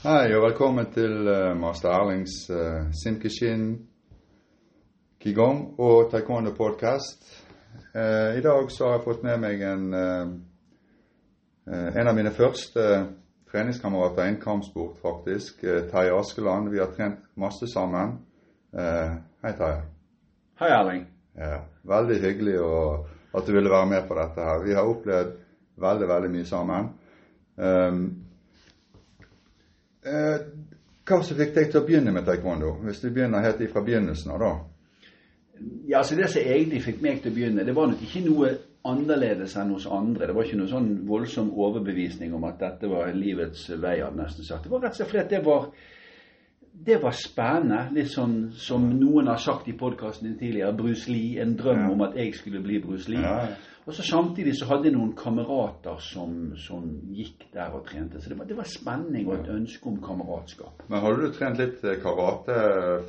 Hei 0.00 0.30
og 0.32 0.46
velkommen 0.46 0.86
til 0.94 1.26
uh, 1.28 1.50
master 1.60 1.90
Erlings 1.92 2.46
uh, 2.48 2.86
Simkishin 2.96 3.64
Qigong 5.20 5.58
og 5.76 6.06
Taekwondo 6.08 6.54
podcast. 6.56 7.26
Uh, 7.92 8.32
I 8.32 8.40
dag 8.40 8.70
så 8.72 8.86
har 8.86 8.94
jeg 8.94 9.02
fått 9.04 9.26
med 9.26 9.42
meg 9.42 9.60
en, 9.60 9.82
en 11.68 12.08
av 12.08 12.16
mine 12.16 12.32
første 12.32 12.86
treningskamerater 13.52 14.30
innen 14.30 14.40
kampsport, 14.40 14.96
faktisk. 15.02 15.60
Terje 15.92 16.16
Askeland. 16.16 16.72
Vi 16.72 16.80
har 16.80 16.96
trent 16.96 17.20
masse 17.36 17.68
sammen. 17.68 18.16
hei, 18.72 19.52
Terje. 19.52 19.84
Hei, 20.64 20.72
Erling. 20.78 21.04
Ja, 21.36 21.60
veldig 21.92 22.18
hyggelig 22.24 22.56
å, 22.64 22.72
at 23.36 23.44
du 23.44 23.52
ville 23.52 23.76
være 23.76 23.92
med 23.92 24.08
på 24.08 24.16
dette 24.16 24.48
her. 24.48 24.64
Vi 24.64 24.80
har 24.80 24.88
opplevd 24.96 25.36
veldig, 25.76 26.10
veldig 26.16 26.34
mye 26.38 26.48
sammen. 26.54 26.90
Um, 27.60 28.29
Eh, 30.06 30.36
hva 31.04 31.20
som 31.26 31.36
fikk 31.36 31.54
deg 31.56 31.70
til 31.70 31.80
å 31.82 31.86
begynne 31.86 32.12
med 32.14 32.24
taekwondo, 32.24 32.76
hvis 32.86 33.02
du 33.02 33.10
begynner 33.10 33.44
helt 33.44 33.60
fra 33.72 33.82
begynnelsen 33.84 34.32
av, 34.32 34.40
da? 34.40 34.52
Ja, 35.90 35.98
altså 36.00 36.16
Det 36.16 36.30
som 36.32 36.42
egentlig 36.42 36.82
fikk 36.86 37.02
meg 37.04 37.20
til 37.20 37.32
å 37.32 37.36
begynne, 37.36 37.64
det 37.66 37.74
var 37.76 37.90
nok 37.90 38.02
ikke 38.06 38.24
noe 38.24 38.52
annerledes 38.88 39.56
enn 39.60 39.74
hos 39.74 39.86
andre. 39.90 40.30
Det 40.30 40.36
var 40.36 40.46
ikke 40.46 40.60
noe 40.62 40.70
sånn 40.70 40.90
voldsom 41.08 41.50
overbevisning 41.52 42.32
om 42.36 42.46
at 42.48 42.62
dette 42.62 42.88
var 42.88 43.12
livets 43.12 43.66
vei, 43.82 43.98
nesten 44.16 44.46
sagt. 44.46 44.64
Det 44.64 44.72
var 44.72 44.86
rett 44.86 45.00
og 45.04 45.10
slett 45.10 45.34
det 45.34 45.42
var 45.44 45.68
det 46.72 47.00
var 47.02 47.16
spennende. 47.16 47.88
Litt 47.94 48.12
sånn 48.12 48.36
som 48.56 48.86
noen 48.94 49.28
har 49.30 49.40
sagt 49.42 49.68
i 49.68 49.76
podkasten 49.76 50.36
tidligere, 50.38 50.72
Bruce 50.76 51.10
Lee. 51.10 51.40
En 51.42 51.56
drøm 51.58 51.84
ja. 51.84 51.90
om 51.92 52.06
at 52.06 52.16
jeg 52.18 52.34
skulle 52.38 52.62
bli 52.64 52.80
Bruce 52.82 53.10
Lee. 53.10 53.20
Ja. 53.20 53.50
Og 53.88 53.96
så 53.96 54.04
Samtidig 54.06 54.52
så 54.58 54.68
hadde 54.68 54.86
jeg 54.86 54.94
noen 54.94 55.14
kamerater 55.18 55.98
som, 56.04 56.52
som 56.60 56.84
gikk 57.16 57.48
der 57.54 57.72
og 57.74 57.86
trente. 57.88 58.20
Så 58.20 58.30
det 58.30 58.38
var, 58.38 58.46
det 58.46 58.58
var 58.58 58.68
spenning 58.68 59.26
og 59.28 59.40
et 59.40 59.50
ønske 59.50 59.88
om 59.90 59.96
kameratskap. 60.04 60.84
Men 60.88 61.02
Hadde 61.02 61.26
du 61.26 61.34
trent 61.34 61.58
litt 61.58 61.82
karate 62.04 62.58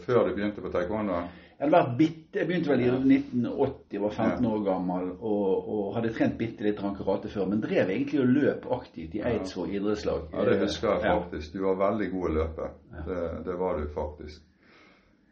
før 0.08 0.28
du 0.28 0.34
begynte 0.36 0.64
på 0.64 0.72
taekwondo? 0.74 1.22
Jeg, 1.62 1.82
bitte, 1.98 2.40
jeg 2.40 2.48
begynte 2.50 2.72
vel 2.72 2.82
i 2.82 2.88
1980, 2.90 4.00
var 4.02 4.14
15 4.16 4.46
år 4.50 4.62
gammel 4.66 5.10
og, 5.14 5.50
og 5.70 5.90
hadde 5.94 6.14
trent 6.16 6.40
bitte 6.40 6.66
litt 6.66 6.80
karate 6.82 7.30
før. 7.30 7.52
Men 7.52 7.62
drev 7.62 7.92
egentlig 7.94 8.24
og 8.24 8.32
løp 8.34 8.66
aktivt 8.80 9.20
i 9.20 9.22
Eidsvåg 9.30 9.76
idrettslag. 9.78 10.24
Ja, 10.34 10.46
det 10.50 10.58
husker 10.64 10.96
jeg 10.96 11.04
faktisk. 11.06 11.54
Du 11.54 11.68
var 11.68 11.78
veldig 11.84 12.08
god 12.16 12.26
å 12.30 12.34
løpe. 12.40 12.72
Det, 13.06 13.20
det 13.46 13.60
var 13.62 13.78
du 13.78 13.86
faktisk. 13.94 14.42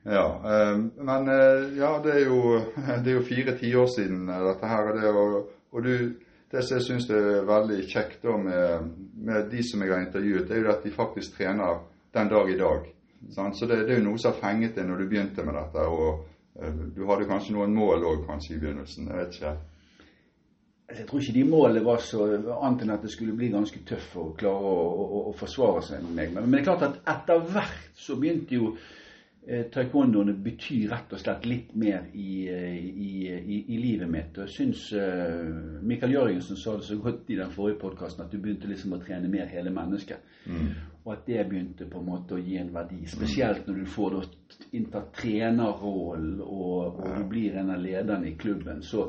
Ja, 0.04 0.42
ehm, 0.46 0.92
men 0.96 1.28
eh, 1.28 1.78
ja, 1.78 1.92
det 2.04 2.14
er 2.14 2.26
jo, 2.30 2.60
det 3.04 3.12
er 3.12 3.18
jo 3.18 3.26
fire 3.28 3.56
tiår 3.60 3.90
siden 3.96 4.30
eh, 4.30 4.46
dette 4.48 4.70
her. 4.70 4.94
Det, 4.96 5.10
og, 5.10 5.50
og 5.72 5.84
du, 5.84 5.94
det 6.52 6.64
som 6.66 6.78
jeg 6.78 6.88
syns 6.88 7.10
er 7.10 7.42
veldig 7.50 7.82
kjekt 7.90 8.30
med, 8.46 8.94
med, 9.18 9.50
de 9.52 9.66
som 9.66 9.84
jeg 9.84 9.94
har 9.94 10.06
intervjuet, 10.06 10.48
det 10.48 10.58
er 10.58 10.64
jo 10.64 10.72
at 10.74 10.86
de 10.86 10.94
faktisk 10.94 11.38
trener 11.38 11.84
den 12.16 12.32
dag 12.32 12.54
i 12.54 12.58
dag. 12.62 12.88
Sant? 13.36 13.58
Så 13.58 13.68
det, 13.70 13.84
det, 13.88 13.96
er 13.96 14.02
jo 14.02 14.10
noe 14.10 14.22
som 14.22 14.34
har 14.34 14.40
fenget 14.42 14.78
deg 14.78 14.88
når 14.88 15.02
du 15.02 15.10
begynte 15.12 15.46
med 15.46 15.58
dette. 15.60 15.88
og 15.88 16.24
uh, 16.60 16.86
Du 16.96 17.04
hadde 17.10 17.28
kanskje 17.30 17.58
noen 17.58 17.76
mål 17.76 18.08
òg 18.14 18.24
i 18.26 18.60
begynnelsen. 18.60 19.10
Jeg 19.12 19.20
vet 19.24 19.40
ikke. 19.40 19.58
Jeg 20.90 21.06
tror 21.06 21.22
ikke 21.22 21.34
de 21.36 21.44
målene 21.46 21.86
var 21.86 22.00
så 22.02 22.24
annet 22.34 22.82
enn 22.82 22.96
at 22.96 23.04
det 23.06 23.12
skulle 23.14 23.36
bli 23.38 23.52
ganske 23.54 23.84
tøft 23.86 24.16
å 24.18 24.32
klare 24.38 24.72
å, 24.72 24.86
å, 24.90 25.20
å 25.30 25.34
forsvare 25.38 25.84
seg 25.86 26.02
med 26.08 26.16
meg. 26.18 26.32
Men, 26.34 26.48
men, 26.48 26.58
det 26.58 26.64
er 26.64 26.70
klart 26.72 26.88
at 26.88 27.04
etter 27.14 27.44
hvert 27.52 27.92
så 28.00 28.18
begynte 28.18 28.58
jo 28.58 28.72
Eh, 28.74 28.99
taekwondoene 29.50 30.34
betyr 30.46 30.92
rett 30.92 31.14
og 31.16 31.22
slett 31.22 31.46
litt 31.50 31.72
mer 31.80 32.06
i, 32.14 32.34
eh, 32.54 32.76
i, 32.78 33.10
i, 33.30 33.58
i 33.74 33.80
livet 33.82 34.10
mitt. 34.12 34.38
Og 34.38 34.46
jeg 34.46 34.54
syns 34.54 34.84
uh, 34.94 35.82
Mikael 35.82 36.14
Jørgensen 36.14 36.60
sa 36.60 36.76
det 36.78 36.86
så 36.86 37.00
godt 37.02 37.32
i 37.34 37.38
den 37.40 37.50
forrige 37.54 37.80
podkasten 37.82 38.26
at 38.26 38.32
du 38.34 38.38
begynte 38.38 38.70
liksom 38.70 38.94
å 38.94 39.02
trene 39.02 39.32
mer 39.32 39.50
hele 39.50 39.74
mennesket. 39.74 40.22
Mm. 40.46 40.70
Og 41.02 41.12
at 41.16 41.26
det 41.26 41.48
begynte 41.50 41.90
på 41.90 42.02
en 42.02 42.10
måte 42.12 42.38
å 42.38 42.44
gi 42.44 42.60
en 42.62 42.72
verdi. 42.76 43.02
Spesielt 43.10 43.66
når 43.66 43.82
du 43.82 43.90
får 43.90 44.20
innta 44.78 45.02
trenerrollen 45.18 46.40
og, 46.46 47.00
og, 47.00 47.04
du 47.18 47.26
blir 47.32 47.58
en 47.58 47.74
av 47.74 47.82
lederne 47.82 48.30
i 48.30 48.38
klubben. 48.38 48.84
Så, 48.86 49.08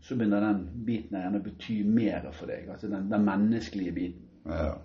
så 0.00 0.16
begynner 0.16 0.48
den 0.48 0.64
biten 0.86 1.18
å 1.18 1.44
bety 1.44 1.82
mer 1.84 2.30
for 2.32 2.48
deg. 2.48 2.70
Altså 2.72 2.88
den, 2.88 3.10
den 3.12 3.26
menneskelige 3.28 3.96
biten. 4.00 4.28
Ja. 4.48 4.78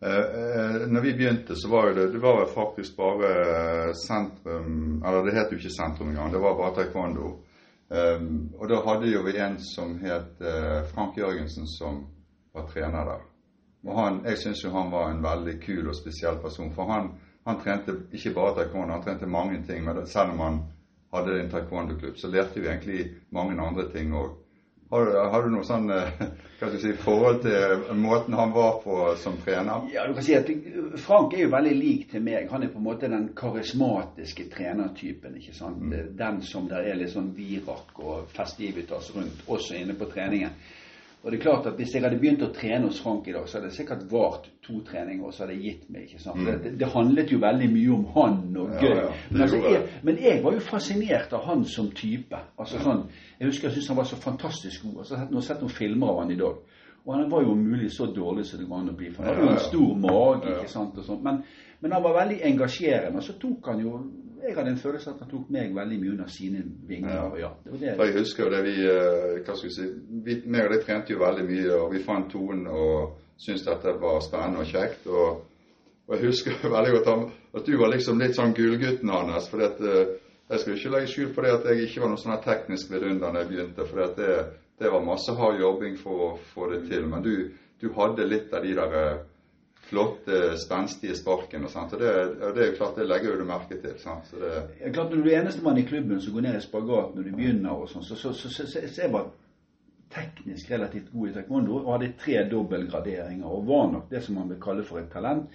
Eh, 0.00 0.10
eh, 0.10 0.88
når 0.88 1.00
vi 1.00 1.12
begynte, 1.12 1.56
så 1.56 1.68
var 1.68 1.94
det, 1.94 2.12
det 2.12 2.18
var 2.18 2.46
faktisk 2.46 2.96
bare 2.96 3.94
sentrum 3.94 5.02
Eller 5.06 5.24
det 5.24 5.32
het 5.38 5.52
jo 5.52 5.56
ikke 5.56 5.72
sentrum 5.72 6.10
engang, 6.10 6.32
det 6.32 6.42
var 6.42 6.58
bare 6.58 6.74
taekwondo. 6.74 7.30
Um, 7.88 8.50
og 8.58 8.68
da 8.68 8.80
hadde 8.82 9.12
jo 9.12 9.20
vi 9.22 9.36
en 9.38 9.60
som 9.62 9.92
het 10.02 10.40
Frank 10.90 11.16
Jørgensen, 11.16 11.68
som 11.70 12.00
var 12.54 12.66
trener 12.66 13.04
der. 13.06 13.20
Og 13.86 13.98
han, 13.98 14.20
Jeg 14.24 14.38
syns 14.38 14.64
jo 14.64 14.72
han 14.74 14.90
var 14.90 15.10
en 15.10 15.22
veldig 15.22 15.60
kul 15.62 15.88
og 15.88 15.94
spesiell 15.94 16.40
person. 16.42 16.72
For 16.74 16.90
han, 16.90 17.12
han 17.46 17.60
trente 17.62 17.94
ikke 18.12 18.34
bare 18.34 18.56
taekwondo, 18.56 18.96
han 18.96 19.04
trente 19.04 19.26
mange 19.26 19.62
ting. 19.68 19.84
Men 19.84 20.06
selv 20.06 20.34
om 20.34 20.40
han 20.40 20.58
hadde 21.14 21.40
en 21.40 21.50
taekwondo-klubb, 21.50 22.18
så 22.18 22.28
lærte 22.28 22.60
vi 22.60 22.68
egentlig 22.68 23.06
mange 23.30 23.60
andre 23.62 23.88
ting 23.92 24.14
òg. 24.14 24.34
Har 24.90 25.06
du, 25.06 25.16
har 25.18 25.42
du 25.42 25.50
noe 25.50 25.66
sånn 25.66 25.90
eh, 25.90 26.20
hva 26.60 26.68
skal 26.68 26.78
si, 26.80 26.92
forhold 27.02 27.40
til 27.42 27.96
måten 27.98 28.36
han 28.38 28.52
var 28.54 28.78
på 28.84 29.00
som 29.20 29.34
trener? 29.42 29.88
Ja, 29.92 30.06
du 30.06 30.14
kan 30.14 30.24
si 30.24 30.36
at 30.38 30.48
Frank 31.02 31.34
er 31.34 31.42
jo 31.42 31.52
veldig 31.52 31.74
lik 31.76 32.06
til 32.12 32.22
meg. 32.24 32.46
Han 32.52 32.62
er 32.62 32.70
på 32.72 32.80
en 32.80 32.86
måte 32.86 33.10
den 33.10 33.28
karismatiske 33.36 34.46
trenertypen. 34.54 35.36
ikke 35.40 35.56
sant? 35.56 35.82
Mm. 35.82 36.14
Den 36.16 36.40
som 36.46 36.70
der 36.70 36.86
er 36.86 37.00
litt 37.00 37.12
sånn 37.12 37.32
virak 37.36 37.98
og 37.98 38.30
festivitas 38.36 39.10
rundt, 39.16 39.42
også 39.50 39.76
inne 39.80 39.98
på 39.98 40.08
treningen. 40.12 40.54
Og 41.26 41.32
det 41.32 41.38
er 41.38 41.42
klart 41.42 41.66
at 41.66 41.74
Hvis 41.74 41.94
jeg 41.94 42.02
hadde 42.04 42.18
begynt 42.22 42.42
å 42.46 42.52
trene 42.54 42.86
hos 42.86 43.00
Frank 43.02 43.26
i 43.26 43.32
dag, 43.34 43.48
så 43.48 43.58
hadde 43.58 43.72
det 43.72 43.74
sikkert 43.74 44.04
vart 44.12 44.44
to 44.62 44.76
treninger, 44.86 45.24
og 45.26 45.34
så 45.34 45.42
hadde 45.42 45.56
jeg 45.56 45.62
gitt 45.64 45.88
meg. 45.90 46.04
ikke 46.06 46.22
sant? 46.22 46.38
Mm. 46.38 46.60
Det, 46.62 46.70
det, 46.78 46.88
handlet 46.92 47.32
jo 47.34 47.40
veldig 47.42 47.70
mye 47.72 47.96
om 47.96 48.04
han 48.14 48.36
og 48.62 48.76
gøy. 48.78 48.86
Ja, 48.92 49.00
ja. 49.00 49.08
Men, 49.32 49.42
altså, 49.42 49.58
jeg, 49.64 49.80
men, 50.06 50.20
jeg, 50.22 50.44
var 50.44 50.54
jo 50.54 50.62
fascinert 50.68 51.34
av 51.34 51.42
han 51.48 51.64
som 51.66 51.90
type. 51.90 52.42
altså 52.54 52.78
sånn, 52.84 53.02
Jeg 53.40 53.50
husker 53.50 53.68
jeg 53.68 53.74
syntes 53.74 53.90
han 53.90 53.98
var 53.98 54.08
så 54.12 54.20
fantastisk 54.22 54.86
god. 54.86 55.00
altså, 55.02 55.18
Jeg 55.18 55.34
har 55.34 55.46
sett 55.48 55.66
noen 55.66 55.76
filmer 55.80 56.12
av 56.12 56.20
han 56.22 56.30
i 56.30 56.38
dag. 56.44 56.62
Og 57.06 57.12
han 57.14 57.26
var 57.30 57.42
jo 57.42 57.56
om 57.56 57.66
mulig 57.72 57.90
så 57.96 58.06
dårlig 58.06 58.46
som 58.46 58.62
det 58.62 58.68
går 58.70 58.84
an 58.84 58.94
å 58.94 58.96
bli. 59.02 59.10
For 59.10 59.26
han 59.26 59.34
hadde 59.34 59.48
jo 59.48 59.56
en 59.56 59.66
stor 59.66 59.98
mage. 60.06 60.54
ikke 60.54 60.70
sant, 60.70 61.02
og 61.02 61.10
sånt, 61.10 61.26
men, 61.26 61.42
men 61.82 61.98
han 61.98 62.06
var 62.06 62.20
veldig 62.20 62.38
engasjerende. 62.52 63.18
Og 63.18 63.26
så 63.26 63.34
tok 63.42 63.72
han 63.72 63.82
jo 63.82 63.98
jeg 64.46 64.56
hadde 64.56 64.70
en 64.70 64.78
følelse 64.78 65.10
at 65.10 65.22
han 65.22 65.30
tok 65.30 65.50
meg 65.54 65.74
veldig 65.74 65.98
mye 66.00 66.12
under 66.14 66.30
sine 66.30 66.62
vinger. 66.88 67.12
Ja. 67.12 67.26
ja 67.40 67.50
det 67.64 67.80
det. 67.80 67.94
Jeg 67.98 68.18
husker 68.18 68.44
jo 68.44 68.50
det 68.54 68.62
vi 68.66 68.74
eh, 68.84 69.40
hva 69.42 69.56
skal 69.56 69.68
vi 69.68 69.74
si, 69.74 69.86
vi, 70.26 70.36
meg 70.46 70.68
og 70.68 70.74
deg 70.74 70.84
trente 70.86 71.14
jo 71.14 71.22
veldig 71.22 71.46
mye, 71.48 71.72
og 71.80 71.92
vi 71.94 72.02
fant 72.06 72.30
tonen 72.32 72.66
og 72.70 73.16
syntes 73.40 73.66
dette 73.66 73.96
var 74.00 74.22
spennende 74.24 74.62
og 74.62 74.70
kjekt. 74.70 75.06
og, 75.06 75.42
og 76.06 76.16
jeg 76.16 76.28
husker 76.28 76.60
veldig 76.76 76.94
godt 76.98 77.12
at 77.56 77.66
du 77.66 77.74
var 77.80 77.92
liksom 77.92 78.22
litt 78.22 78.36
sånn 78.38 78.54
gullgutten 78.56 79.12
hans. 79.12 79.50
for 79.50 79.64
at, 79.66 79.80
eh, 79.80 80.16
Jeg 80.48 80.60
skal 80.62 80.76
ikke 80.76 80.90
legge 80.94 81.10
skjul 81.10 81.30
på 81.34 81.42
det 81.42 81.54
at 81.56 81.64
jeg 81.66 81.88
ikke 81.88 82.00
var 82.04 82.10
noe 82.12 82.22
sånn 82.22 82.42
teknisk 82.44 82.90
vidunder 82.92 83.32
da 83.32 83.40
jeg 83.42 83.48
begynte. 83.50 83.86
for 83.86 83.96
det, 84.16 84.26
det, 84.78 84.90
var 84.92 85.02
masse 85.02 85.32
hard 85.34 85.58
jobbing 85.60 85.96
for 85.98 86.26
å 86.26 86.28
få 86.52 86.70
det 86.70 86.84
til. 86.90 87.08
Men 87.10 87.22
du, 87.22 87.50
du 87.80 87.88
hadde 87.96 88.28
litt 88.28 88.54
av 88.54 88.62
de 88.62 88.74
der 88.78 88.94
eh, 89.00 89.24
flotte, 89.86 90.58
spenstige 90.58 91.16
sparken. 91.16 91.64
og 91.64 91.70
sånt, 91.70 91.94
og 91.94 92.00
det, 92.00 92.12
det, 92.40 92.62
er 92.62 92.70
jo 92.72 92.76
klart, 92.78 92.98
det 92.98 93.08
legger 93.08 93.38
du 93.38 93.46
merke 93.46 93.78
til. 93.80 93.96
sant, 94.02 94.28
så 94.30 94.40
det... 94.40 94.52
Ja, 94.80 94.92
klart, 94.92 95.14
Når 95.14 95.22
du 95.22 95.30
er 95.30 95.40
enestemann 95.40 95.78
i 95.78 95.86
klubben 95.86 96.20
som 96.20 96.34
går 96.34 96.46
ned 96.48 96.58
i 96.58 96.62
spagat 96.64 97.14
når 97.14 97.28
du 97.28 97.34
begynner, 97.36 97.74
og 97.74 97.90
sånn, 97.90 98.06
så, 98.06 98.18
så, 98.18 98.34
så, 98.34 98.50
så, 98.66 98.78
er 98.82 99.04
jeg 99.04 99.14
bare 99.14 99.30
teknisk 100.16 100.70
relativt 100.70 101.10
god 101.12 101.28
i 101.28 101.34
taekwondo 101.34 101.80
og 101.80 101.92
hadde 101.96 102.14
tre 102.20 102.44
dobbeltgraderinger 102.50 103.46
og 103.46 103.66
var 103.68 103.88
nok 103.92 104.10
det 104.10 104.22
som 104.24 104.38
man 104.38 104.52
vil 104.52 104.62
kalle 104.62 104.84
for 104.86 105.02
et 105.02 105.10
talent. 105.12 105.48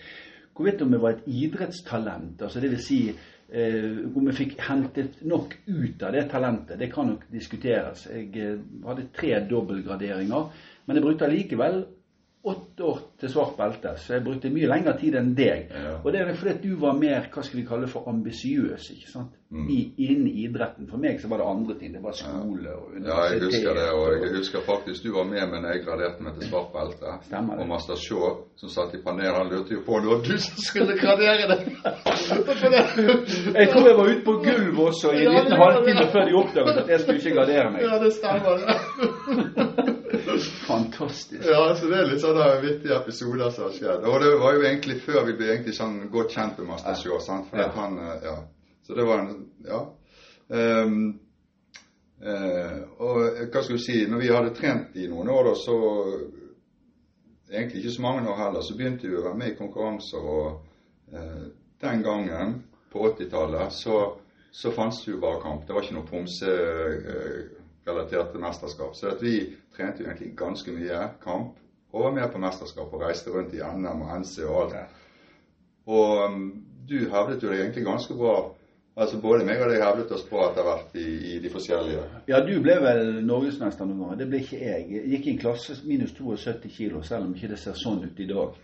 Hvorvidt 0.55 0.81
om 0.83 0.91
jeg 0.91 1.01
var 1.01 1.15
et 1.15 1.29
idrettstalent, 1.31 2.41
altså 2.43 2.59
det 2.59 2.73
vil 2.73 2.83
si 2.83 2.99
eh, 3.07 4.01
om 4.11 4.27
jeg 4.27 4.37
fikk 4.41 4.57
hentet 4.67 5.21
nok 5.23 5.55
ut 5.67 6.03
av 6.03 6.11
det 6.15 6.25
talentet, 6.31 6.79
det 6.79 6.91
kan 6.91 7.13
nok 7.13 7.23
diskuteres. 7.31 8.03
Jeg 8.11 8.29
eh, 8.35 8.59
hadde 8.85 9.07
tre 9.15 9.39
dobbeltgraderinger, 9.49 10.67
men 10.85 10.99
jeg 10.99 11.05
brukte 11.07 11.27
allikevel 11.27 11.81
åtte 12.43 12.83
år 12.83 12.99
til 13.21 13.29
svart 13.29 13.53
belte, 13.57 13.93
så 14.01 14.15
jeg 14.15 14.23
brukte 14.25 14.49
mye 14.49 14.69
lengre 14.69 14.95
tid 14.97 15.15
enn 15.19 15.35
deg. 15.37 15.69
Ja. 15.69 15.99
Og 16.01 16.09
det 16.13 16.23
er 16.23 16.33
fordi 16.33 16.55
du 16.63 16.79
var 16.81 16.97
mer 16.97 17.27
hva 17.29 17.43
skal 17.45 17.59
vi 17.59 17.67
kalle 17.67 17.89
for 17.91 18.09
ambisiøs 18.09 18.87
ikke 18.95 19.11
sant? 19.11 19.37
Mm. 19.51 19.65
I, 19.67 19.79
innen 20.07 20.27
idretten. 20.31 20.87
For 20.87 21.01
meg 21.01 21.19
så 21.19 21.27
var 21.27 21.41
det 21.41 21.47
andre 21.51 21.73
ting. 21.75 21.91
Det 21.93 21.99
var 22.01 22.15
skole 22.15 22.71
og 22.71 22.93
universitet. 22.95 23.09
Ja, 23.11 23.23
jeg 23.33 23.41
husker 23.43 23.73
det. 23.75 23.87
Og 23.97 24.05
jeg 24.23 24.31
husker 24.37 24.63
faktisk 24.63 25.03
du 25.03 25.11
var 25.17 25.25
med 25.27 25.43
men 25.51 25.67
jeg 25.67 25.81
graderte 25.83 26.23
meg 26.23 26.37
til 26.39 26.47
svart 26.47 26.69
belte. 26.71 27.17
Stemmer 27.27 27.59
det. 27.59 27.65
Og 27.65 27.71
Master 27.73 27.99
Shaw, 27.99 28.29
som 28.61 28.71
satt 28.71 28.95
i 28.95 29.01
panelet, 29.03 29.35
han 29.37 29.51
lurte 29.51 29.75
jo 29.75 29.83
på 29.85 29.97
om 29.99 30.05
det 30.05 30.13
var 30.13 30.23
du 30.29 30.37
som 30.45 30.63
skulle 30.69 30.95
gradere 31.03 31.51
det. 31.51 31.59
jeg 33.59 33.67
tror 33.73 33.89
jeg 33.91 33.97
var 33.99 34.13
ute 34.13 34.23
på 34.29 34.37
gulvet 34.47 34.81
også 34.87 35.11
i 35.11 35.25
en 35.25 35.35
liten 35.35 35.59
halvtime 35.61 36.07
før 36.15 36.25
de 36.29 36.39
oppdaget 36.41 36.81
at 36.85 36.95
jeg 36.95 37.03
skulle 37.03 37.19
ikke 37.19 37.35
gradere 37.37 37.67
meg. 37.75 37.85
Ja, 37.85 37.99
det 38.05 38.15
stemmer. 38.15 39.67
Fantastisk. 41.11 41.45
Ja, 41.45 41.75
så 41.75 41.87
det 41.87 41.97
er 41.97 42.07
litt 42.07 42.21
sånne 42.23 42.45
vittige 42.63 42.95
episoder 42.95 43.49
som 43.51 43.65
har 43.67 43.73
skjedd. 43.75 44.05
Og 44.07 44.21
det 44.23 44.29
var 44.39 44.53
jo 44.55 44.61
egentlig 44.63 45.01
før 45.03 45.25
vi 45.27 45.35
ble 45.39 45.49
egentlig 45.51 45.73
sånn 45.75 45.97
godt 46.13 46.35
kjent 46.35 46.61
med 46.61 46.69
Master 46.71 46.95
Shaw. 46.95 47.17
sant? 47.19 47.49
For 47.49 47.59
ja. 47.59 47.67
han, 47.75 47.97
eh, 47.99 48.27
ja. 48.29 48.37
Så 48.87 48.95
det 48.95 49.07
var 49.07 49.25
en 49.25 49.49
Ja. 49.67 49.81
Um, 50.51 51.19
uh, 52.19 52.79
og 52.99 53.37
hva 53.53 53.61
skal 53.63 53.77
du 53.77 53.79
si 53.79 54.01
Når 54.05 54.19
vi 54.19 54.27
hadde 54.27 54.49
trent 54.55 54.97
i 54.99 55.05
noen 55.07 55.29
år, 55.31 55.45
da, 55.47 55.53
så 55.55 55.75
egentlig 57.51 57.79
ikke 57.79 57.93
så 57.95 58.01
mange 58.01 58.29
år 58.29 58.35
heller, 58.35 58.61
så 58.61 58.75
begynte 58.75 59.07
vi 59.07 59.15
å 59.15 59.23
være 59.23 59.37
med 59.37 59.51
i 59.51 59.55
konkurranser. 59.59 60.19
Og 60.19 60.61
uh, 61.13 61.47
den 61.81 62.03
gangen, 62.03 62.63
på 62.91 63.07
80-tallet, 63.07 63.71
så, 63.73 64.17
så 64.51 64.71
fantes 64.71 65.05
det 65.05 65.13
jo 65.13 65.23
bare 65.23 65.41
kamp. 65.41 65.67
Det 65.67 65.75
var 65.75 65.83
ikke 65.83 65.99
noe 65.99 66.11
pomserelaterte 66.11 67.60
eh, 67.87 68.39
mesterskap. 68.39 68.95
Så 68.95 69.15
vi 69.21 69.57
trente 69.75 70.03
jo 70.03 70.09
egentlig 70.09 70.35
ganske 70.37 70.71
mye 70.71 71.09
kamp. 71.23 71.57
Og 71.91 72.03
var 72.03 72.11
med 72.15 72.31
på 72.31 72.39
mesterskap 72.39 72.93
og 72.93 73.01
reiste 73.01 73.31
rundt 73.31 73.53
i 73.53 73.59
NM 73.59 74.01
og 74.05 74.19
NC 74.21 74.45
og 74.47 74.61
alt. 74.61 74.97
Og 75.85 76.25
um, 76.25 76.63
du 76.87 77.09
hevdet 77.09 77.43
jo 77.43 77.49
deg 77.49 77.59
egentlig 77.65 77.83
ganske 77.83 78.15
bra 78.15 78.35
Altså 79.01 79.17
Både 79.21 79.45
meg 79.47 79.61
og 79.63 79.71
deg 79.71 79.81
hevdet 79.81 80.11
oss 80.13 80.23
på 80.29 80.39
etter 80.45 80.65
hvert 80.67 80.97
i, 80.99 81.05
i 81.33 81.37
de 81.41 81.49
forskjellige 81.49 82.03
Ja, 82.29 82.41
du 82.45 82.51
ble 82.61 82.75
vel 82.83 83.01
norgesmester 83.25 83.87
noen 83.89 84.03
ganger. 84.03 84.19
Det 84.19 84.27
ble 84.29 84.41
ikke 84.43 84.59
jeg. 84.61 84.85
Jeg 84.93 85.09
gikk 85.15 85.27
i 85.27 85.33
en 85.33 85.39
klasse 85.41 85.77
minus 85.87 86.13
72 86.17 86.69
kilo, 86.75 87.01
selv 87.07 87.25
om 87.25 87.33
ikke 87.35 87.49
det 87.53 87.59
ser 87.61 87.77
sånn 87.79 88.03
ut 88.05 88.21
i 88.21 88.27
dag. 88.29 88.59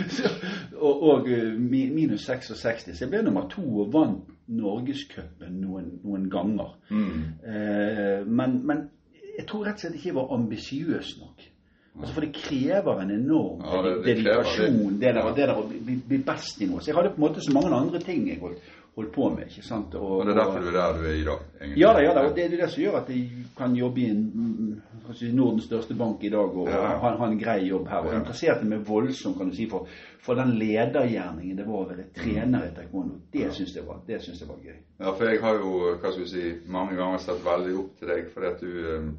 og, 0.88 1.06
og, 1.12 1.30
minus 1.62 2.26
66. 2.26 2.90
Så 2.90 3.04
jeg 3.04 3.12
ble 3.12 3.22
nummer 3.26 3.46
to 3.52 3.62
og 3.84 3.92
vant 3.94 4.28
Norgescupen 4.52 5.54
noen, 5.62 5.86
noen 6.02 6.26
ganger. 6.32 6.74
Mm. 6.90 7.22
Eh, 7.46 8.26
men, 8.26 8.58
men, 8.66 8.82
jeg 9.38 9.46
tror 9.48 9.64
rett 9.68 9.78
og 9.78 9.84
slett 9.86 9.96
ikke 9.96 10.10
jeg 10.10 10.18
var 10.18 10.34
ambisiøs 10.34 11.14
nok. 11.22 11.46
Altså 12.00 12.14
For 12.16 12.24
det 12.24 12.34
krever 12.34 13.00
en 13.02 13.10
enorm 13.12 13.64
ja, 13.64 13.80
det, 13.84 13.90
det 14.04 14.14
dedikasjon, 14.16 14.94
det, 15.00 15.10
der, 15.12 15.26
det 15.36 15.48
der 15.50 15.58
å 15.60 15.64
bli, 15.68 15.96
bli, 16.08 16.18
best 16.24 16.62
i 16.64 16.68
noe. 16.68 16.80
Så 16.80 16.90
jeg 16.90 16.96
hadde 16.98 17.12
på 17.14 17.20
en 17.20 17.26
måte 17.26 17.44
så 17.44 17.52
mange 17.52 17.72
andre 17.76 18.00
ting 18.02 18.24
jeg 18.30 18.40
holdt 18.40 18.70
holdt 18.96 19.12
på 19.12 19.28
med. 19.30 19.48
ikke 19.48 19.64
sant? 19.64 19.94
Og, 19.94 20.18
og 20.18 20.26
det 20.26 20.34
er 20.34 20.40
derfor 20.42 20.60
du 20.60 20.68
er 20.68 20.76
der 20.76 20.98
du 20.98 21.04
er 21.08 21.14
i 21.14 21.24
dag? 21.24 21.44
egentlig? 21.60 21.80
Ja, 21.80 21.92
da, 21.92 22.00
ja 22.04 22.14
da, 22.14 22.24
og 22.28 22.36
det 22.36 22.44
er 22.44 22.56
det 22.56 22.68
som 22.70 22.82
gjør 22.82 22.98
at 23.00 23.08
jeg 23.10 23.46
kan 23.56 23.76
jobbe 23.76 24.00
i 24.00 24.08
en, 24.10 24.82
si, 25.16 25.30
Nordens 25.32 25.64
største 25.64 25.96
bank 25.98 26.24
i 26.24 26.30
dag 26.32 26.56
og, 26.56 26.68
ja. 26.68 26.78
og 26.78 27.00
ha, 27.00 27.14
ha, 27.22 27.30
en 27.30 27.40
grei 27.40 27.58
jobb 27.68 27.88
her. 27.88 28.04
Og 28.04 28.12
ja. 28.12 28.20
interesserte 28.20 28.68
meg 28.68 28.84
voldsomt 28.88 29.38
kan 29.40 29.50
du 29.50 29.56
si, 29.56 29.66
for, 29.70 29.88
for 30.22 30.38
den 30.38 30.54
ledergjerningen 30.60 31.56
det 31.56 31.68
var 31.68 31.80
å 31.80 31.90
være 31.90 32.08
trener 32.20 32.68
i 32.68 32.72
taekwondo. 32.76 33.20
Det 33.32 33.46
ja. 33.46 33.50
syns 33.56 33.74
jeg, 33.76 33.84
jeg, 33.84 34.48
var 34.48 34.60
gøy. 34.60 34.78
Ja, 35.00 35.10
for 35.10 35.28
jeg 35.28 35.42
har 35.42 35.60
jo 35.60 35.74
hva 35.96 36.12
skal 36.12 36.24
vi 36.24 36.30
si, 36.34 36.48
mange 36.68 36.98
ganger 37.00 37.24
sett 37.24 37.44
veldig 37.44 37.76
opp 37.80 38.00
til 38.00 38.12
deg 38.12 38.32
fordi 38.32 38.50
at 38.52 38.64
du 38.64 38.96
um, 38.96 39.12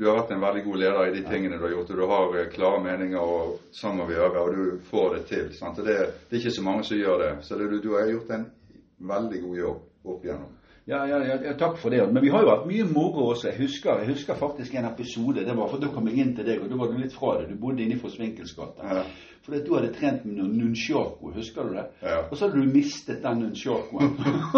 du 0.00 0.06
har 0.06 0.16
vært 0.16 0.30
en 0.32 0.40
veldig 0.40 0.62
god 0.64 0.78
leder 0.80 1.08
i 1.08 1.16
de 1.16 1.20
tingene 1.26 1.58
du 1.58 1.64
har 1.66 1.72
gjort, 1.74 1.90
og 1.92 1.98
du 1.98 2.04
har 2.08 2.36
eh, 2.38 2.46
klare 2.54 2.78
meninger, 2.80 3.20
og 3.20 3.74
sånn 3.74 3.98
må 3.98 4.06
vi 4.08 4.14
gjøre, 4.16 4.44
og 4.46 4.54
du 4.56 4.86
får 4.88 5.16
det 5.16 5.20
til. 5.28 5.50
Sant? 5.52 5.80
Og 5.82 5.84
det, 5.84 5.96
det, 6.22 6.30
er 6.30 6.40
ikke 6.40 6.54
så 6.56 6.64
mange 6.64 6.86
som 6.88 6.96
gjør 6.96 7.18
det. 7.20 7.30
Så 7.44 7.58
det, 7.58 7.66
du, 7.68 7.80
du 7.84 7.90
har 7.98 8.08
gjort 8.08 8.30
en 8.32 8.46
veldig 9.00 9.42
god 9.42 9.60
jobb 9.60 10.08
opp 10.10 10.24
igjennom. 10.24 10.56
Ja, 10.90 11.04
ja, 11.06 11.18
ja, 11.22 11.52
takk 11.54 11.76
for 11.78 11.92
det. 11.92 12.00
Men 12.12 12.22
vi 12.22 12.30
har 12.32 12.42
jo 12.42 12.50
hatt 12.50 12.66
mye 12.66 12.84
moro 12.88 13.28
også. 13.30 13.50
Jeg 13.50 13.60
husker, 13.60 14.00
jeg 14.00 14.10
husker 14.10 14.38
faktisk 14.38 14.74
en 14.74 14.88
episode. 14.88 15.44
det 15.46 15.56
var 15.56 15.68
for 15.70 15.78
Da 15.78 15.90
kom 15.92 16.08
jeg 16.08 16.18
inn 16.18 16.32
til 16.36 16.46
deg, 16.46 16.62
og 16.62 16.70
da 16.70 16.78
var 16.80 16.90
du 16.90 16.98
litt 16.98 17.14
fra 17.14 17.36
det. 17.38 17.50
Du 17.52 17.60
bodde 17.60 17.84
inne 17.84 17.94
i 17.94 18.00
Forsvinkels 18.00 18.56
gate. 18.56 18.82
Ja. 18.82 19.04
Fordi 19.40 19.62
du 19.64 19.70
hadde 19.72 19.88
trent 19.96 20.24
med 20.28 20.34
noen 20.36 20.50
nunchako, 20.60 21.30
husker 21.32 21.64
du 21.64 21.76
det? 21.78 21.84
Ja. 22.04 22.18
Og 22.26 22.36
så 22.36 22.44
hadde 22.44 22.60
du 22.60 22.74
mistet 22.74 23.22
den 23.22 23.38
nunchakoen. 23.40 24.10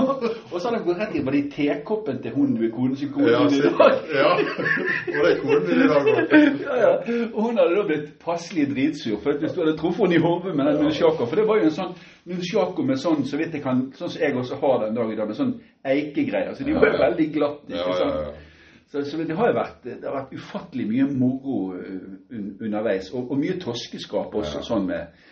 og 0.51 0.57
så 0.57 0.65
hadde 0.65 0.81
han 0.81 0.87
gått 0.89 0.99
rett 0.99 1.15
inn 1.15 1.29
på 1.29 1.35
de 1.37 1.43
tekoppen 1.53 2.19
til 2.25 2.35
hun 2.35 2.57
du 2.57 2.65
er 2.67 2.73
konen 2.75 2.97
sin 2.99 3.13
kone 3.15 3.31
ja, 3.31 3.45
i 3.47 3.61
dag. 3.63 4.01
ja, 4.11 4.33
og 4.35 5.21
det 5.21 5.31
er 5.31 5.41
konen 5.45 5.69
din 5.69 5.85
i 5.85 5.89
dag 5.93 6.11
òg. 6.15 6.35
ja, 6.67 6.81
ja. 6.83 6.93
Og 7.31 7.41
hun 7.47 7.63
hadde 7.63 7.79
da 7.79 7.87
blitt 7.93 8.13
passelig 8.27 8.67
dritsur 8.75 9.23
for 9.23 9.39
hvis 9.39 9.55
du 9.55 9.63
hadde 9.63 9.79
truffet 9.79 10.03
henne 10.09 10.19
i 10.19 10.25
hodet 10.27 10.57
med 10.57 10.67
den 10.67 10.75
ja. 10.75 10.85
nunchakoen. 10.89 11.31
For 11.31 11.39
det 11.39 11.49
var 11.53 11.63
jo 11.63 11.71
en 11.71 11.77
sånn 11.79 11.99
nunchako 12.33 12.89
med 12.91 13.03
sånn 13.07 13.23
så 13.31 13.39
vidt 13.39 13.55
jeg 13.55 13.63
kan, 13.63 13.87
sånn 13.95 14.11
som 14.17 14.27
jeg 14.27 14.41
også 14.43 14.59
har 14.65 14.81
den 14.89 14.99
dag 14.99 15.15
i 15.15 15.21
dag, 15.21 15.31
med 15.31 15.39
sånn 15.39 15.61
eikegreier. 15.95 16.57
Så 16.59 16.67
de 16.67 16.75
var 16.75 16.91
jo 16.91 17.05
veldig 17.07 17.35
glatte. 17.39 17.71
ikke 17.71 18.01
sant? 18.03 18.49
Så, 18.93 19.05
så, 19.05 19.17
det 19.17 19.37
har 19.37 19.55
vært, 19.57 19.85
det 19.85 20.05
har 20.05 20.19
vært 20.19 20.33
ufattelig 20.37 20.85
mye 20.85 21.05
moro 21.17 21.61
un, 21.73 22.49
underveis, 22.61 23.07
og, 23.17 23.31
og, 23.31 23.39
mye 23.41 23.55
torskeskap 23.61 24.35
også. 24.37 24.59
Ja. 24.59 24.65
sånn 24.67 24.85
med, 24.85 25.23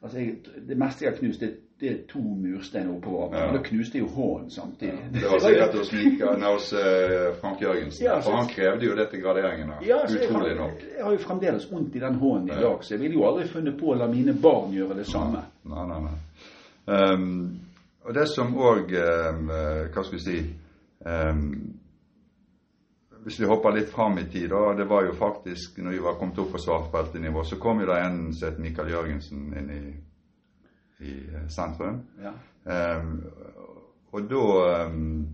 altså 0.00 0.22
jeg, 0.22 0.38
Det 0.68 0.76
meste 0.80 1.04
jeg 1.04 1.10
har 1.12 1.18
knust, 1.18 1.42
det, 1.42 1.50
det 1.82 1.90
er 1.90 1.98
to 2.08 2.22
mursteiner 2.22 2.94
oppover. 2.94 3.34
Ja. 3.36 3.50
Men 3.50 3.58
da 3.58 3.60
knuste 3.66 3.98
jeg 3.98 4.06
jo 4.06 4.14
hånden 4.14 4.48
samtidig. 4.54 5.02
Ja. 5.02 5.10
Det 5.18 5.32
var 5.34 5.42
sikkert 5.44 5.76
hos, 5.76 5.90
Mika, 5.98 6.30
hos 6.46 6.70
uh, 6.72 7.26
Frank 7.42 7.60
Jørgensen, 7.60 8.06
ja, 8.06 8.14
for 8.24 8.38
han 8.38 8.48
krevde 8.54 8.88
jo 8.88 8.96
det 8.96 9.06
til 9.10 9.22
graderingene. 9.26 9.76
Ja, 9.84 9.98
Utrolig 10.06 10.54
jeg 10.54 10.56
nok. 10.62 10.86
Jeg 10.94 11.04
har 11.04 11.18
jo 11.18 11.20
fremdeles 11.26 11.68
vondt 11.72 12.00
i 12.00 12.02
den 12.06 12.16
hånden 12.22 12.48
i 12.54 12.62
dag, 12.62 12.78
så 12.86 12.94
jeg 12.94 13.02
ville 13.02 13.18
jo 13.20 13.26
aldri 13.28 13.44
funnet 13.52 13.76
på 13.82 13.92
å 13.92 13.98
la 14.00 14.08
mine 14.08 14.32
barn 14.46 14.72
gjøre 14.78 14.96
det 15.02 15.04
samme. 15.10 15.44
Nei, 15.68 15.84
nei, 15.92 16.00
nei. 16.06 16.16
Um, 16.88 17.28
og 18.08 18.16
det 18.16 18.24
som 18.32 18.56
òg 18.56 18.96
um, 18.96 19.50
Hva 19.92 20.02
skal 20.06 20.16
vi 20.16 20.22
si 20.24 20.38
um, 21.04 21.44
hvis 23.24 23.40
vi 23.40 23.48
hopper 23.48 23.74
litt 23.76 23.90
fram 23.92 24.18
i 24.18 24.24
tid, 24.32 24.48
da, 24.50 24.72
det 24.76 24.86
var 24.88 25.04
jo 25.04 25.16
faktisk 25.18 25.78
når 25.84 25.96
vi 25.96 26.04
var 26.04 26.16
kommet 26.18 26.38
opp 26.40 26.54
på 26.54 26.62
svartbeltenivå, 26.62 27.44
så 27.44 27.58
kom 27.60 27.82
jo 27.82 27.88
det 27.90 27.98
en 28.00 28.22
som 28.32 28.48
het 28.48 28.60
Mikael 28.62 28.92
Jørgensen 28.94 29.50
inn 29.60 29.70
i, 29.74 29.82
i 31.04 31.16
eh, 31.28 31.46
sentrum. 31.52 32.00
Ja. 32.22 32.32
Um, 32.64 33.12
og 34.12 34.26
da 34.28 34.46
um, 34.86 35.28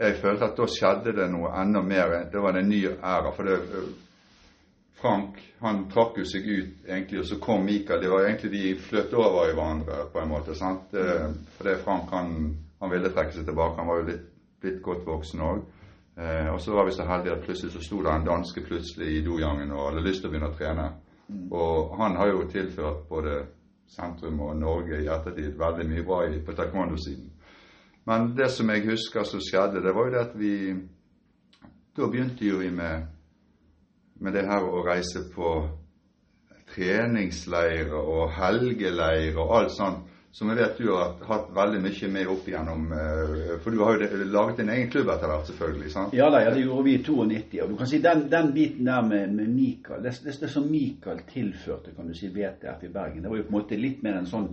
Jeg 0.00 0.16
følte 0.16 0.46
at 0.46 0.56
da 0.56 0.64
skjedde 0.70 1.12
det 1.12 1.26
noe 1.28 1.50
enda 1.60 1.82
mer. 1.84 2.14
Det 2.32 2.40
var 2.40 2.56
en 2.56 2.70
ny 2.72 2.78
æra. 2.88 3.32
For 3.36 3.44
det, 3.44 3.58
Frank 4.96 5.36
han 5.60 5.82
trakk 5.92 6.16
jo 6.16 6.24
seg 6.24 6.46
ut, 6.48 6.86
egentlig, 6.86 7.18
og 7.20 7.26
så 7.28 7.36
kom 7.40 7.66
Mikael. 7.66 8.00
Det 8.00 8.08
var 8.08 8.24
egentlig 8.24 8.50
De 8.54 8.62
fløt 8.80 9.12
over 9.12 9.50
i 9.50 9.52
hverandre 9.58 10.06
på 10.12 10.22
en 10.22 10.30
måte. 10.32 10.56
sant? 10.56 10.88
Mm. 10.96 11.36
For 11.56 11.68
det 11.68 11.82
Frank 11.84 12.14
han, 12.16 12.32
han 12.80 12.92
ville 12.94 13.12
trekke 13.12 13.36
seg 13.36 13.44
tilbake. 13.44 13.76
Han 13.76 13.92
var 13.92 14.00
jo 14.00 14.08
litt, 14.08 14.24
litt 14.64 14.80
godt 14.88 15.04
voksen 15.04 15.44
òg. 15.44 15.60
Eh, 16.20 16.52
og 16.52 16.60
så 16.60 16.72
var 16.72 16.84
vi 16.84 16.92
så 16.92 17.06
heldige 17.08 17.32
at 17.32 17.44
plutselig 17.44 17.72
så 17.72 17.82
sto 17.84 18.02
det 18.02 18.12
en 18.12 18.26
danske 18.26 18.60
plutselig 18.60 19.16
i 19.16 19.24
dojangen 19.24 19.72
og 19.72 19.86
hadde 19.88 20.04
lyst 20.04 20.20
til 20.20 20.28
å 20.28 20.32
begynne 20.34 20.50
å 20.50 20.56
trene. 20.58 20.86
Mm. 21.28 21.46
Og 21.56 21.94
han 22.02 22.16
har 22.20 22.28
jo 22.28 22.48
tilført 22.52 23.06
både 23.08 23.36
sentrum 23.88 24.40
og 24.44 24.58
Norge 24.60 25.00
i 25.00 25.08
ettertid 25.08 25.56
veldig 25.58 25.86
mye 25.88 26.04
bra 26.04 26.18
i, 26.28 26.40
på 26.44 26.56
taekwondo-siden. 26.58 27.30
Men 28.10 28.32
det 28.36 28.50
som 28.52 28.68
jeg 28.70 28.84
husker 28.88 29.24
som 29.24 29.40
skjedde, 29.44 29.82
det 29.84 29.94
var 29.96 30.08
jo 30.08 30.14
det 30.16 30.24
at 30.26 30.38
vi 30.38 30.54
Da 31.96 32.06
begynte 32.06 32.46
jo 32.46 32.60
vi 32.60 32.68
med, 32.70 33.02
med 34.22 34.32
det 34.32 34.44
her 34.46 34.62
å 34.62 34.84
reise 34.86 35.24
på 35.34 35.48
treningsleirer 36.70 37.98
og 37.98 38.30
helgeleirer 38.36 39.40
og 39.42 39.56
alt 39.58 39.74
sånt 39.74 40.09
som 40.32 40.50
jeg 40.50 40.60
vet 40.60 40.78
du 40.78 40.90
har 40.92 41.16
hatt 41.26 41.48
veldig 41.54 41.80
mye 41.82 42.08
med 42.14 42.28
opp 42.30 42.48
igjennom. 42.48 42.84
Eh, 42.94 43.54
for 43.64 43.74
du 43.74 43.80
har 43.82 43.98
jo 43.98 44.26
laget 44.30 44.60
din 44.62 44.70
egen 44.70 44.90
klubb 44.90 45.10
etter 45.10 45.30
hvert, 45.30 45.46
selvfølgelig? 45.50 45.92
sant? 45.92 46.14
Ja 46.14 46.28
da, 46.30 46.42
ja, 46.44 46.52
det 46.54 46.62
gjorde 46.62 46.84
vi 46.86 46.94
i 46.94 47.02
92. 47.02 47.62
Og 47.64 47.72
du 47.72 47.78
kan 47.80 47.90
si 47.90 48.02
den, 48.04 48.26
den 48.30 48.52
biten 48.54 48.90
der 48.90 49.06
med, 49.06 49.32
med 49.34 49.48
Mikael, 49.50 50.02
det, 50.04 50.14
det, 50.24 50.36
det, 50.40 50.50
som 50.52 50.68
Mikael 50.70 51.24
tilførte 51.32 51.96
kan 51.96 52.06
du 52.06 52.14
si 52.14 52.30
VTF 52.30 52.84
i 52.86 52.92
Bergen, 52.94 53.24
det 53.24 53.32
var 53.32 53.40
jo 53.40 53.48
på 53.48 53.54
en 53.54 53.58
måte 53.58 53.78
litt 53.80 54.04
mer 54.06 54.20
en 54.20 54.30
sånn 54.30 54.52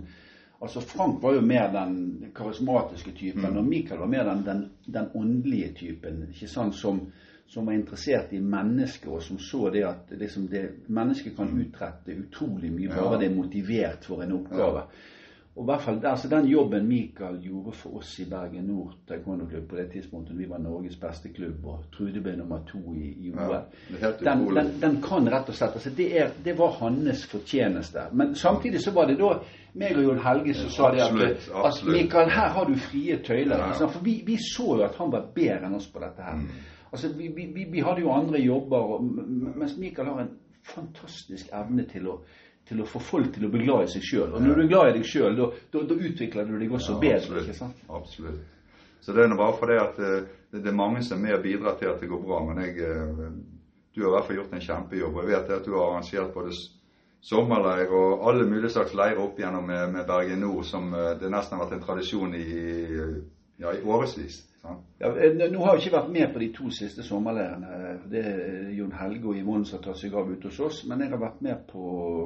Altså 0.58 0.80
Frank 0.82 1.20
var 1.22 1.36
jo 1.36 1.40
mer 1.46 1.68
den 1.70 2.32
karismatiske 2.34 3.12
typen, 3.14 3.44
mm. 3.44 3.58
og 3.60 3.66
Mikael 3.68 4.00
var 4.00 4.08
mer 4.10 4.24
den, 4.26 4.40
den, 4.42 4.62
den 4.90 5.04
åndelige 5.14 5.68
typen. 5.78 6.24
ikke 6.32 6.48
sant, 6.50 6.74
som, 6.74 6.98
som 7.46 7.68
var 7.70 7.76
interessert 7.78 8.32
i 8.34 8.40
mennesket, 8.42 9.06
og 9.06 9.22
som 9.22 9.38
så 9.38 9.68
det 9.70 9.84
at 9.86 10.10
liksom 10.18 10.48
det, 10.50 10.64
mennesket 10.90 11.36
kan 11.36 11.52
mm. 11.52 11.60
utrette 11.62 12.16
utrolig 12.24 12.72
mye 12.74 12.90
bare 12.90 13.12
ja. 13.14 13.20
det 13.22 13.28
er 13.28 13.36
motivert 13.36 14.10
for 14.10 14.26
en 14.26 14.34
oppgave. 14.40 14.82
Ja. 14.82 15.14
Og 15.58 15.64
i 15.64 15.66
hvert 15.66 15.82
fall 15.82 15.96
altså 16.06 16.28
Den 16.30 16.46
jobben 16.46 16.86
Mikael 16.86 17.40
gjorde 17.42 17.72
for 17.74 17.98
oss 17.98 18.12
i 18.22 18.24
Bergen 18.30 18.68
Nord 18.70 18.92
taekwondo-klubb 19.08 19.64
på 19.68 19.76
det 19.76 19.88
tidspunktet 19.90 20.38
vi 20.38 20.46
var 20.46 20.60
Norges 20.62 20.96
beste 20.96 21.32
klubb, 21.34 21.64
og 21.66 21.88
Trude 21.96 22.22
ble 22.22 22.36
nummer 22.38 22.62
to 22.68 22.78
i, 22.94 23.08
i 23.26 23.32
OL, 23.32 23.56
ja, 23.98 24.12
den, 24.20 24.44
den, 24.54 24.70
den, 24.82 25.00
kan 25.02 25.26
rett 25.26 25.50
og 25.50 25.58
slett 25.58 25.74
altså 25.80 25.90
det, 25.98 26.08
er, 26.20 26.30
det, 26.44 26.54
var 26.58 26.78
hans 26.78 27.26
fortjeneste. 27.26 28.06
Men 28.12 28.34
samtidig 28.38 28.84
så 28.84 28.94
var 28.94 29.10
det 29.10 29.18
da 29.18 29.34
meg 29.78 29.98
og 29.98 30.06
Jon 30.06 30.22
Helge 30.22 30.54
som 30.60 30.70
sa 30.70 30.94
det 30.94 31.04
at, 31.08 31.52
at 31.66 31.84
Mikael, 31.90 32.30
her 32.30 32.54
har 32.54 32.70
du 32.70 32.74
frie 32.78 33.18
tøyler. 33.26 33.58
Ja. 33.58 33.86
For 33.86 34.04
vi, 34.04 34.20
vi, 34.26 34.38
så 34.54 34.76
jo 34.78 34.86
at 34.86 34.98
han 35.02 35.10
var 35.12 35.26
bedre 35.34 35.66
enn 35.66 35.78
oss 35.78 35.90
på 35.90 36.02
dette 36.04 36.22
her. 36.22 36.38
Mm. 36.38 36.66
Altså, 36.92 37.10
vi, 37.18 37.32
vi, 37.34 37.66
vi, 37.72 37.80
hadde 37.82 38.06
jo 38.06 38.14
andre 38.14 38.38
jobber, 38.38 38.94
og, 38.94 39.02
mens 39.58 39.74
Mikael 39.76 40.14
har 40.14 40.22
en 40.22 40.36
fantastisk 40.68 41.50
evne 41.52 41.84
til 41.90 42.06
å 42.08 42.20
til 42.68 42.82
å 42.82 42.86
få 42.88 43.00
folk 43.00 43.32
til 43.34 43.48
å 43.48 43.50
bli 43.52 43.64
glad 43.64 43.86
i 43.86 43.92
seg 43.94 44.04
sjøl. 44.04 44.30
Og 44.34 44.44
når 44.44 44.58
du 44.58 44.62
er 44.64 44.70
glad 44.70 44.90
i 44.90 44.96
deg 44.98 45.06
sjøl, 45.08 45.36
da 45.38 45.82
utvikler 45.82 46.48
du 46.48 46.56
deg 46.60 46.72
også 46.78 46.96
ja, 46.96 47.00
bedre. 47.04 47.18
Absolutt. 47.18 47.46
ikke 47.46 47.58
sant? 47.58 47.84
Absolutt. 47.88 48.56
Så 49.00 49.14
det 49.16 49.24
er 49.24 49.36
bare 49.38 49.56
fordi 49.56 49.78
at 49.80 50.00
uh, 50.02 50.16
det 50.52 50.66
er 50.68 50.76
mange 50.76 51.04
som 51.06 51.18
er 51.18 51.22
med 51.22 51.36
og 51.38 51.46
bidrar 51.46 51.78
til 51.80 51.92
at 51.92 52.02
det 52.02 52.10
går 52.10 52.24
bra. 52.24 52.42
Men 52.44 52.60
jeg, 52.66 52.74
uh, 52.82 53.30
du 53.94 54.02
har 54.02 54.10
i 54.10 54.14
hvert 54.16 54.26
fall 54.26 54.40
gjort 54.40 54.58
en 54.58 54.66
kjempejobb. 54.66 55.14
Og 55.14 55.22
jeg 55.22 55.30
vet 55.32 55.54
at 55.56 55.64
du 55.64 55.72
har 55.76 55.86
arrangert 55.86 56.34
både 56.34 56.52
sommerleir 57.28 57.94
og 57.94 58.28
alle 58.28 58.44
mulige 58.46 58.74
slags 58.76 58.92
leirer 58.94 59.22
opp 59.22 59.40
gjennom 59.40 59.64
med, 59.66 59.94
med 59.94 60.06
Bergen 60.06 60.44
Nord, 60.44 60.66
som 60.68 60.92
uh, 60.92 61.14
det 61.20 61.32
nesten 61.32 61.56
har 61.56 61.64
vært 61.64 61.78
en 61.78 61.86
tradisjon 61.86 62.36
i, 62.36 62.46
ja, 63.62 63.72
i 63.72 63.82
årevis. 63.82 64.42
Ja, 64.98 65.08
eh, 65.18 65.50
nå 65.52 65.60
har 65.62 65.76
jeg 65.76 65.84
ikke 65.84 65.94
vært 65.94 66.08
med 66.10 66.32
på 66.34 66.40
de 66.42 66.48
to 66.56 66.68
siste 66.74 67.04
sommerleirene. 67.06 67.98
Det 68.10 68.22
er 68.26 68.70
Jon 68.74 68.94
Helge 68.98 69.30
og 69.30 69.36
Yvonne 69.38 69.68
som 69.68 69.78
har 69.78 69.84
tatt 69.84 70.00
seg 70.00 70.16
av 70.18 70.32
ute 70.32 70.50
hos 70.50 70.58
oss. 70.66 70.80
Men 70.90 71.04
jeg 71.04 71.12
har 71.12 71.20
vært 71.22 71.44
med 71.46 71.60
på 71.70 71.82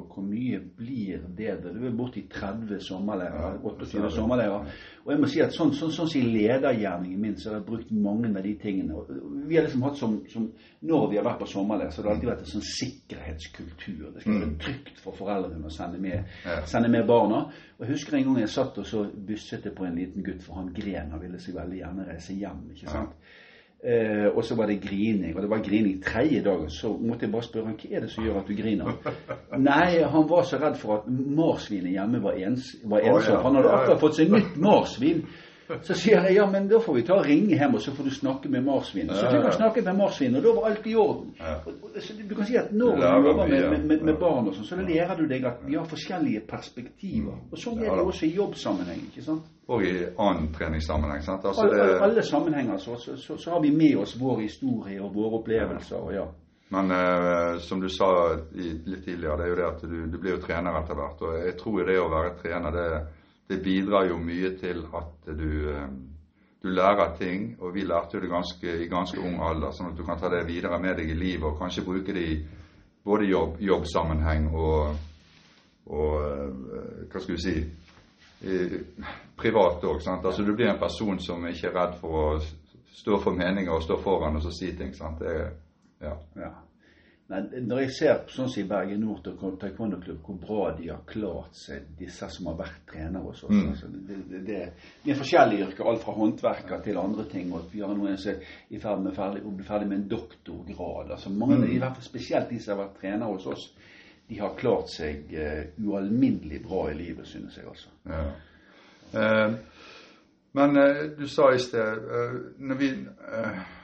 hvor 0.09 0.25
mye 0.25 0.61
blir 0.79 1.27
det? 1.37 1.59
Det 1.67 1.75
er 1.75 1.99
borti 1.99 2.25
30 2.33 2.81
sommerleirer. 2.87 3.59
28 3.61 4.11
sommerleirer. 4.17 4.73
Og 5.05 5.13
jeg 5.13 5.21
må 5.21 5.29
si 5.29 5.43
at 5.45 5.53
sånn, 5.53 5.75
sånn, 5.77 5.93
sånn 5.93 6.09
som 6.09 6.23
i 6.23 6.33
ledergjerningen 6.33 7.21
min, 7.21 7.37
så 7.37 7.51
har 7.51 7.59
jeg 7.59 7.67
brukt 7.69 7.93
mange 7.93 8.31
av 8.33 8.41
de 8.47 8.55
tingene. 8.63 9.05
Vi 9.51 9.59
har 9.59 9.67
liksom 9.67 9.85
hatt 9.85 10.01
som, 10.01 10.17
som 10.33 10.49
Når 10.83 11.05
vi 11.11 11.19
har 11.21 11.27
vært 11.27 11.43
på 11.45 11.51
sommerleir, 11.53 11.93
så 11.93 12.01
har 12.01 12.09
det 12.09 12.15
alltid 12.15 12.31
vært 12.31 12.47
en 12.47 12.53
sånn 12.55 12.65
sikkerhetskultur. 12.67 14.09
Det 14.15 14.25
skal 14.25 14.33
være 14.39 14.49
mm. 14.49 14.57
trygt 14.65 15.05
for 15.05 15.19
foreldrene 15.19 15.69
å 15.69 15.75
sende 15.75 16.01
med, 16.03 16.33
sende 16.71 16.91
med 16.91 17.07
barna. 17.07 17.45
Og 17.77 17.85
Jeg 17.85 17.97
husker 17.97 18.17
en 18.17 18.27
gang 18.29 18.41
jeg 18.41 18.55
satt 18.55 18.79
og 18.79 18.87
så 18.87 19.05
busset 19.29 19.69
på 19.77 19.85
en 19.87 19.99
liten 19.99 20.25
gutt, 20.25 20.43
for 20.43 20.59
han 20.59 20.73
gren 20.75 21.13
og 21.15 21.23
ville 21.23 21.39
seg 21.43 21.59
veldig 21.59 21.79
gjerne 21.83 22.09
reise 22.09 22.22
hjem. 22.31 22.69
ikke 22.75 22.91
sant? 22.91 23.17
Eh, 23.85 24.29
og 24.37 24.45
så 24.45 24.55
var 24.55 24.67
det 24.71 24.81
grining, 24.83 25.37
og 25.37 25.43
det 25.43 25.51
var 25.51 25.63
grining 25.63 26.03
tredje 26.05 26.43
dagen. 26.45 26.71
Så 26.71 26.97
måtte 27.01 27.27
jeg 27.27 27.33
bare 27.33 27.43
spørre 27.43 27.67
han, 27.67 27.79
hva 27.81 27.97
er 27.97 28.05
det 28.05 28.11
som 28.13 28.25
gjør 28.25 28.39
at 28.39 28.49
du 28.49 28.55
griner. 28.55 28.93
Nei, 29.71 30.03
han 30.15 30.29
var 30.31 30.45
så 30.47 30.61
redd 30.63 30.77
for 30.79 31.01
at 31.01 31.09
marsvinet 31.11 31.91
hjemme 31.91 32.23
var, 32.23 32.39
ens, 32.39 32.77
var 32.85 33.03
ensomt. 33.03 33.43
Han 33.43 33.59
hadde 33.59 33.73
akkurat 33.75 34.05
fått 34.05 34.21
seg 34.21 34.31
nytt 34.31 34.55
marsvin. 34.63 35.25
Så 35.83 35.95
sier 35.97 36.27
jeg 36.27 36.37
ja, 36.37 36.45
men 36.51 36.67
da 36.69 36.79
får 36.83 36.97
vi 36.99 37.03
ta 37.07 37.15
og 37.17 37.27
ringe 37.27 37.57
hjem, 37.57 37.77
og 37.79 37.83
så 37.85 37.95
får 37.97 38.09
du 38.09 38.13
snakke 38.15 38.51
med 38.53 38.65
marsvinet. 38.67 39.15
Så 39.17 39.31
fikk 39.31 39.47
han 39.47 39.57
snakke 39.57 39.85
med 39.87 39.97
marsvinet, 39.99 40.39
og 40.41 40.45
da 40.45 40.55
var 40.59 40.69
alt 40.71 40.87
i 40.87 40.95
orden. 40.99 41.33
Så 41.97 42.17
du 42.19 42.35
kan 42.35 42.49
si 42.49 42.59
at 42.61 42.73
når 42.73 43.01
du 43.01 43.07
jobber 43.07 43.47
med, 43.47 43.87
med, 43.87 44.05
med, 44.11 44.15
barn 44.21 44.51
og 44.51 44.57
sånn, 44.57 44.69
så 44.69 44.79
lærer 44.83 45.17
du 45.19 45.25
deg 45.31 45.47
at 45.49 45.65
vi 45.67 45.79
har 45.79 45.89
forskjellige 45.89 46.45
perspektiver. 46.51 47.41
Og 47.51 47.63
sånn 47.65 47.81
er 47.83 47.95
det 47.95 48.07
også 48.13 48.29
i 48.29 48.35
jobbsammenheng. 48.37 49.07
ikke 49.11 49.25
sant? 49.27 49.49
Og 49.73 49.87
i 49.87 49.95
annen 50.11 50.53
treningssammenheng. 50.53 51.25
sant? 51.25 51.49
Altså, 51.49 51.67
alle, 51.69 51.81
det... 51.81 51.99
alle 52.09 52.27
sammenhenger 52.27 52.79
så, 52.83 52.99
så, 53.01 53.17
så, 53.17 53.37
så, 53.37 53.55
har 53.55 53.65
vi 53.65 53.73
med 53.75 53.97
oss 54.03 54.17
vår 54.21 54.45
historie 54.45 55.01
og 55.03 55.15
våre 55.15 55.41
opplevelser. 55.41 55.97
og 55.97 56.15
ja. 56.15 56.29
Men 56.73 56.91
eh, 56.91 57.59
som 57.61 57.81
du 57.81 57.89
sa 57.93 58.09
litt 58.53 59.05
tidligere, 59.05 59.37
det 59.37 59.45
er 59.45 59.51
jo 59.51 59.57
det 59.59 59.67
at 59.67 59.83
du, 59.85 59.99
du 60.09 60.15
blir 60.19 60.39
jo 60.39 60.45
trener 60.45 60.79
etter 60.81 60.97
hvert. 60.97 61.21
Og 61.21 61.43
jeg 61.47 61.59
tror 61.61 61.83
det 61.89 61.99
å 62.01 62.13
være 62.13 62.37
trener, 62.41 62.77
det 62.77 62.87
er 62.87 63.03
det 63.53 63.61
bidrar 63.65 64.09
jo 64.09 64.17
mye 64.19 64.55
til 64.61 64.83
at 64.97 65.29
du, 65.39 65.71
eh, 65.71 65.87
du 66.63 66.69
lærer 66.69 67.17
ting. 67.19 67.57
Og 67.61 67.75
vi 67.75 67.85
lærte 67.85 68.17
jo 68.17 68.21
det 68.21 68.31
ganske, 68.31 68.77
i 68.85 68.89
ganske 68.89 69.21
ung 69.21 69.39
alder, 69.45 69.71
sånn 69.77 69.93
at 69.93 69.99
du 69.99 70.05
kan 70.09 70.21
ta 70.21 70.31
det 70.33 70.47
videre 70.49 70.81
med 70.81 70.97
deg 70.97 71.13
i 71.13 71.19
livet 71.19 71.51
og 71.51 71.59
kanskje 71.61 71.85
bruke 71.85 72.17
det 72.17 72.27
i 72.29 72.41
både 73.05 73.29
jobb, 73.29 73.61
jobbsammenheng 73.61 74.49
og, 74.55 74.97
og 75.87 76.19
eh, 76.25 77.07
hva 77.13 77.21
skal 77.21 77.37
vi 77.37 77.43
si 77.47 77.57
privat 79.39 79.85
òg. 79.87 80.03
Altså, 80.03 80.43
du 80.43 80.55
blir 80.55 80.71
en 80.71 80.81
person 80.81 81.19
som 81.23 81.47
ikke 81.47 81.69
er 81.69 81.77
redd 81.77 81.99
for 82.01 82.19
å 82.19 82.27
stå 82.93 83.19
for 83.23 83.37
meninger 83.37 83.73
og 83.73 83.85
stå 83.85 83.99
foran 84.03 84.37
og 84.37 84.43
så 84.43 84.51
si 84.55 84.73
ting. 84.77 84.95
sant? 84.95 85.23
Det, 85.23 85.37
ja. 86.03 86.17
ja. 86.37 86.51
Når 87.31 87.79
jeg 87.81 87.93
ser 87.97 88.19
sånn 88.29 88.51
som 88.51 88.61
i 88.61 88.69
Bergen 88.69 89.01
Nord 89.07 89.29
og 89.31 89.55
taekwondo-klubb, 89.61 90.19
hvor 90.27 90.39
bra 90.43 90.65
de 90.77 90.91
har 90.91 91.05
klart 91.09 91.55
seg, 91.57 91.87
disse 91.97 92.27
som 92.29 92.51
har 92.51 92.59
vært 92.59 92.83
trenere 92.91 93.23
hos 93.25 93.45
oss 93.47 93.55
mm. 93.55 93.69
altså, 93.71 93.89
det, 93.93 94.17
det, 94.29 94.41
det, 94.49 94.59
det, 95.05 95.13
er 95.13 95.21
forskjellige 95.21 95.69
yrker, 95.69 95.89
alt 95.89 96.03
fra 96.03 96.17
håndverker 96.19 96.83
til 96.85 96.99
andre 97.01 97.25
ting. 97.31 97.53
og 97.55 97.71
Vi 97.73 97.81
har 97.81 97.95
noen 97.97 98.19
som 98.21 98.35
er 98.35 98.59
i 98.69 98.81
ferd 98.83 99.05
med 99.05 99.17
ferdig, 99.17 99.45
å 99.49 99.55
bli 99.55 99.67
ferdig 99.69 99.89
med 99.89 100.01
en 100.01 100.11
doktorgrad. 100.11 101.15
altså 101.15 101.33
mange, 101.33 101.63
mm. 101.63 101.71
i 101.71 101.79
hvert 101.79 101.97
fall 101.97 102.09
Spesielt 102.11 102.51
de 102.51 102.59
som 102.61 102.75
har 102.75 102.83
vært 102.83 102.99
trenere 103.01 103.31
hos 103.31 103.47
oss, 103.49 103.69
de 104.29 104.41
har 104.41 104.59
klart 104.59 104.93
seg 104.93 105.33
uh, 105.33 105.63
ualminnelig 105.87 106.61
bra 106.67 106.85
i 106.91 106.99
livet, 106.99 107.29
synes 107.29 107.57
jeg 107.57 107.69
altså. 107.69 107.95
Ja. 108.11 108.27
Uh, 109.13 109.55
men 110.59 110.77
uh, 110.77 111.01
du 111.17 111.25
sa 111.33 111.49
i 111.53 111.61
sted 111.61 112.05
når 112.61 112.81
vi, 112.81 112.93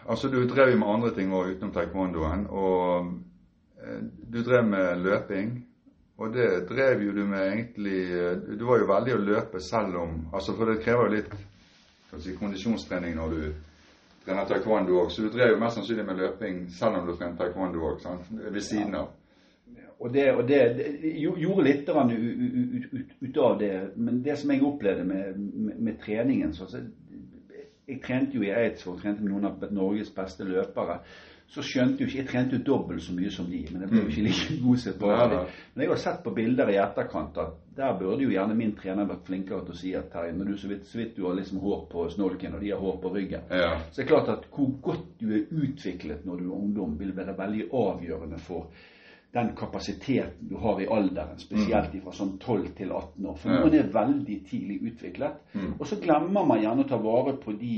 Altså, 0.09 0.29
du 0.33 0.39
drev 0.49 0.71
jo 0.73 0.79
med 0.81 0.89
andre 0.89 1.11
ting 1.17 1.33
òg 1.37 1.51
utenom 1.53 1.73
taekwondoen. 1.73 2.47
og 2.49 3.09
Eh, 3.09 3.28
du 4.33 4.43
drev 4.43 4.65
med 4.67 5.03
løping, 5.05 5.53
og 6.19 6.33
det 6.35 6.49
drev 6.69 7.03
jo 7.03 7.13
du 7.15 7.23
med 7.27 7.45
egentlig 7.53 8.01
eh, 8.11 8.33
Du 8.59 8.65
var 8.67 8.81
jo 8.81 8.89
veldig 8.91 9.15
å 9.15 9.23
løpe 9.23 9.61
selv 9.63 10.01
om 10.01 10.17
altså 10.35 10.57
For 10.59 10.73
det 10.73 10.81
krever 10.83 11.07
jo 11.07 11.15
litt 11.15 11.37
si, 12.19 12.35
kondisjonstrening 12.41 13.15
når 13.15 13.37
du 13.37 13.45
trener 14.25 14.49
taekwondo 14.49 14.97
òg, 15.03 15.13
så 15.13 15.25
du 15.25 15.31
drev 15.33 15.55
jo 15.55 15.61
mest 15.61 15.79
sannsynlig 15.79 16.05
med 16.09 16.19
løping 16.21 16.59
selv 16.75 16.99
om 16.99 17.07
du 17.07 17.15
trente 17.15 17.39
taekwondo 17.39 17.85
òg, 17.85 18.03
ved 18.51 18.61
siden 18.65 18.97
av. 18.99 19.13
Og 19.99 20.13
det, 20.15 20.25
og 20.33 20.43
det, 20.49 20.59
det 20.79 21.13
gjorde 21.19 21.65
litt 21.67 21.89
ut, 21.89 22.93
ut, 22.93 23.15
ut, 23.21 23.39
av 23.43 23.57
det. 23.59 23.73
Men 23.97 24.21
det 24.23 24.37
som 24.39 24.53
jeg 24.53 24.63
opplevde 24.63 25.05
med, 25.05 25.39
med, 25.39 25.81
med 25.89 25.99
treningen 26.05 26.53
så, 26.55 26.69
Jeg 27.89 28.03
trente 28.05 28.37
jo 28.37 28.45
i 28.45 28.53
Eidsvoll, 28.53 29.01
trente 29.01 29.25
med 29.25 29.33
noen 29.33 29.49
av 29.49 29.67
Norges 29.73 30.13
beste 30.15 30.45
løpere 30.45 31.01
så 31.49 31.63
skjønte 31.65 32.03
jo 32.03 32.09
ikke 32.09 32.21
Jeg 32.21 32.29
trente 32.29 32.59
jo 32.59 32.65
dobbelt 32.65 33.03
så 33.03 33.15
mye 33.17 33.31
som 33.33 33.47
de, 33.49 33.63
men 33.73 33.85
jeg 33.85 33.91
ble 33.93 34.03
jo 34.03 34.11
ikke 34.13 34.25
like 34.27 34.57
god 34.67 34.83
som 34.83 34.99
på 35.01 35.13
det. 35.33 35.39
Men 35.73 35.85
jeg 35.85 35.91
har 35.93 36.03
sett 36.03 36.21
på 36.25 36.35
bilder 36.37 36.73
i 36.73 36.77
etterkant 36.83 37.41
at 37.41 37.55
der 37.79 37.95
burde 38.01 38.27
jo 38.27 38.35
gjerne 38.35 38.57
min 38.59 38.75
trener 38.77 39.09
vært 39.09 39.25
flinkere 39.31 39.65
til 39.65 39.77
å 39.77 39.79
si 39.79 39.95
at 39.97 40.11
Terje, 40.13 40.35
når 40.37 40.51
du 40.51 40.59
så 40.61 40.69
vidt, 40.73 40.85
så 40.91 41.01
vidt 41.01 41.17
du 41.17 41.25
har 41.29 41.39
liksom 41.39 41.63
hår 41.63 41.81
på 41.93 42.05
snolken, 42.13 42.59
og 42.59 42.65
de 42.65 42.73
har 42.75 42.83
hår 42.83 43.01
på 43.05 43.13
ryggen, 43.15 43.49
ja. 43.55 43.71
så 43.95 44.03
er 44.03 44.11
klart 44.11 44.31
at 44.35 44.49
hvor 44.53 44.73
godt 44.91 45.09
du 45.23 45.31
er 45.39 45.47
utviklet 45.63 46.27
når 46.27 46.43
du 46.43 46.49
er 46.49 46.57
ungdom, 46.59 46.97
vil 47.01 47.15
være 47.17 47.37
veldig 47.39 47.69
avgjørende 47.81 48.43
for 48.45 48.69
den 49.33 49.57
kapasiteten 49.57 50.49
du 50.49 50.57
har 50.57 50.81
i 50.81 50.87
alderen, 50.89 51.37
spesielt 51.39 51.93
mm. 51.93 52.01
fra 52.05 52.13
sånn 52.17 52.31
12 52.41 52.69
til 52.79 52.93
18 52.97 53.27
år. 53.29 53.35
For 53.43 53.53
noen 53.53 53.75
er 53.77 53.91
veldig 53.93 54.37
tidlig 54.49 54.79
utviklet. 54.89 55.43
Mm. 55.53 55.75
Og 55.77 55.85
så 55.91 55.99
glemmer 56.01 56.47
man 56.49 56.63
gjerne 56.63 56.87
å 56.87 56.89
ta 56.89 56.97
vare 57.03 57.35
på 57.43 57.53
de, 57.61 57.75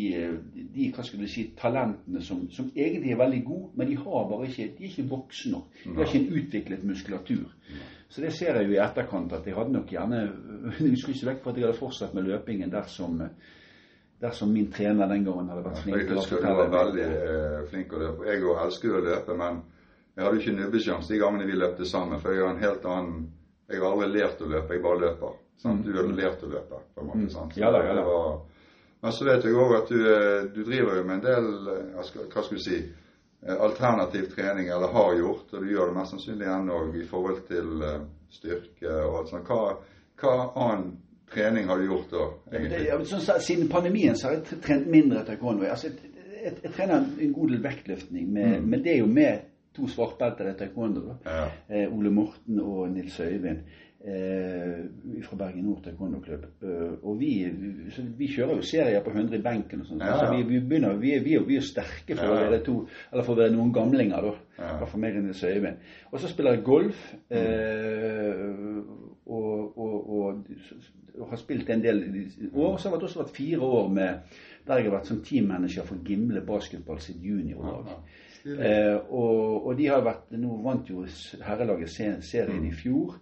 de 0.54 0.90
hva 0.94 1.04
skal 1.06 1.24
du 1.24 1.26
si, 1.30 1.48
talentene 1.58 2.22
som, 2.22 2.44
som, 2.54 2.70
egentlig 2.76 3.14
er 3.16 3.22
veldig 3.24 3.40
gode, 3.48 3.70
men 3.80 3.90
de, 3.90 3.98
har 3.98 4.28
bare 4.30 4.46
ikke, 4.46 4.68
de 4.76 4.86
er 4.86 4.92
ikke 4.92 5.08
voksne 5.10 5.56
nok. 5.56 5.80
De 5.82 5.96
har 5.96 6.06
ikke 6.06 6.20
en 6.20 6.42
utviklet 6.42 6.86
muskulatur. 6.92 7.48
Så 8.10 8.22
det 8.22 8.30
ser 8.34 8.58
jeg 8.58 8.70
jo 8.70 8.76
i 8.76 8.82
etterkant 8.82 9.34
at 9.34 9.46
jeg 9.46 9.54
hadde 9.54 9.74
nok 9.74 9.90
gjerne 9.90 10.22
Jeg 10.80 10.98
skulle 10.98 11.16
ikke 11.16 11.28
vekk 11.32 11.42
fra 11.42 11.52
at 11.52 11.58
jeg 11.58 11.66
hadde 11.66 11.78
fortsatt 11.78 12.14
med 12.14 12.30
løpingen 12.30 12.70
dersom 12.70 13.20
dersom 14.20 14.50
min 14.52 14.66
trener 14.70 15.08
den 15.08 15.22
gangen 15.24 15.48
hadde 15.48 15.62
vært 15.64 15.78
flink 15.80 15.96
fortelle. 15.96 16.14
Jeg 16.14 16.22
husker 16.22 16.42
du 16.44 16.58
var 16.58 16.72
veldig 16.74 17.04
eh, 17.10 17.60
flink 17.70 17.94
å 17.94 18.00
løpe. 18.02 18.26
Jeg 18.28 18.42
elsker 18.64 18.90
jo 18.90 18.98
å 18.98 19.04
løpe, 19.06 19.36
men 19.38 19.62
jeg 20.20 20.26
hadde 20.26 20.40
ikke 20.42 20.52
nubbesjanse 20.52 21.08
de 21.08 21.18
gangene 21.18 21.46
vi 21.48 21.54
løpte 21.56 21.86
sammen, 21.88 22.18
for 22.20 22.34
jeg 22.34 22.44
har 22.44 22.50
en 22.52 22.60
helt 22.60 22.82
annen 22.84 23.20
Jeg 23.70 23.78
har 23.80 23.92
aldri 23.94 24.08
lært 24.18 24.40
å 24.42 24.48
løpe, 24.50 24.74
jeg 24.74 24.82
bare 24.82 24.98
løper. 24.98 25.34
Sant? 25.62 25.84
Du 25.86 25.94
hadde 25.94 26.16
lært 26.18 26.40
å 26.42 26.48
løpe, 26.50 26.80
på 26.92 27.00
en 27.00 27.06
måte. 27.06 27.20
Mm. 27.22 27.28
sant? 27.30 27.52
Ja, 27.56 27.70
da, 27.70 27.84
ja, 27.86 27.92
da. 27.94 28.02
Var, 28.02 28.32
men 29.00 29.14
så 29.16 29.28
vet 29.28 29.46
jeg 29.46 29.54
òg 29.56 29.74
at 29.78 29.92
du, 29.92 30.00
eh, 30.10 30.40
du, 30.52 30.58
driver 30.66 30.98
jo 30.98 31.04
med 31.06 31.14
en 31.14 31.22
del 31.24 31.46
eh, 31.72 31.92
hva 31.94 32.04
skal 32.42 32.58
du 32.58 32.60
si, 32.60 32.80
eh, 33.46 33.54
alternativ 33.54 34.26
trening, 34.34 34.68
eller 34.68 34.92
har 34.92 35.14
gjort, 35.20 35.54
og 35.54 35.62
du 35.62 35.70
gjør 35.70 35.92
det 35.92 35.96
mest 35.96 36.16
sannsynlig 36.16 36.50
ennå 36.52 36.80
i 37.00 37.04
forhold 37.08 37.44
til 37.48 37.70
styrke 38.34 38.96
og 39.06 39.20
alt 39.22 39.32
sånt. 39.32 39.48
Hva, 39.48 39.78
hva 40.20 40.34
annen 40.66 40.90
trening 41.32 41.70
har 41.70 41.80
du 41.80 41.86
gjort 41.88 42.10
da? 42.12 42.26
egentlig? 42.52 42.82
Ja, 42.90 42.98
så, 43.08 43.38
siden 43.40 43.70
pandemien 43.72 44.18
så 44.18 44.28
har 44.28 44.36
jeg 44.40 44.60
trent 44.66 44.90
mindre 44.90 45.24
taekwondo. 45.24 45.64
Altså, 45.70 45.94
jeg, 45.94 46.12
jeg, 46.34 46.58
jeg, 46.64 46.74
trener 46.74 47.06
en 47.06 47.32
god 47.38 47.54
del 47.54 47.64
vektløftning, 47.64 48.28
med, 48.28 48.58
mm. 48.58 48.68
men 48.68 48.84
det 48.84 48.98
er 48.98 49.00
jo 49.04 49.08
med 49.08 49.46
to 49.76 49.88
svartbelter 49.88 50.50
i 50.50 50.56
taekwondo. 50.58 51.14
Ja. 51.26 51.46
Eh, 51.68 51.86
Ole 51.92 52.10
Morten 52.10 52.60
og 52.60 52.90
Nils 52.90 53.20
Øyvind 53.20 53.62
eh, 54.04 55.22
fra 55.22 55.36
Bergen 55.36 55.64
Nord 55.64 55.82
taekwondo-klubb. 55.84 56.46
Eh, 56.62 56.92
og 57.02 57.20
vi, 57.20 57.30
vi, 58.18 58.28
kjører 58.34 58.56
jo 58.56 58.66
serier 58.66 59.04
på 59.04 59.12
100 59.14 59.36
i 59.36 59.42
benken 59.44 59.84
og 59.84 59.90
sånn. 59.90 60.04
Ja. 60.04 60.16
Så 60.18 60.30
vi, 60.34 60.42
vi, 60.48 60.60
begynner, 60.64 60.96
vi, 61.00 61.14
vi, 61.24 61.36
vi 61.46 61.58
er 61.60 61.66
sterke 61.66 62.16
for 62.16 62.32
å 62.32 62.38
være 62.40 62.62
to, 62.66 62.76
eller 63.12 63.26
for 63.26 63.36
å 63.36 63.42
være 63.42 63.54
noen 63.56 63.74
gamlinger, 63.76 64.30
da. 64.30 64.34
Ja. 64.60 64.72
For 64.84 65.00
meg 65.00 65.18
og 65.20 65.28
Nils 65.28 65.44
Øyvind. 65.44 65.90
Og 66.10 66.20
så 66.20 66.30
spiller 66.32 66.58
jeg 66.58 66.66
golf. 66.66 67.04
Eh, 67.30 68.46
og, 69.30 69.78
og, 69.78 70.10
og, 70.10 70.40
og, 71.20 71.28
har 71.30 71.38
spilt 71.38 71.68
en 71.70 71.82
del 71.84 72.02
år. 72.54 72.78
Så 72.78 72.88
har 72.88 72.96
det 72.96 73.06
også 73.10 73.22
vært 73.22 73.36
fire 73.36 73.60
år 73.60 73.92
med 73.92 74.38
der 74.66 74.80
jeg 74.80 74.88
har 74.88 74.96
vært 74.98 75.08
som 75.10 75.20
teammanager 75.24 75.86
for 75.88 76.00
Gimle 76.06 76.42
basketball 76.46 77.00
sitt 77.02 77.22
juniorlag. 77.24 77.92
Eh, 78.44 78.96
og, 79.10 79.66
og, 79.66 79.74
de 79.76 79.88
har 79.90 80.00
vært 80.04 80.30
Nå 80.40 80.54
vant 80.64 80.88
jo 80.88 81.04
herrelaget 81.44 81.92
serien 82.24 82.64
i 82.64 82.72
fjor. 82.72 83.18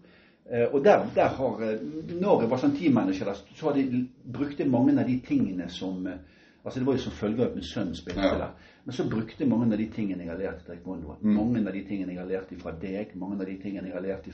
Eh, 0.51 0.67
og 0.73 0.85
der, 0.85 1.07
der, 1.15 1.29
har 1.37 1.63
eh, 1.67 1.81
Når 2.21 2.43
jeg 2.43 2.51
var 2.51 2.63
sånn 2.63 2.77
teammanager, 2.79 3.33
så 3.35 3.69
har 3.69 3.77
de 3.77 4.05
brukte 4.25 4.65
mange 4.69 4.95
av 4.97 5.09
de 5.09 5.19
tingene 5.27 5.67
som 5.73 6.07
eh, 6.07 6.23
Altså 6.65 6.81
Det 6.81 6.87
var 6.87 6.97
jo 6.99 7.03
som 7.03 7.15
følge 7.17 7.43
av 7.43 7.51
at 7.51 7.55
min 7.57 7.65
sønn 7.65 7.95
spilte 7.97 8.27
ja. 8.27 8.35
der. 8.37 8.73
Men 8.85 8.97
så 8.97 9.05
brukte 9.09 9.47
mange 9.49 9.71
av 9.73 9.79
de 9.81 9.87
tingene 9.95 10.25
jeg 10.25 10.33
har 10.33 10.41
lært 10.41 10.65
i 10.65 10.67
taekwondo. 10.67 11.15
Mm. 11.23 11.37
Mange 11.37 11.63
av 11.63 11.73
de 11.73 11.83
tingene 11.87 12.13
jeg 12.13 12.21
har 12.21 12.29
lært 12.29 12.51
fra 12.61 12.73
deg, 12.83 13.15
mange 13.17 13.39
av 13.39 13.47
de 13.49 13.55
tingene 13.63 13.89
jeg 13.89 13.97
har 13.97 14.05
lært 14.05 14.27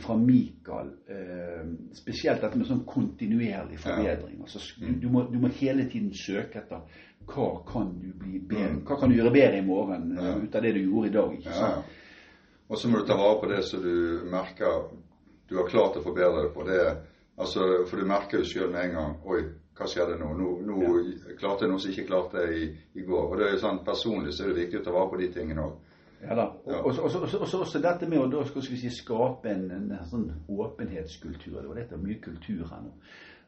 fra, 0.00 0.16
Mikael. 0.16 0.92
Eh, 1.08 1.64
spesielt 1.96 2.40
dette 2.40 2.58
med 2.58 2.68
sånn 2.68 2.84
kontinuerlig 2.88 3.80
forbedring. 3.82 4.38
Ja. 4.38 4.46
Altså, 4.46 4.62
du, 4.80 4.92
du, 5.02 5.08
må, 5.12 5.26
du, 5.28 5.36
må, 5.42 5.50
hele 5.58 5.84
tiden 5.92 6.14
søke 6.16 6.62
etter 6.62 7.02
hva 7.28 7.48
kan 7.68 7.92
du 8.00 8.10
bli 8.20 8.38
bedre 8.44 8.74
mm. 8.74 8.80
Hva 8.88 8.98
kan 9.00 9.12
du 9.12 9.16
gjøre 9.16 9.32
bedre 9.32 9.60
i 9.60 9.64
morgen 9.64 10.10
ja. 10.12 10.34
uh, 10.34 10.42
ut 10.44 10.56
av 10.56 10.64
det 10.64 10.74
du 10.76 10.82
gjorde 10.82 11.08
i 11.08 11.14
dag? 11.14 11.36
ikke 11.38 11.56
sant? 11.56 12.00
Og 12.68 12.80
så 12.80 12.88
må 12.88 13.00
du 13.00 13.08
ta 13.08 13.16
vare 13.16 13.40
på 13.40 13.48
det 13.48 13.60
som 13.64 13.80
du 13.84 14.24
merker 14.32 14.88
du 15.48 15.56
har 15.60 15.68
klart 15.68 15.98
å 16.00 16.04
forbedre 16.04 16.46
det 16.46 16.52
på. 16.54 16.64
Det, 16.68 16.80
altså, 17.36 17.84
for 17.88 18.00
du 18.00 18.08
merker 18.08 18.40
jo 18.40 18.48
sjøl 18.48 18.72
med 18.72 18.88
en 18.88 18.94
gang 18.98 19.16
Oi, 19.28 19.42
hva 19.76 19.88
skjedde 19.90 20.16
nå? 20.20 20.30
Nå, 20.38 20.50
nå 20.64 20.78
klarte 21.40 21.66
jeg 21.66 21.72
noe 21.72 21.82
som 21.82 21.92
ikke 21.92 22.06
klarte 22.08 22.46
i, 22.48 22.68
i 22.96 23.04
går. 23.04 23.26
Og 23.28 23.36
det 23.38 23.48
er 23.48 23.56
jo 23.56 23.64
sånn, 23.66 23.82
Personlig 23.86 24.34
så 24.34 24.46
er 24.46 24.52
det 24.52 24.62
viktig 24.62 24.80
å 24.80 24.86
ta 24.86 24.94
vare 24.94 25.12
på 25.12 25.20
de 25.20 25.28
tingene 25.34 25.66
òg. 25.66 25.92
Ja 26.24 26.36
da. 26.38 26.48
Og 26.80 26.94
så 26.94 27.60
også 27.60 27.82
dette 27.82 28.08
med 28.08 28.22
å 28.22 28.26
da 28.32 28.44
skal 28.48 28.64
vi 28.70 28.80
si, 28.80 28.90
skape 28.92 29.52
en, 29.52 29.68
en, 29.74 29.92
sånn 30.10 30.30
åpenhetskultur. 30.48 31.60
Det 31.60 31.68
var 31.68 31.80
dette 31.82 32.00
mye 32.00 32.20
kultur 32.24 32.64
her 32.70 32.84
nå. 32.84 32.94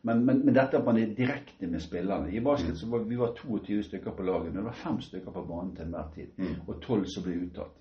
Men, 0.07 0.21
men, 0.23 0.45
men, 0.45 0.55
dette 0.55 0.79
at 0.79 0.85
man 0.87 1.01
er 1.01 1.15
direkte 1.17 1.67
med 1.67 1.83
spillerne. 1.83 2.31
I 2.31 2.43
basket 2.45 2.79
så 2.79 2.87
var 2.93 3.09
vi 3.09 3.17
var 3.19 3.33
22 3.35 3.81
stykker 3.89 4.15
på 4.15 4.27
laget, 4.29 4.53
men 4.53 4.61
det 4.61 4.69
var 4.69 4.77
fem 4.85 5.01
stykker 5.03 5.35
på 5.35 5.43
banen 5.49 5.73
til 5.75 5.89
enhver 5.89 6.13
tid. 6.15 6.29
Mm. 6.37 6.61
Og 6.67 6.79
tolv 6.85 7.09
som 7.11 7.27
ble 7.27 7.41
uttatt. 7.49 7.75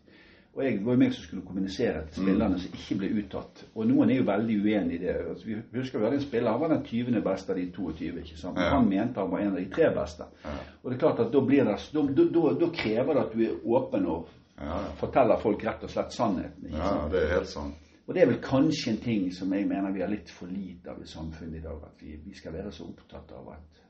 Og 0.56 0.64
jeg 0.64 0.78
var 0.86 0.96
jo 0.96 1.00
meg 1.02 1.12
som 1.12 1.26
skulle 1.26 1.44
kommunisere 1.44 2.06
til 2.08 2.24
spillerne 2.24 2.58
som 2.64 2.76
ikke 2.80 2.96
ble 3.02 3.10
uttatt. 3.20 3.66
Og 3.76 3.90
noen 3.90 4.14
er 4.14 4.22
jo 4.22 4.28
veldig 4.30 4.56
uenig 4.64 4.96
i 4.96 5.00
det. 5.02 5.16
Altså, 5.34 5.50
vi 5.50 5.58
husker 5.76 6.00
vi 6.00 6.08
hadde 6.08 6.20
en 6.22 6.24
spiller, 6.24 6.52
han 6.52 6.62
var 6.62 6.72
den 6.72 6.86
20. 6.88 7.18
beste 7.26 7.52
av 7.52 7.60
de 7.60 7.66
22. 7.76 8.12
ikke 8.22 8.40
sant? 8.40 8.62
Ja. 8.64 8.70
Han 8.72 8.88
mente 8.88 9.20
han 9.20 9.34
var 9.34 9.44
en 9.44 9.52
av 9.52 9.60
de 9.60 9.66
tre 9.76 9.90
beste. 9.98 10.30
Ja. 10.46 10.54
Og 10.82 10.88
det 10.88 10.96
er 10.96 11.02
klart 11.02 11.20
at 11.26 11.34
da 11.34 11.42
blir 11.44 11.68
det, 11.68 11.76
da, 11.92 12.06
da, 12.24 12.46
da 12.64 12.72
krever 12.80 13.20
det 13.20 13.26
at 13.26 13.36
du 13.36 13.44
er 13.44 13.68
åpen 13.76 14.08
og 14.16 14.32
ja. 14.62 14.78
forteller 15.00 15.42
folk 15.42 15.66
rett 15.66 15.84
og 15.84 15.92
slett 15.92 16.14
sannheten. 16.16 16.70
ikke? 16.70 16.78
Ja, 16.84 17.08
det 17.12 17.24
er 17.24 17.34
helt 17.38 17.52
sant. 17.52 17.82
Og 18.06 18.14
det 18.14 18.22
er 18.22 18.30
vel 18.30 18.42
kanskje 18.42 18.92
en 18.94 19.02
ting 19.02 19.30
som 19.34 19.54
jeg 19.54 19.66
mener 19.68 19.94
vi 19.94 20.04
har 20.04 20.12
litt 20.12 20.30
for 20.30 20.52
lite 20.52 20.94
av 20.94 21.02
i 21.02 21.08
samfunnet 21.10 21.58
i 21.58 21.64
dag. 21.64 21.80
At 21.88 22.04
vi, 22.06 22.20
vi 22.22 22.36
skal 22.38 22.54
være 22.54 22.72
så 22.72 22.86
opptatt 22.86 23.32
av 23.34 23.50
at 23.56 23.84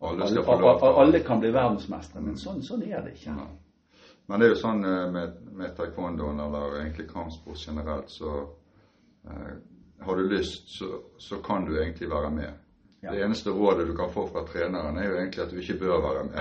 alle, 0.00 0.24
alle, 0.24 0.92
alle 1.02 1.20
kan 1.26 1.40
bli 1.42 1.50
verdensmestere. 1.52 2.22
Men 2.24 2.38
sånn, 2.40 2.62
sånn 2.64 2.84
er 2.86 3.02
det 3.04 3.16
ikke. 3.18 3.34
Ja. 3.34 3.48
Men 4.28 4.40
det 4.40 4.46
er 4.46 4.52
jo 4.52 4.60
sånn 4.60 4.84
eh, 4.84 5.04
med, 5.12 5.36
med 5.56 5.74
taekwondoen, 5.76 6.40
eller 6.44 6.78
egentlig 6.82 7.08
kampsport 7.10 7.60
generelt, 7.60 8.10
så 8.12 8.32
eh, 9.28 9.54
har 10.04 10.20
du 10.20 10.28
lyst, 10.28 10.68
så, 10.76 10.90
så, 11.18 11.40
kan 11.44 11.64
du 11.64 11.78
egentlig 11.78 12.10
være 12.12 12.30
med. 12.30 12.66
Ja. 13.00 13.12
Det 13.12 13.22
eneste 13.22 13.50
rådet 13.54 13.86
du 13.86 13.92
kan 13.96 14.10
få 14.10 14.24
fra 14.26 14.42
treneren, 14.46 14.96
er 14.98 15.06
jo 15.06 15.18
egentlig 15.20 15.42
at 15.44 15.52
du 15.54 15.58
ikke 15.62 15.76
bør 15.78 16.00
være 16.02 16.24
med. 16.32 16.40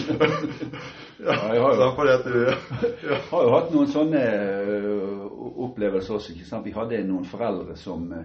ja, 1.26 1.34
jeg 1.52 1.60
har 1.60 1.74
jo, 1.74 1.80
ja. 3.10 3.18
har 3.30 3.42
jo 3.44 3.50
hatt 3.52 3.74
noen 3.74 3.90
sånne 3.92 4.22
uh, 4.24 5.26
opplevelser 5.66 6.16
også. 6.16 6.32
ikke 6.32 6.48
sant? 6.48 6.64
Vi 6.64 6.72
hadde 6.72 7.02
noen 7.04 7.28
foreldre 7.28 7.76
som 7.76 8.08
uh, 8.08 8.24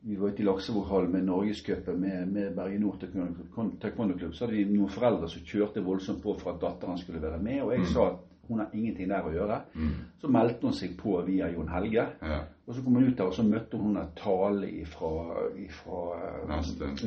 vi 0.00 0.16
var 0.16 0.30
ute 0.30 0.42
i 0.42 0.46
Laksevåghallen 0.46 1.10
med 1.12 1.26
Norgescupen 1.26 2.00
med, 2.00 2.28
med 2.32 2.54
Bergen 2.56 2.86
Nord 2.86 3.02
taekwondo-klubb. 3.02 4.32
Så 4.34 4.46
hadde 4.46 4.56
vi 4.56 4.64
noen 4.70 4.94
foreldre 4.94 5.28
som 5.28 5.42
kjørte 5.44 5.82
voldsomt 5.84 6.22
på 6.22 6.38
for 6.38 6.54
at 6.54 6.62
datteren 6.62 7.02
skulle 7.02 7.20
være 7.22 7.42
med. 7.42 7.64
Og 7.66 7.74
jeg 7.74 7.82
mm. 7.82 7.90
sa 7.90 8.06
at 8.12 8.22
hun 8.48 8.62
har 8.62 8.72
ingenting 8.74 9.10
der 9.10 9.26
å 9.26 9.34
gjøre. 9.34 9.58
Mm. 9.74 9.90
Så 10.22 10.30
meldte 10.32 10.66
hun 10.66 10.78
seg 10.78 10.96
på 10.98 11.18
via 11.26 11.50
Jon 11.52 11.68
Helge. 11.70 12.06
Ja. 12.22 12.40
Og 12.70 12.76
så 12.76 12.84
kom 12.86 12.94
hun 13.00 13.08
ut 13.08 13.16
der, 13.18 13.26
og 13.26 13.34
så 13.34 13.42
møtte 13.42 13.78
hun 13.82 13.96
en 13.98 14.10
tale 14.14 14.68
fra, 14.86 15.08
fra 15.74 16.00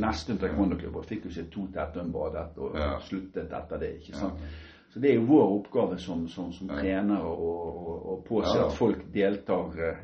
Nesttun 0.04 0.42
taekwondo-klubb. 0.42 0.98
Og 1.00 1.06
fikk 1.08 1.30
jo 1.30 1.32
sitt 1.32 1.48
to 1.54 1.70
Tettøm-badet 1.72 2.58
og 2.60 2.76
ja. 2.76 2.90
sluttet 3.08 3.48
etter 3.48 3.80
det. 3.80 3.94
ikke 4.02 4.18
sant? 4.20 4.44
Ja. 4.44 4.72
Så 4.92 5.00
det 5.00 5.10
er 5.10 5.16
jo 5.22 5.30
vår 5.30 5.54
oppgave 5.56 5.96
som, 6.04 6.28
som, 6.28 6.52
som 6.54 6.68
trener 6.68 7.24
å 7.24 8.18
påse 8.28 8.58
at 8.60 8.76
folk 8.76 9.08
deltar 9.14 9.80
eh, 9.80 10.02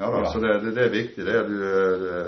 ja 0.00 0.08
da, 0.10 0.24
så 0.26 0.40
det, 0.42 0.54
det, 0.64 0.72
det 0.74 0.86
er 0.88 0.90
viktig. 0.90 1.26
det. 1.28 1.42
Du, 1.46 1.58
det, 1.60 2.22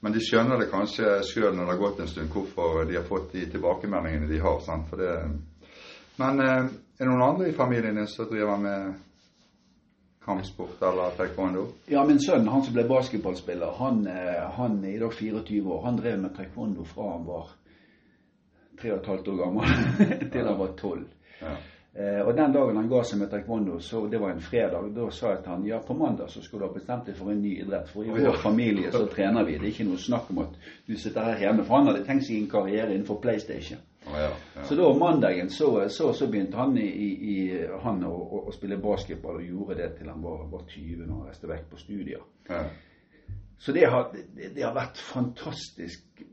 men 0.00 0.14
de 0.14 0.22
skjønner 0.24 0.62
det 0.62 0.70
kanskje 0.70 1.18
sjøl 1.26 1.50
når 1.50 1.66
det 1.66 1.74
har 1.74 1.82
gått 1.82 2.00
en 2.00 2.08
stund, 2.08 2.30
hvorfor 2.32 2.86
de 2.88 2.96
har 2.96 3.04
fått 3.08 3.34
de 3.34 3.42
tilbakemeldingene 3.52 4.30
de 4.30 4.38
har. 4.40 4.62
Sant? 4.64 4.86
For 4.88 5.02
det, 5.02 5.10
men 6.22 6.44
eh, 6.46 6.70
er 6.94 7.02
det 7.02 7.10
noen 7.10 7.26
andre 7.26 7.50
i 7.50 7.58
familien 7.58 7.98
din 7.98 8.08
som 8.08 8.30
driver 8.30 8.62
med 8.62 8.94
kampsport 10.24 10.82
eller 10.82 11.10
taekwondo? 11.18 11.66
Ja, 11.86 12.04
min 12.04 12.20
sønn, 12.20 12.48
han 12.48 12.64
som 12.64 12.74
ble 12.74 12.86
basketballspiller, 12.88 13.76
han, 13.78 14.06
eh, 14.06 14.40
han 14.56 14.80
i 14.84 14.98
dag 14.98 15.12
24 15.12 15.68
år. 15.68 15.84
Han 15.84 16.00
drev 16.00 16.18
med 16.22 16.36
taekwondo 16.36 16.84
fra 16.84 17.10
han 17.12 17.28
var 17.28 17.52
3 18.80 18.98
15 18.98 19.32
år 19.32 19.38
gammel 19.44 19.64
til 20.32 20.46
han 20.46 20.58
var 20.58 20.74
12. 20.76 21.04
Ja. 21.40 21.56
Eh, 21.94 22.26
og 22.26 22.32
den 22.36 22.52
dagen 22.52 22.76
han 22.76 22.88
ga 22.90 23.04
seg 23.06 23.20
med 23.20 23.28
taekwondo, 23.30 23.76
så 23.78 24.00
det 24.10 24.18
var 24.18 24.32
en 24.34 24.40
fredag, 24.42 24.88
da 24.96 25.04
sa 25.14 25.28
jeg 25.30 25.44
til 25.44 25.52
han 25.52 25.66
ja, 25.68 25.76
på 25.78 25.94
mandag 25.94 26.32
så 26.32 26.40
skulle 26.42 26.64
du 26.64 26.72
ha 26.72 26.74
bestemt 26.74 27.06
deg 27.06 27.14
for 27.14 27.30
en 27.30 27.42
ny 27.42 27.52
idrett. 27.62 27.92
For 27.92 28.02
i 28.02 28.10
vår 28.10 28.40
familie 28.42 28.90
så 28.90 29.04
trener 29.12 29.46
vi. 29.46 29.60
Det 29.60 29.68
er 29.68 29.74
ikke 29.76 29.86
noe 29.92 30.02
snakk 30.02 30.32
om 30.34 30.40
at 30.42 30.56
du 30.88 30.96
sitter 30.98 31.28
her 31.28 31.44
hjemme. 31.44 31.62
For 31.68 31.78
han 31.78 31.92
hadde 31.92 32.02
tenkt 32.08 32.26
seg 32.26 32.40
en 32.40 32.50
karriere 32.50 32.90
innenfor 32.96 33.20
PlayStation. 33.22 33.78
Oh, 34.06 34.16
ja, 34.20 34.30
ja. 34.56 34.64
Så 34.68 34.76
da 34.76 34.88
mandagen 34.98 35.50
så, 35.50 35.88
så, 35.88 36.12
så 36.12 36.26
begynte 36.28 36.56
han, 36.60 36.76
i, 36.78 37.08
i, 37.32 37.36
han 37.84 38.02
å, 38.04 38.12
å, 38.12 38.40
å, 38.48 38.52
spille 38.52 38.76
basketball 38.76 39.38
og 39.40 39.46
gjorde 39.48 39.78
det 39.80 39.90
til 39.98 40.10
han 40.12 40.24
var, 40.24 40.42
var 40.52 40.66
20 40.68 41.06
når 41.06 41.14
han 41.14 41.30
reiste 41.30 41.48
vekk 41.48 41.70
på 41.70 41.80
studier. 41.80 42.26
Ja. 42.50 42.64
Så 43.58 43.72
det 43.72 43.86
har, 43.88 44.10
det, 44.12 44.50
det 44.56 44.64
har 44.66 44.74
vært 44.76 45.00
fantastisk 45.00 46.24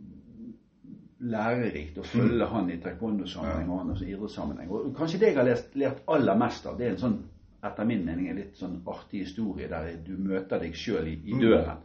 lærerikt 1.21 1.99
å 2.01 2.05
følge 2.05 2.43
mm. 2.43 2.51
han 2.55 2.71
i 2.73 2.79
taekwondo-sammenheng 2.81 3.69
og 3.71 4.01
i 4.01 4.10
idrettssammenheng. 4.10 4.71
Og 4.73 4.91
kanskje 4.97 5.21
det 5.21 5.31
jeg 5.31 5.38
har 5.38 5.47
lært, 5.47 5.75
lært, 5.77 6.01
aller 6.12 6.39
mest 6.41 6.65
av, 6.67 6.79
det 6.79 6.88
er 6.88 6.95
en 6.95 7.03
sånn 7.03 7.19
etter 7.62 7.86
min 7.86 8.06
mening 8.06 8.30
en 8.32 8.39
litt 8.39 8.58
sånn 8.58 8.80
artig 8.89 9.21
historie 9.21 9.67
der 9.69 9.91
du 10.02 10.15
møter 10.17 10.62
deg 10.63 10.74
sjøl 10.78 11.12
i, 11.12 11.13
i, 11.30 11.36
mm. 11.36 11.41
døren. 11.43 11.84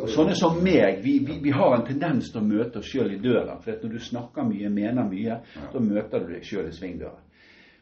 Og 0.00 0.08
sånne 0.08 0.36
som 0.38 0.56
meg, 0.64 1.02
vi, 1.04 1.18
vi, 1.26 1.36
vi, 1.44 1.52
har 1.52 1.76
en 1.76 1.84
tendens 1.84 2.30
til 2.32 2.40
å 2.40 2.46
møte 2.46 2.80
oss 2.80 2.88
sjøl 2.88 3.12
i 3.12 3.20
døren. 3.20 3.60
For 3.64 3.76
når 3.82 3.92
du 3.92 4.00
snakker 4.06 4.48
mye, 4.48 4.72
mener 4.72 5.08
mye, 5.08 5.36
da 5.74 5.84
møter 5.84 6.24
du 6.24 6.32
deg 6.32 6.48
sjøl 6.48 6.70
i 6.70 6.74
svingdøren. 6.76 7.28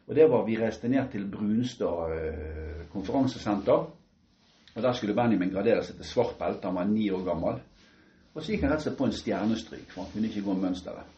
Og 0.09 0.15
det 0.17 0.27
var 0.27 0.43
Vi 0.43 0.57
reiste 0.59 0.89
ned 0.91 1.07
til 1.13 1.27
Brunstad 1.31 2.15
eh, 2.17 2.85
konferansesenter. 2.91 3.87
Og 4.75 4.83
Der 4.83 4.93
skulle 4.93 5.15
Benjamin 5.15 5.53
gradere 5.53 5.83
seg 5.87 6.01
til 6.01 6.09
svart 6.09 6.35
belte. 6.39 6.67
Han 6.67 6.75
var 6.75 6.89
ni 6.89 7.09
år 7.11 7.23
gammel. 7.23 7.61
Og 8.33 8.43
så 8.43 8.51
gikk 8.51 8.65
han 8.65 8.73
rett 8.73 8.83
og 8.83 8.87
slett 8.89 8.99
på 8.99 9.07
en 9.07 9.15
stjernestryk, 9.15 9.87
for 9.91 10.03
han 10.03 10.11
kunne 10.13 10.27
ikke 10.31 10.43
gå 10.45 10.55
mønsteret. 10.55 11.15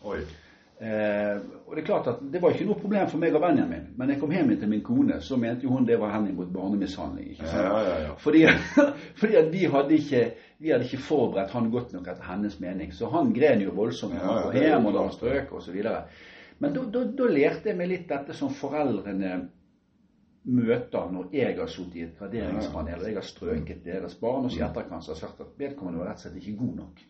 Eh, 0.82 1.38
og 1.68 1.76
det 1.76 1.84
er 1.84 1.86
klart 1.86 2.08
at 2.12 2.22
det 2.34 2.42
var 2.42 2.52
ikke 2.52 2.66
noe 2.68 2.80
problem 2.82 3.06
for 3.12 3.22
meg 3.22 3.36
og 3.38 3.44
Benjamin, 3.44 3.86
men 3.98 4.10
jeg 4.10 4.20
kom 4.20 4.34
hjem 4.34 4.50
til 4.58 4.72
min 4.72 4.82
kone, 4.84 5.20
så 5.22 5.38
mente 5.40 5.68
jo 5.68 5.72
hun 5.76 5.86
det 5.88 6.00
var 6.02 6.16
henning 6.16 6.36
mot 6.36 6.50
barnemishandling. 6.52 7.30
ikke 7.36 7.48
sant? 7.48 7.62
Ja, 7.62 7.80
ja, 7.88 7.96
ja. 8.08 8.18
Fordi, 8.20 8.44
fordi, 9.22 9.38
at 9.40 9.50
vi 9.54 9.64
hadde, 9.76 9.96
ikke, 10.00 10.24
vi 10.60 10.74
hadde 10.74 10.90
ikke 10.90 11.04
forberedt 11.06 11.56
han 11.56 11.72
godt 11.72 11.94
nok 11.94 12.10
etter 12.12 12.28
hennes 12.28 12.60
mening. 12.60 12.94
Så 12.94 13.10
han 13.14 13.32
gren 13.38 13.62
jo 13.64 13.76
voldsomt 13.78 14.18
ja, 14.18 14.38
ja, 14.50 14.68
hjem 14.68 14.90
og 14.90 15.00
han 15.00 15.14
strøk 15.16 15.54
osv. 15.56 15.80
Men 16.64 16.80
da 16.94 17.28
lærte 17.30 17.70
jeg 17.72 17.78
meg 17.80 17.92
litt 17.94 18.10
dette 18.10 18.36
som 18.38 18.52
foreldrene 18.54 19.38
møter 20.44 21.12
når 21.14 21.32
jeg 21.32 21.56
har 21.56 21.72
sittet 21.72 21.96
i 21.96 22.04
et 22.04 22.20
graderingspanel 22.20 23.00
og 23.00 23.08
jeg 23.08 23.16
har 23.16 23.26
strøket 23.28 23.86
deres 23.86 24.16
barn, 24.20 24.44
og 24.44 24.52
så 24.52 24.60
i 24.60 24.66
etterkant 24.66 25.08
har 25.08 25.20
sagt 25.20 25.40
at 25.40 25.54
vedkommende 25.60 26.02
var 26.02 26.12
rett 26.12 26.20
og 26.20 26.26
slett 26.26 26.42
ikke 26.42 26.58
god 26.60 26.74
nok. 26.82 27.04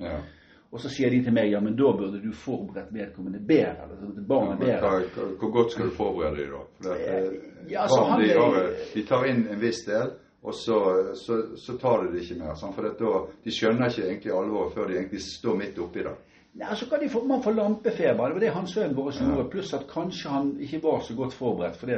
Ja. 0.74 0.76
Og 0.76 0.82
så 0.82 0.90
sier 0.90 1.14
de 1.14 1.20
til 1.22 1.34
meg 1.36 1.52
ja, 1.52 1.60
men 1.62 1.76
da 1.78 1.92
burde 1.94 2.18
du 2.18 2.32
forberedt 2.34 2.90
vedkommende 2.94 3.40
bedre. 3.46 3.86
eller 3.94 4.26
barnet 4.28 4.68
ja, 4.68 4.80
bedre. 4.82 5.30
Hvor 5.38 5.52
godt 5.54 5.72
skal 5.72 5.86
du 5.92 5.94
forberede 5.94 6.38
dem 6.42 6.56
da? 6.56 6.62
For 6.82 6.96
at, 6.96 7.04
eh, 7.14 7.70
ja, 7.70 7.84
altså, 7.84 8.02
barn, 8.02 8.24
de, 8.24 8.34
har, 8.34 8.70
de, 8.96 9.06
tar 9.06 9.26
inn 9.30 9.46
en 9.54 9.62
viss 9.62 9.84
del, 9.86 10.16
og 10.42 10.58
så, 10.58 10.80
så, 11.14 11.40
så 11.62 11.78
tar 11.78 12.04
de 12.04 12.16
det 12.16 12.26
ikke 12.26 12.40
mer. 12.42 12.58
Sånn, 12.58 12.74
for 12.74 12.90
da, 12.90 13.14
de 13.46 13.54
skjønner 13.54 13.94
ikke 13.94 14.08
egentlig 14.10 14.34
alvoret 14.34 14.74
før 14.74 14.90
de 14.90 14.98
egentlig 14.98 15.22
står 15.28 15.62
midt 15.62 15.80
oppi 15.86 16.08
det. 16.10 16.18
Nei, 16.58 16.74
så 16.78 16.90
kan 16.90 17.02
de 17.02 17.10
få, 17.10 17.24
man 17.30 17.46
får 17.46 17.54
lampefeber. 17.54 18.28
Det 18.28 18.34
var 18.34 18.42
det 18.42 18.54
hans 18.58 18.74
sønn 18.74 18.98
vår 18.98 19.14
gjorde. 19.14 19.40
Ja. 19.46 19.50
Pluss 19.54 19.74
at 19.78 19.88
kanskje 19.90 20.34
han 20.34 20.54
ikke 20.62 20.82
var 20.84 21.02
så 21.06 21.16
godt 21.18 21.38
forberedt. 21.38 21.78
For 21.78 21.94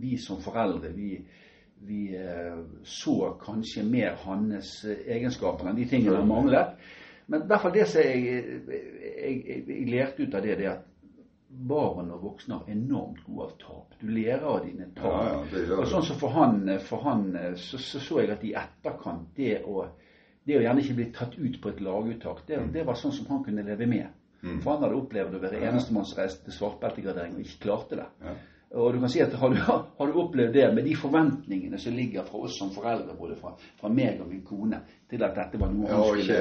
vi 0.00 0.16
som 0.20 0.40
foreldre 0.44 0.96
vi, 0.96 1.16
vi 1.84 2.02
eh, 2.16 2.58
så 2.84 3.34
kanskje 3.44 3.84
mer 3.84 4.16
hans 4.24 4.78
eh, 4.84 5.04
egenskaper 5.16 5.68
enn 5.68 5.76
de 5.76 5.88
tingene 5.88 6.20
han 6.20 6.28
manglet. 6.28 6.76
Men 7.26 7.42
i 7.42 7.50
hvert 7.50 7.62
fall 7.64 7.74
det 7.74 7.86
som 7.90 8.04
jeg, 8.04 8.20
jeg, 8.26 9.32
jeg, 9.34 9.62
jeg 9.66 9.88
lærte 9.90 10.22
ut 10.22 10.36
av 10.38 10.44
det, 10.46 10.58
det 10.60 10.68
er 10.68 10.76
at 10.76 10.84
barn 11.66 12.10
og 12.12 12.22
voksne 12.22 12.58
har 12.58 12.70
enormt 12.70 13.22
gode 13.26 13.46
av 13.46 13.54
tap. 13.62 13.94
Du 14.00 14.08
lærer 14.12 14.44
av 14.46 14.58
dine 14.66 14.90
tap. 14.94 15.52
Ja, 15.52 15.62
ja, 15.62 15.78
og 15.80 15.88
sånn 15.90 16.04
som 16.06 16.18
for 16.20 16.34
han, 16.36 16.60
for 16.84 17.06
han 17.06 17.30
så, 17.58 17.80
så, 17.80 18.02
så 18.02 18.20
jeg 18.22 18.34
at 18.34 18.44
i 18.46 18.52
etterkant 18.58 19.32
det 19.38 19.62
å 19.64 19.86
det 20.46 20.60
å 20.60 20.62
gjerne 20.62 20.82
ikke 20.82 20.94
bli 20.94 21.06
tatt 21.14 21.34
ut 21.38 21.56
på 21.58 21.70
et 21.72 21.80
laguttak, 21.82 22.44
det, 22.46 22.60
mm. 22.62 22.68
det 22.74 22.84
var 22.86 22.98
sånn 22.98 23.14
som 23.14 23.26
han 23.32 23.42
kunne 23.42 23.64
leve 23.66 23.88
med. 23.90 24.12
Mm. 24.44 24.60
For 24.62 24.76
han 24.76 24.84
hadde 24.84 24.98
opplevd 25.00 25.34
å 25.34 25.40
være 25.42 25.62
enestemannsreist 25.66 26.44
til 26.46 26.54
svartbeltegradering 26.54 27.34
og 27.34 27.42
ikke 27.42 27.64
klarte 27.64 27.98
det. 27.98 28.06
Ja. 28.22 28.34
Og 28.74 28.92
du 28.92 28.98
kan 28.98 29.10
si 29.12 29.20
at 29.22 29.34
har 29.38 29.52
du, 29.52 29.60
har 29.98 30.08
du, 30.10 30.16
opplevd 30.20 30.56
det 30.56 30.66
med 30.74 30.84
de 30.84 30.96
forventningene 30.98 31.78
som 31.78 31.94
ligger 31.94 32.26
fra 32.26 32.40
oss 32.48 32.58
som 32.58 32.72
foreldre, 32.74 33.14
både 33.18 33.36
fra, 33.38 33.52
fra 33.80 33.90
meg 33.92 34.18
og 34.24 34.32
min 34.32 34.42
kone, 34.46 34.80
til 35.10 35.22
at 35.22 35.38
dette 35.38 35.60
var 35.60 35.70
noe 35.70 35.86
ja, 35.86 36.02
ikke, 36.18 36.40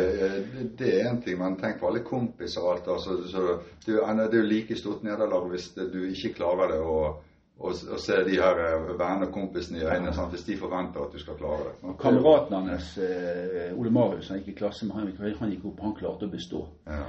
Det 0.79 0.89
er 0.89 1.11
én 1.11 1.21
ting, 1.21 1.37
men 1.39 1.59
tenk 1.61 1.77
på 1.79 1.91
alle 1.91 2.01
kompiser 2.05 2.65
og 2.65 2.73
alt. 2.73 2.89
Altså, 2.95 3.19
så, 3.29 3.45
det, 3.85 4.01
er 4.01 4.39
jo 4.39 4.49
like 4.49 4.79
stort 4.79 5.05
nederlag 5.05 5.47
hvis 5.53 5.71
du 5.77 6.01
ikke 6.09 6.33
klarer 6.41 6.73
det. 6.73 6.81
og 6.81 7.23
og, 7.59 7.71
og 7.71 7.99
se 8.03 8.17
de 8.27 8.35
her 8.35 8.57
vennene 8.97 9.29
og 9.29 9.33
kompisene 9.33 9.79
i 9.79 9.85
øynene 9.87 10.13
sant, 10.13 10.33
hvis 10.35 10.43
de 10.43 10.57
forventer 10.59 11.05
at 11.05 11.13
du 11.13 11.21
skal 11.21 11.37
klare 11.39 11.69
det. 11.69 11.75
Sant? 11.81 11.99
Kameraten 12.01 12.55
hans, 12.55 12.89
eh, 12.97 13.69
Ole 13.79 13.91
Marius, 13.95 14.29
han 14.29 14.41
gikk 14.41 14.49
i 14.51 14.57
klasse 14.59 14.87
med 14.87 14.97
han, 14.97 15.13
han 15.39 15.53
gikk 15.53 15.69
opp, 15.69 15.79
han 15.85 15.95
klarte 15.95 16.27
å 16.27 16.33
bestå. 16.33 16.65
Ja. 16.87 17.05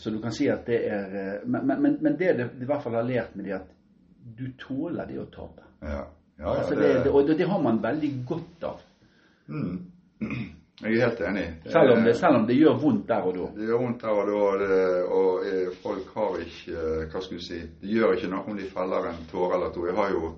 Så 0.00 0.12
du 0.14 0.20
kan 0.22 0.32
si 0.32 0.46
at 0.48 0.64
det 0.70 0.78
er 0.86 1.18
eh, 1.20 1.36
Men, 1.44 1.66
men, 1.66 1.98
men 2.00 2.16
det 2.16 2.32
det 2.38 2.48
i 2.62 2.68
hvert 2.68 2.82
fall 2.82 2.96
har 2.96 3.04
lært 3.04 3.36
med 3.36 3.44
det, 3.50 3.58
at 3.58 3.68
du 4.20 4.52
tåler 4.58 5.06
det 5.06 5.18
å 5.20 5.28
tape. 5.32 5.66
Ja. 5.80 6.06
Ja, 6.40 6.54
altså 6.56 6.74
det, 6.74 7.04
det, 7.04 7.10
og 7.10 7.28
det, 7.28 7.44
har 7.44 7.62
man 7.62 7.82
veldig 7.82 8.10
godt 8.28 8.64
av. 8.64 8.80
Mm. 9.48 9.76
Jeg 10.80 10.94
er 10.96 11.02
helt 11.04 11.18
enig. 11.28 11.42
Selv 11.68 11.92
om 11.92 12.04
det, 12.06 12.14
selv 12.16 12.38
om 12.38 12.46
det 12.48 12.54
gjør 12.56 12.78
vondt 12.80 13.02
der 13.08 13.26
og 13.28 13.34
da. 13.36 13.48
Det 13.52 13.66
gjør 13.68 13.82
vondt 13.82 14.04
der 14.04 14.20
og 14.20 14.30
da, 14.30 14.36
og, 14.44 14.62
det, 14.62 14.78
og 15.16 15.42
eh, 15.50 15.74
folk 15.82 16.14
har 16.16 16.38
ikke 16.40 16.76
eh, 16.76 17.02
Hva 17.12 17.20
skal 17.20 17.36
du 17.36 17.44
si 17.44 17.58
Det 17.82 17.90
gjør 17.92 18.14
ikke 18.16 18.30
noe 18.32 18.48
om 18.48 18.56
de 18.56 18.68
feller 18.70 19.10
en 19.10 19.26
tåre 19.28 19.58
eller 19.58 19.74
to. 19.74 19.84
Jeg 19.90 19.98
har 19.98 20.14
jo 20.14 20.30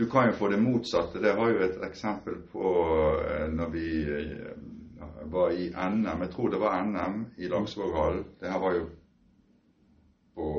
Du 0.00 0.04
kan 0.10 0.26
jo 0.26 0.34
få 0.40 0.50
det 0.50 0.58
motsatte. 0.58 1.22
Det 1.22 1.36
har 1.38 1.52
jo 1.54 1.62
et 1.68 1.78
eksempel 1.86 2.42
på 2.50 2.74
eh, 3.22 3.46
når 3.54 3.70
vi 3.76 3.86
var 5.30 5.54
i 5.54 5.70
NM. 5.70 6.26
Jeg 6.26 6.34
tror 6.34 6.50
det 6.50 6.60
var 6.60 6.82
NM 6.82 7.24
i 7.38 7.54
Langsvåghallen. 7.54 8.24
Det 8.40 8.50
her 8.50 8.58
var 8.58 8.74
jo 8.74 8.88
på 10.34 10.50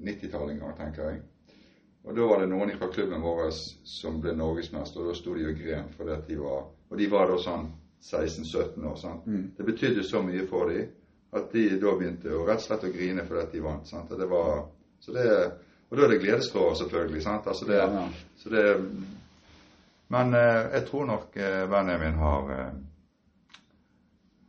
90-tallet 0.00 0.54
en 0.54 0.60
gang, 0.64 0.76
tenker 0.78 1.10
jeg. 1.10 1.20
Og 2.04 2.16
Da 2.16 2.26
var 2.26 2.40
det 2.40 2.48
noen 2.48 2.70
fra 2.78 2.88
klubben 2.88 3.20
vår 3.22 3.50
som 3.84 4.20
ble 4.20 4.32
norgesmester, 4.32 5.02
og 5.02 5.10
da 5.10 5.14
sto 5.18 5.34
de 5.36 5.44
og 5.50 5.58
gren 5.60 5.90
fordi 5.96 6.14
at 6.16 6.26
de 6.28 6.38
var 6.40 6.62
Og 6.90 6.98
de 6.98 7.06
var 7.06 7.28
da 7.30 7.36
sånn 7.38 7.68
16-17 8.02 8.84
år. 8.88 8.96
sant? 8.96 9.26
Mm. 9.26 9.52
Det 9.56 9.64
betydde 9.66 10.02
så 10.04 10.22
mye 10.22 10.46
for 10.48 10.70
dem 10.72 10.88
at 11.32 11.52
de 11.52 11.68
da 11.78 11.92
begynte 11.94 12.32
å 12.34 12.46
rett 12.48 12.58
og 12.58 12.64
slett 12.64 12.84
å 12.88 12.90
grine 12.90 13.22
fordi 13.26 13.40
at 13.40 13.52
de 13.52 13.60
vant. 13.62 13.86
sant? 13.86 14.10
Og 14.10 14.18
det 14.18 14.26
var, 14.26 14.64
så 15.00 15.12
det, 15.14 15.26
og 15.90 15.96
da 15.98 16.04
er 16.04 16.08
det 16.08 16.20
gledestårer, 16.24 16.74
selvfølgelig. 16.74 17.22
sant? 17.22 17.46
Altså 17.46 17.66
det, 17.68 17.76
Ja, 17.76 17.86
ja. 17.92 18.08
Så 18.36 18.48
det, 18.50 18.64
men 20.10 20.34
eh, 20.34 20.72
jeg 20.74 20.86
tror 20.88 21.06
nok 21.06 21.36
eh, 21.36 21.68
Benjamin 21.70 22.14
har 22.18 22.50
eh, 22.50 22.72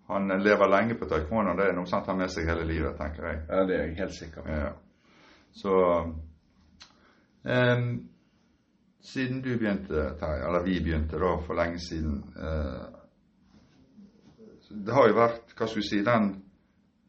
Han 0.08 0.28
lever 0.44 0.68
lenge 0.68 0.96
på 0.96 1.06
taekwondo. 1.06 1.54
Det 1.56 1.68
er 1.70 1.76
noe 1.78 1.88
sant 1.88 2.08
han 2.10 2.18
har 2.18 2.26
med 2.26 2.32
seg 2.34 2.50
hele 2.50 2.66
livet, 2.68 2.98
tenker 2.98 3.28
jeg. 3.30 3.38
Ja, 3.48 3.62
det 3.68 3.76
er 3.76 3.86
jeg 3.86 3.98
helt 4.00 4.16
sikker 4.18 4.42
på. 4.42 4.50
Ja. 4.50 4.72
Så 5.54 5.76
eh, 7.44 7.84
Siden 9.02 9.42
du 9.42 9.58
begynte, 9.58 10.14
Terje, 10.20 10.48
eller 10.48 10.64
vi 10.64 10.82
begynte 10.82 11.20
da 11.20 11.34
for 11.42 11.58
lenge 11.58 11.80
siden 11.82 12.24
eh, 12.38 12.84
Det 14.70 14.94
har 14.94 15.10
jo 15.10 15.18
vært, 15.18 15.56
hva 15.58 15.68
skal 15.68 15.82
vi 15.82 15.88
si, 15.88 16.02
den, 16.06 16.28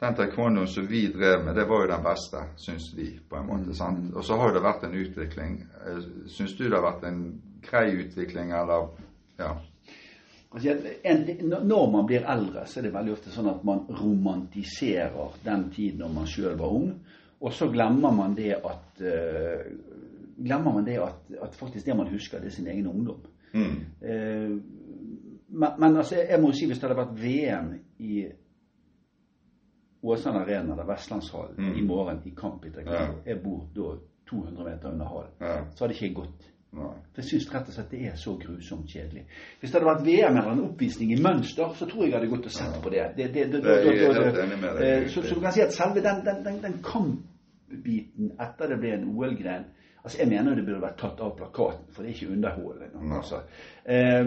den 0.00 0.16
taekwondoen 0.18 0.70
som 0.72 0.88
vi 0.88 1.05
drev 1.12 1.44
med, 1.44 1.55
det 1.55 1.66
var 1.68 1.85
jo 1.85 1.90
den 1.92 2.07
beste, 2.07 2.40
syns 2.59 2.88
vi, 2.96 3.12
på 3.28 3.38
en 3.38 3.46
måte. 3.46 3.70
Mm, 3.70 3.76
sant? 3.78 4.09
Og 4.16 4.24
så 4.26 4.38
har 4.40 4.57
det 4.57 4.64
vært 4.64 4.87
en 4.88 4.96
utvikling. 4.98 5.61
Eh, 5.85 6.00
Syns 6.33 6.57
du 6.59 6.64
det 6.64 6.74
har 6.74 6.88
vært 6.88 7.07
en 7.11 7.20
grei 7.68 7.90
utvikling, 8.00 8.50
eller 8.57 8.88
Ja. 9.38 9.52
Altså, 10.52 10.74
når 11.64 11.90
man 11.90 12.07
blir 12.07 12.26
eldre, 12.28 12.66
så 12.66 12.81
er 12.81 12.85
det 12.85 12.94
veldig 12.94 13.12
ofte 13.12 13.31
sånn 13.33 13.48
at 13.48 13.62
man 13.64 13.87
romantiserer 13.88 15.38
den 15.44 15.70
tiden 15.72 16.02
når 16.02 16.11
man 16.12 16.28
sjøl 16.28 16.59
var 16.61 16.74
ung, 16.76 16.90
og 17.42 17.52
så 17.52 17.66
glemmer 17.72 18.12
man 18.14 18.37
det 18.38 18.52
at 18.55 19.00
eh, 19.02 19.72
Glemmer 20.42 20.72
man 20.74 20.87
det 20.87 20.96
at, 20.98 21.18
at 21.42 21.55
faktisk 21.55 21.87
det 21.87 21.94
man 21.96 22.09
husker, 22.11 22.38
det 22.40 22.46
er 22.48 22.50
sin 22.57 22.66
egen 22.66 22.87
ungdom. 22.88 23.20
Mm. 23.55 23.76
Eh, 24.02 24.50
men, 25.48 25.68
men 25.78 25.96
altså, 25.96 26.16
jeg 26.16 26.40
må 26.40 26.52
si 26.57 26.66
hvis 26.66 26.78
det 26.81 26.88
hadde 26.88 26.96
vært 27.02 27.18
VM 27.20 27.68
i 27.98 28.24
Åsane 30.02 30.40
Arena 30.40 30.72
eller 30.72 30.85
Vestlandshallen 30.88 31.55
Mm. 31.59 31.76
i 31.78 31.83
morgen 31.83 32.22
i 32.24 32.31
kamp 32.37 32.64
i 32.64 32.70
taekwondo, 32.70 33.18
Ja. 33.26 33.33
jeg 33.33 33.42
bor 33.42 33.61
da 33.76 33.98
200 34.31 34.64
meter 34.64 34.88
under 34.92 35.07
hallen, 35.07 35.31
Ja. 35.40 35.64
så 35.74 35.85
hadde 35.85 35.94
ikke 35.94 36.07
jeg 36.07 36.14
gått. 36.14 36.48
Nei. 36.72 36.83
For 37.12 37.20
jeg 37.20 37.24
syns 37.24 37.55
rett 37.55 37.68
og 37.68 37.74
slett 37.74 37.90
det 37.90 38.00
er 38.07 38.14
så 38.16 38.37
grusomt 38.40 38.87
kjedelig. 38.88 39.26
Hvis 39.61 39.70
det 39.70 39.81
hadde 39.83 39.92
vært 39.94 40.07
VM 40.07 40.37
eller 40.37 40.52
en 40.52 40.64
oppvisning 40.70 41.12
i 41.12 41.20
mønster, 41.22 41.68
så 41.74 41.87
tror 41.87 42.02
jeg 42.02 42.11
jeg 42.12 42.18
hadde 42.20 42.31
gått 42.37 42.46
og 42.46 42.50
sett 42.50 42.83
på 42.83 42.90
det. 42.90 43.16
det, 43.16 43.37
eh, 43.37 45.09
Så, 45.09 45.20
du 45.35 45.40
kan 45.40 45.52
si 45.52 45.61
at 45.61 45.72
selve 45.72 46.00
den, 46.00 46.24
den, 46.24 46.44
den, 46.44 46.62
den 46.62 46.83
kampbiten 47.72 48.32
etter 48.40 48.68
det 48.68 48.78
ble 48.82 48.92
en 48.98 49.08
OL-gren 49.16 49.64
Altså, 50.02 50.18
Jeg 50.18 50.28
mener 50.32 50.56
det 50.58 50.64
burde 50.66 50.80
vært 50.82 50.96
tatt 50.98 51.20
av 51.22 51.37
plakaten, 51.38 51.85
for 51.94 52.02
det 52.02 52.11
er 52.11 52.14
ikke 52.16 52.32
underholdende. 52.35 53.02
Altså. 53.14 53.37
Eh, 53.87 54.24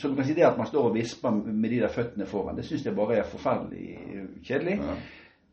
så 0.00 0.08
du 0.08 0.14
kan 0.16 0.24
si 0.24 0.32
det 0.38 0.46
at 0.46 0.56
man 0.56 0.66
står 0.70 0.86
og 0.88 0.94
visper 0.96 1.34
med 1.44 1.68
de 1.70 1.80
der 1.82 1.92
føttene 1.92 2.24
foran, 2.26 2.56
det 2.56 2.64
syns 2.64 2.86
jeg 2.86 2.94
bare 2.96 3.18
er 3.20 3.28
forferdelig 3.28 3.98
kjedelig. 4.48 4.78
Ja. 4.80 4.94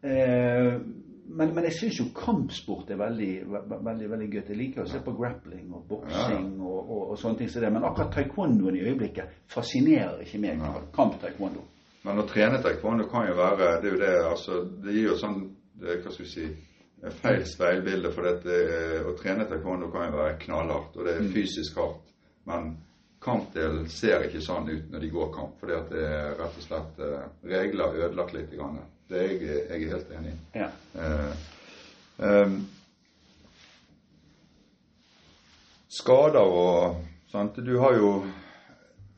Eh, 0.08 0.80
men, 1.28 1.52
men 1.56 1.64
jeg 1.68 1.74
syns 1.76 2.00
jo 2.00 2.06
kampsport 2.16 2.90
er 2.96 3.02
veldig, 3.02 3.30
ve- 3.52 3.82
veldig 3.90 4.10
veldig 4.14 4.30
gøy. 4.32 4.42
Jeg 4.54 4.58
liker 4.62 4.86
å 4.86 4.88
se 4.88 5.02
på 5.04 5.18
grappling 5.20 5.68
og 5.76 5.84
boksing 5.90 6.48
og, 6.62 6.78
og, 6.88 7.02
og 7.12 7.20
sånne 7.20 7.42
ting 7.42 7.50
som 7.52 7.66
det. 7.68 7.74
Men 7.76 7.84
akkurat 7.92 8.16
taekwondoen 8.16 8.80
i 8.80 8.86
øyeblikket 8.88 9.36
fascinerer 9.52 10.24
ikke 10.24 10.40
meg. 10.48 10.64
Ja. 10.64 10.80
Kamp-taekwondo. 10.96 11.68
Men 12.08 12.24
å 12.24 12.28
trene 12.30 12.62
taekwondo 12.64 13.10
kan 13.12 13.28
jo 13.28 13.36
være 13.36 13.74
Det 13.84 13.90
er 13.90 13.92
jo 13.92 14.00
det, 14.00 14.16
altså 14.30 14.62
Det 14.86 14.94
gir 14.96 15.10
jo 15.10 15.16
sånn 15.20 15.42
det, 15.82 16.02
Hva 16.04 16.12
skal 16.14 16.26
vi 16.26 16.32
si 16.32 16.48
feil 17.22 17.46
speilbilde. 17.46 18.12
For 18.14 18.28
dette, 18.28 18.58
å 19.06 19.16
trene 19.20 19.48
taekwondo 19.50 19.92
kan 19.94 20.10
jo 20.10 20.20
være 20.20 20.38
knallhardt, 20.46 20.98
og 20.98 21.08
det 21.08 21.18
er 21.18 21.32
fysisk 21.34 21.80
hardt. 21.82 22.14
Men 22.48 22.72
kampdelen 23.24 23.88
ser 23.92 24.26
ikke 24.28 24.42
sånn 24.44 24.70
ut 24.70 24.90
når 24.92 25.04
de 25.04 25.12
går 25.12 25.34
kamp, 25.36 25.58
fordi 25.62 25.76
at 25.78 25.92
det 25.92 26.06
er 26.06 26.34
rett 26.40 26.58
og 26.62 26.66
slett 26.66 27.04
eh, 27.04 27.28
regler 27.52 28.00
ødelagt 28.06 28.34
litt. 28.38 28.50
Grann. 28.54 28.80
Det 29.08 29.20
er 29.20 29.30
jeg, 29.32 29.60
jeg 29.70 29.84
er 29.84 29.94
helt 29.94 30.18
enig 30.18 30.34
i. 30.34 30.40
Ja. 30.62 30.70
Eh, 31.02 31.46
ehm, 32.28 32.58
skader 35.98 36.58
og 36.58 37.02
sant? 37.32 37.60
Du 37.64 37.78
har 37.82 37.98
jo 37.98 38.12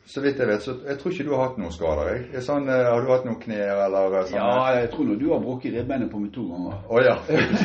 Så 0.10 0.24
vidt 0.24 0.39
jeg 0.41 0.50
vet, 0.50 0.63
så 0.65 0.74
jeg 0.88 0.98
tror 0.98 1.13
ikke 1.13 1.24
du 1.28 1.34
har 1.36 1.43
hatt 1.43 1.58
noen 1.62 1.74
skader. 1.74 2.08
Jeg. 2.10 2.41
Sånn, 2.41 2.65
eh, 2.74 2.88
har 2.88 3.04
du 3.06 3.12
hatt 3.12 3.28
noen 3.28 3.38
knær 3.43 3.82
eller 3.86 4.15
eh, 4.17 4.24
sånn? 4.32 4.39
ja, 4.39 4.72
jeg 4.80 4.88
tror 4.95 5.06
nå 5.06 5.17
du 5.22 5.28
har 5.30 5.43
brukket 5.43 5.76
ribbeinet 5.76 6.10
på 6.10 6.22
meg 6.24 6.32
to 6.34 6.45
ganger. 6.50 6.80
Å 6.89 7.04
ja. 7.06 7.13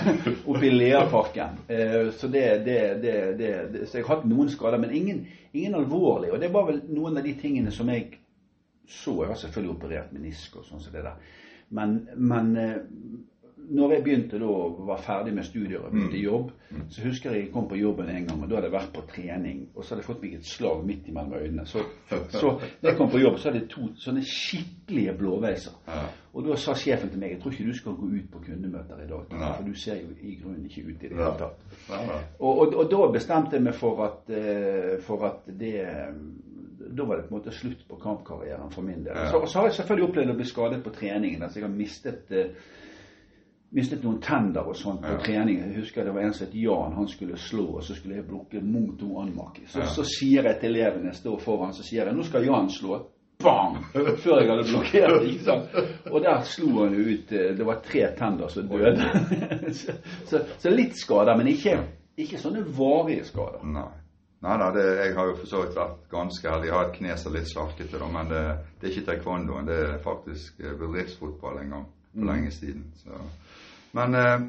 Oppe 0.50 0.66
i 0.68 0.72
Leaparken. 0.74 1.62
Eh, 1.72 1.96
så 2.18 2.28
det, 2.34 2.44
det, 2.66 2.76
det, 3.00 3.54
Så 3.88 3.96
jeg 3.96 4.04
har 4.04 4.18
hatt 4.18 4.26
noen 4.28 4.52
skader, 4.52 4.82
men 4.82 4.92
ingen, 4.92 5.22
ingen 5.56 5.78
alvorlige. 5.78 6.34
Og 6.36 6.44
det 6.44 6.52
var 6.52 6.68
vel 6.68 6.82
noen 6.92 7.16
av 7.16 7.24
de 7.24 7.32
tingene 7.40 7.72
som 7.72 7.88
jeg 7.94 8.10
så. 8.84 9.16
Jeg 9.22 9.32
har 9.32 9.40
selvfølgelig 9.46 9.76
operert 9.78 10.12
menisk 10.12 10.60
og 10.60 10.68
sånn 10.68 10.84
som 10.84 10.92
det 10.92 11.06
der. 11.06 11.40
Men, 11.72 11.96
men 12.20 12.52
når 13.70 13.92
jeg 13.92 14.02
begynte 14.04 14.38
da, 14.38 14.54
var 14.88 15.00
ferdig 15.02 15.34
med 15.34 15.46
studier 15.46 15.84
og 15.84 15.92
begynte 15.92 16.18
i 16.18 16.24
jobb, 16.24 16.50
så 16.90 17.04
husker 17.04 17.30
jeg 17.32 17.44
jeg 17.44 17.52
kom 17.54 17.68
på 17.68 17.78
jobben 17.78 18.08
en 18.10 18.26
gang, 18.26 18.42
og 18.42 18.50
da 18.50 18.58
hadde 18.58 18.68
jeg 18.68 18.74
vært 18.74 18.92
på 18.94 19.04
trening, 19.10 19.62
og 19.74 19.84
så 19.84 19.94
hadde 19.94 20.02
jeg 20.02 20.08
fått 20.08 20.22
meg 20.24 20.34
et 20.38 20.48
slag 20.48 20.82
midt 20.86 21.08
mellom 21.08 21.34
øynene. 21.38 21.66
Så, 21.66 21.84
så 22.34 22.50
når 22.82 22.90
jeg 22.90 22.98
kom 22.98 23.10
på 23.10 23.22
jobb, 23.22 23.38
så 23.38 23.48
hadde 23.48 23.62
jeg 23.62 23.70
to 23.72 23.88
sånne 24.04 24.24
skikkelige 24.28 25.16
blåveiser. 25.18 25.78
Og 26.34 26.48
da 26.48 26.56
sa 26.58 26.74
sjefen 26.74 27.12
til 27.12 27.20
meg 27.22 27.36
jeg 27.36 27.40
tror 27.42 27.54
ikke 27.54 27.68
du 27.68 27.76
skal 27.78 27.98
gå 27.98 28.08
ut 28.10 28.30
på 28.32 28.42
kundemøter 28.46 29.04
i 29.04 29.08
dag, 29.10 29.26
for 29.38 29.68
du 29.68 29.74
ser 29.78 30.00
jo 30.02 30.14
i 30.20 30.36
grunnen 30.42 30.64
ikke 30.66 30.86
ut 30.88 31.04
i 31.04 31.10
det 31.12 31.14
hele 31.14 31.34
tatt. 31.38 31.68
Og, 32.40 32.50
og, 32.64 32.74
og 32.74 32.90
da 32.90 33.10
bestemte 33.14 33.56
jeg 33.56 33.64
meg 33.68 33.78
for 33.78 34.02
at, 34.08 34.32
eh, 34.34 34.96
for 35.06 35.24
at 35.30 35.46
det 35.46 35.76
Da 36.94 37.04
var 37.08 37.16
det 37.16 37.24
på 37.28 37.34
en 37.34 37.38
måte 37.38 37.52
slutt 37.54 37.86
på 37.88 37.96
kampkarrieren 37.96 38.70
for 38.70 38.82
min 38.84 39.04
del. 39.06 39.16
Så, 39.30 39.40
så 39.46 39.58
har 39.58 39.70
jeg 39.70 39.76
selvfølgelig 39.78 40.08
opplevd 40.08 40.32
å 40.34 40.36
bli 40.36 40.46
skadet 40.46 40.82
på 40.84 40.92
treningen. 40.94 41.42
Altså 41.42 41.58
jeg 41.58 41.64
har 41.64 41.72
mistet 41.74 42.30
eh, 42.34 42.50
mistet 43.74 44.04
noen 44.04 44.20
tenner 44.22 44.68
og 44.68 44.76
sånn 44.78 45.00
på 45.02 45.16
Ja. 45.16 45.18
trening. 45.18 45.58
Jeg 45.58 45.80
husker 45.80 46.04
det 46.04 46.14
var 46.14 46.22
en 46.22 46.32
som 46.32 46.46
het 46.46 46.54
Jan, 46.54 46.92
han 46.94 47.08
skulle 47.08 47.36
slå, 47.36 47.64
og 47.76 47.82
så 47.82 47.94
skulle 47.94 48.16
jeg 48.16 48.28
blokke 48.28 48.60
to 48.98 49.18
anmaki. 49.20 49.66
Så, 49.66 49.78
Ja. 49.80 49.86
så 49.86 50.04
sier 50.04 50.42
jeg 50.44 50.60
til 50.60 50.76
elevene, 50.76 51.06
jeg 51.06 51.14
står 51.14 51.40
foran, 51.40 51.72
så 51.72 51.82
sier 51.82 52.06
jeg 52.06 52.14
nå 52.14 52.22
skal 52.22 52.44
Jan 52.44 52.68
slå. 52.70 53.06
Bang! 53.42 53.76
Før 54.22 54.40
jeg 54.40 54.48
hadde 54.48 54.64
blokkert. 54.70 55.22
ikke 55.28 55.44
sant? 55.44 55.68
Og 56.10 56.22
der 56.22 56.42
slo 56.44 56.84
han 56.84 56.94
ut 56.94 57.32
eh, 57.32 57.56
Det 57.56 57.66
var 57.66 57.80
tre 57.82 58.14
tenner 58.16 58.48
som 58.48 58.68
døde. 58.68 58.94
så, 59.72 59.92
så, 60.24 60.40
så 60.58 60.70
litt 60.70 60.96
skader, 60.96 61.36
men 61.36 61.46
ikke, 61.48 61.80
ikke 62.16 62.38
sånne 62.38 62.62
varige 62.78 63.24
skader. 63.24 63.64
Nei. 63.64 63.88
Nei 64.44 64.58
da, 64.60 64.70
det, 64.70 64.84
jeg 65.06 65.14
har 65.16 65.26
jo 65.26 65.34
for 65.40 65.46
så 65.46 65.62
vidt 65.64 65.76
vært 65.76 65.98
ganske 66.10 66.50
heldig. 66.50 66.66
Jeg 66.68 66.74
har 66.76 66.84
et 66.84 66.96
kne 66.98 67.16
som 67.16 67.32
er 67.32 67.38
litt 67.40 67.48
slarkete, 67.50 68.12
men 68.12 68.28
det, 68.28 68.42
det 68.80 68.86
er 68.88 68.92
ikke 68.94 69.06
taekwondoen. 69.10 69.66
Det 69.66 69.78
er 69.82 69.98
faktisk 70.04 70.60
eh, 70.60 70.78
bedriftsfotball 70.78 71.58
en 71.64 71.70
gang 71.70 71.86
for 72.14 72.26
lenge 72.26 72.50
siden. 72.50 72.84
Så. 72.96 73.10
Men 73.92 74.14
eh, 74.14 74.40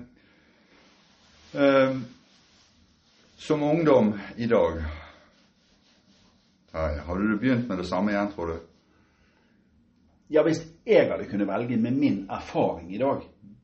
eh, 1.62 1.98
som 3.38 3.64
ungdom 3.64 4.14
i 4.38 4.48
dag 4.48 4.84
Terje, 6.72 7.00
hadde 7.00 7.28
du 7.28 7.38
begynt 7.38 7.68
med 7.68 7.78
det 7.78 7.86
samme 7.88 8.12
igjen, 8.12 8.32
tror 8.36 8.48
du? 8.48 8.56
Ja, 10.28 10.44
hvis 10.44 10.60
jeg 10.86 11.08
hadde 11.08 11.28
kunnet 11.30 11.48
velge 11.48 11.78
med 11.78 11.94
min 11.96 12.26
erfaring 12.30 12.90
i 12.96 12.98
dag, 13.00 13.22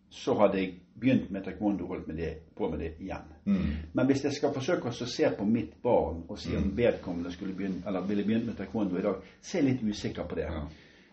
så 0.09 0.35
hadde 0.39 0.61
jeg 0.61 0.75
begynt 1.01 1.31
med 1.31 1.43
taekwondo 1.43 1.83
og 1.83 1.95
holdt 1.95 2.07
med 2.07 2.21
det, 2.21 2.29
på 2.55 2.69
med 2.69 2.79
det 2.79 2.91
igjen. 2.99 3.27
Mm. 3.45 3.73
Men 3.93 4.05
hvis 4.05 4.23
jeg 4.23 4.37
skal 4.37 4.53
forsøke 4.53 4.91
å 4.91 5.09
se 5.09 5.31
på 5.37 5.47
mitt 5.49 5.73
barn 5.83 6.21
og 6.29 6.39
si 6.39 6.55
om 6.55 6.69
vedkommende 6.77 7.33
skulle 7.33 7.55
begynne, 7.57 7.81
eller 7.87 8.05
ville 8.07 8.23
begynt 8.27 8.47
med 8.47 8.59
taekwondo 8.59 8.99
i 8.99 9.03
dag, 9.03 9.25
så 9.41 9.57
er 9.57 9.63
jeg 9.63 9.69
litt 9.71 9.83
usikker 9.89 10.29
på 10.29 10.37
det. 10.39 10.47
Ja. 10.47 10.63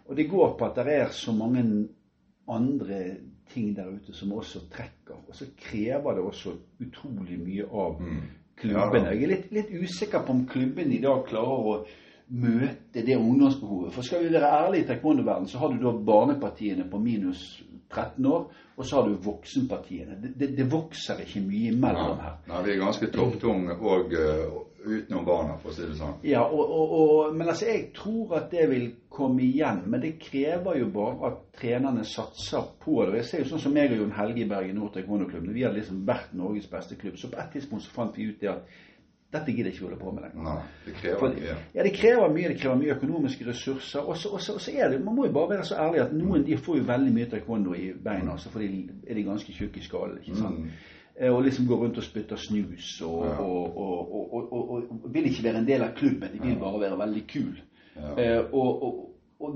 Og 0.09 0.17
det 0.17 0.29
går 0.29 0.55
på 0.59 0.69
at 0.69 0.79
det 0.85 0.95
er 1.01 1.11
så 1.13 1.33
mange 1.37 1.65
andre 2.49 2.99
ting 3.53 3.75
der 3.77 3.89
ute 3.89 4.13
som 4.13 4.33
også 4.33 4.61
trekker. 4.71 5.23
Og 5.29 5.35
så 5.35 5.47
krever 5.57 6.15
det 6.19 6.25
også 6.25 6.53
utrolig 6.85 7.39
mye 7.41 7.65
av 7.71 8.01
Mm. 8.01 8.21
klubbene. 8.57 9.15
Jeg 9.15 9.23
er 9.23 9.29
litt, 9.35 9.53
litt 9.53 9.71
usikker 9.83 10.25
på 10.27 10.31
om 10.35 10.47
klubben 10.47 10.93
i 10.93 10.99
dag 11.01 11.25
klarer 11.27 11.67
å 11.73 11.87
møte 12.31 13.05
det 13.07 13.17
ungdomsbehovet. 13.17 13.93
For 13.95 14.03
skal 14.03 14.25
vi 14.25 14.33
være 14.35 14.51
ærlige 14.67 14.85
i 14.85 14.87
taekwondo-verdenen, 14.89 15.49
så 15.49 15.59
har 15.59 15.69
du 15.73 15.79
da 15.85 15.93
barnepartiene 15.93 16.85
på 16.91 16.99
minus 17.01 17.63
13 17.91 18.27
år, 18.27 18.51
og 18.77 18.85
så 18.85 18.97
har 18.97 19.09
du 19.09 19.15
voksenpartiene. 19.25 20.19
Det, 20.23 20.35
det, 20.39 20.57
det 20.59 20.67
vokser 20.73 21.23
ikke 21.25 21.41
mye 21.47 21.71
imellom 21.73 22.19
her. 22.21 22.35
Nei, 22.51 22.63
vi 22.67 22.75
er 22.75 22.83
ganske 22.83 23.09
topptunge 23.15 23.79
og 23.81 24.13
eh, 24.13 24.59
utenom 24.89 25.25
barna, 25.27 25.57
for 25.63 25.71
å 25.71 25.75
si 25.77 25.83
det 25.87 25.97
sånn. 25.99 26.17
Ja, 26.27 26.43
og, 26.43 26.71
og, 26.71 26.93
og, 26.99 27.37
men 27.37 27.49
altså, 27.49 27.67
jeg 27.67 27.93
tror 27.95 28.35
at 28.39 28.51
det 28.51 28.67
vil 28.71 28.89
komme 29.11 29.43
igjen. 29.43 29.83
Men 29.87 30.01
det 30.01 30.15
krever 30.23 30.79
jo 30.81 30.91
bare 30.95 31.31
at 31.31 31.39
trenerne 31.61 32.05
satser 32.05 32.67
på 32.81 33.05
det. 33.07 33.17
Jeg 33.23 33.25
ser 33.31 33.45
jo 33.45 33.51
sånn 33.53 33.65
som 33.67 33.73
meg 33.75 33.93
og 33.93 34.03
Jon 34.03 34.13
Helge 34.19 34.45
i 34.45 34.49
Bergen 34.51 34.77
Nord 34.81 34.93
Taekwondo-klubb. 34.97 35.49
Vi 35.55 35.63
hadde 35.67 35.81
liksom 35.81 36.05
vært 36.09 36.35
Norges 36.39 36.67
beste 36.71 36.97
klubb. 37.01 37.17
Så 37.19 37.31
på 37.33 37.41
et 37.41 37.51
tidspunkt 37.53 37.85
så 37.85 37.91
fant 37.95 38.17
vi 38.19 38.31
ut 38.33 38.41
det 38.41 38.49
at 38.53 38.77
dette 39.33 39.53
gidder 39.53 39.69
ikke 39.71 39.83
vi 39.83 39.89
holde 39.91 40.01
på 40.01 40.11
med 40.17 40.23
lenger. 40.25 40.45
Nei, 40.47 40.61
det 40.87 40.95
krever 41.03 41.19
For- 41.21 41.35
mye. 41.37 41.57
Ja, 41.75 41.83
det 41.85 41.91
krever 41.93 42.31
mye. 42.33 42.49
Det 42.49 42.61
krever 42.63 42.79
mye 42.81 42.95
økonomiske 42.95 43.47
ressurser. 43.51 44.01
Og 44.09 44.17
så- 44.17 44.71
er 44.73 44.89
det, 44.91 45.05
Man 45.05 45.15
må 45.15 45.27
jo 45.27 45.33
bare 45.33 45.51
være 45.51 45.65
så 45.65 45.75
ærlig 45.77 46.01
at 46.01 46.13
noen 46.13 46.47
de 46.47 46.57
får 46.57 46.77
jo 46.79 46.85
veldig 46.85 47.13
mye 47.13 47.27
taekwondo 47.31 47.75
i 47.75 47.93
beina, 48.05 48.37
så 48.39 48.49
de 48.59 48.89
er 49.07 49.15
de 49.15 49.23
ganske 49.25 49.53
tjukke 49.53 49.77
i 49.79 49.83
skallen. 49.83 50.19
ikke 50.23 50.37
sant? 50.37 50.59
Mm. 50.59 50.71
Eh, 51.21 51.35
Og 51.35 51.43
liksom 51.43 51.67
går 51.67 51.77
rundt 51.77 51.99
og 51.99 52.05
spytter 52.05 52.37
snus 52.37 53.01
og, 53.03 53.25
Ja. 53.27 53.41
og, 53.43 53.77
og, 53.77 54.53
og, 54.53 55.13
vil 55.13 55.27
ikke 55.27 55.45
være 55.45 55.59
en 55.59 55.67
del 55.67 55.83
av 55.83 55.95
klubben. 55.97 56.33
De 56.33 56.41
vil 56.41 56.59
bare 56.61 56.81
være 56.81 56.99
veldig 56.99 57.27
kul. 57.29 57.61
Ja. 57.97 58.13
Eh, 58.19 58.55
og, 58.55 59.05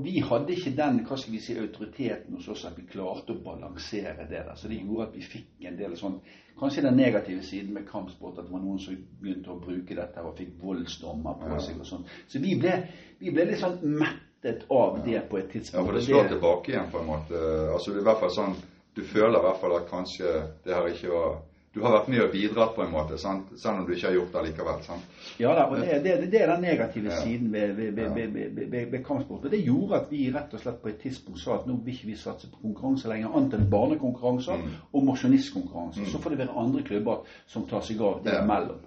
vi 0.05 0.21
hadde 0.23 0.53
ikke 0.55 0.71
den 0.77 1.01
hva 1.09 1.17
skal 1.19 1.33
vi 1.33 1.41
si, 1.43 1.57
autoriteten 1.59 2.37
hos 2.37 2.49
oss 2.49 2.65
at 2.65 2.77
vi 2.79 2.85
klarte 2.87 3.35
å 3.35 3.41
balansere 3.43 4.29
det 4.31 4.45
der. 4.47 4.55
Så 4.55 4.69
det 4.71 4.79
gjorde 4.79 5.09
at 5.09 5.17
vi 5.17 5.23
fikk 5.27 5.67
en 5.67 5.79
del 5.79 5.97
sånn 5.99 6.21
Kanskje 6.61 6.83
den 6.85 6.97
negative 6.97 7.43
siden 7.43 7.73
med 7.75 7.87
kampsport, 7.89 8.39
at 8.39 8.45
det 8.45 8.53
var 8.53 8.61
noen 8.61 8.79
som 8.79 8.95
begynte 9.21 9.51
å 9.51 9.57
bruke 9.59 9.95
dette 9.97 10.21
og 10.21 10.37
fikk 10.37 10.51
voldsdommer 10.61 11.39
på 11.41 11.59
seg 11.65 11.79
og 11.81 11.87
sånn. 11.89 12.05
Så 12.29 12.39
vi 12.45 12.53
ble, 12.61 12.75
vi 13.19 13.33
ble 13.33 13.47
litt 13.49 13.59
sånn 13.63 13.79
mettet 13.83 14.67
av 14.71 15.01
det 15.03 15.23
på 15.31 15.39
et 15.41 15.49
tidspunkt. 15.51 15.81
Ja, 15.81 15.87
for 15.89 15.97
det 15.97 16.05
slår 16.05 16.29
tilbake 16.29 16.75
igjen 16.75 16.91
på 16.93 17.01
en 17.01 17.09
måte. 17.09 17.41
Altså 17.73 17.97
i 17.97 18.05
hvert 18.05 18.21
fall 18.21 18.35
sånn, 18.37 18.55
Du 18.95 19.01
føler 19.03 19.39
i 19.39 19.43
hvert 19.47 19.61
fall 19.61 19.77
at 19.79 19.89
kanskje 19.89 20.35
det 20.67 20.75
her 20.77 20.87
ikke 20.93 21.09
var 21.09 21.41
Du 21.75 21.81
har 21.81 21.93
vært 21.95 22.09
med 22.13 22.21
og 22.21 22.31
bidratt 22.35 22.75
på 22.77 22.83
en 22.85 22.91
måte, 22.93 23.17
sant? 23.19 23.47
selv 23.57 23.79
om 23.81 23.87
du 23.87 23.95
ikke 23.95 24.07
har 24.11 24.15
gjort 24.15 24.33
det 24.35 24.43
likevel. 24.51 24.83
sant? 24.85 25.03
Ja 25.41 25.55
da, 25.57 25.63
og 25.73 25.79
det, 25.81 26.03
det, 26.05 26.31
det 26.31 26.43
er 26.43 26.51
den 26.53 26.61
negative 26.67 27.09
Ja. 27.09 27.17
siden 27.23 27.53
ved, 27.53 27.73
ved, 27.77 27.93
ved, 27.97 28.91
ved, 28.91 29.05
kampsport. 29.05 29.45
Og 29.45 29.51
det 29.51 29.63
gjorde 29.65 29.95
at 30.03 30.11
vi 30.11 30.31
rett 30.35 30.53
og 30.53 30.61
slett 30.61 30.83
på 30.83 30.89
et 30.89 30.99
tidspunkt 31.01 31.41
sa 31.41 31.55
at 31.55 31.67
nå 31.67 31.79
vil 31.85 31.95
ikke 31.95 32.07
vi 32.11 32.17
satse 32.21 32.51
på 32.53 32.61
konkurranse 32.63 33.09
lenger, 33.09 33.33
annet 33.37 33.55
enn 33.57 33.71
barnekonkurranser 33.73 34.57
Mm. 34.61 34.69
og 34.93 35.05
mosjonistkonkurranser. 35.05 36.01
Mm. 36.05 36.11
Så 36.13 36.19
får 36.21 36.31
det 36.31 36.39
være 36.39 36.59
andre 36.65 36.83
klubber 36.83 37.25
som 37.47 37.65
tar 37.67 37.81
seg 37.81 38.01
av 38.03 38.21
det 38.25 38.33
Ja. 38.35 38.43
imellom. 38.45 38.81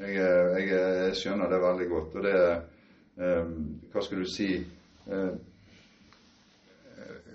Jeg, 0.00 0.16
eh, 0.16 0.60
jeg, 0.60 0.68
jeg 0.68 1.14
skjønner 1.16 1.48
det 1.48 1.60
veldig 1.62 1.88
godt. 1.88 2.14
Og 2.16 2.22
det 2.22 2.62
um, 3.16 3.80
Hva 3.92 4.02
skal 4.04 4.18
du 4.18 4.24
si 4.28 4.50
eh, 5.08 5.32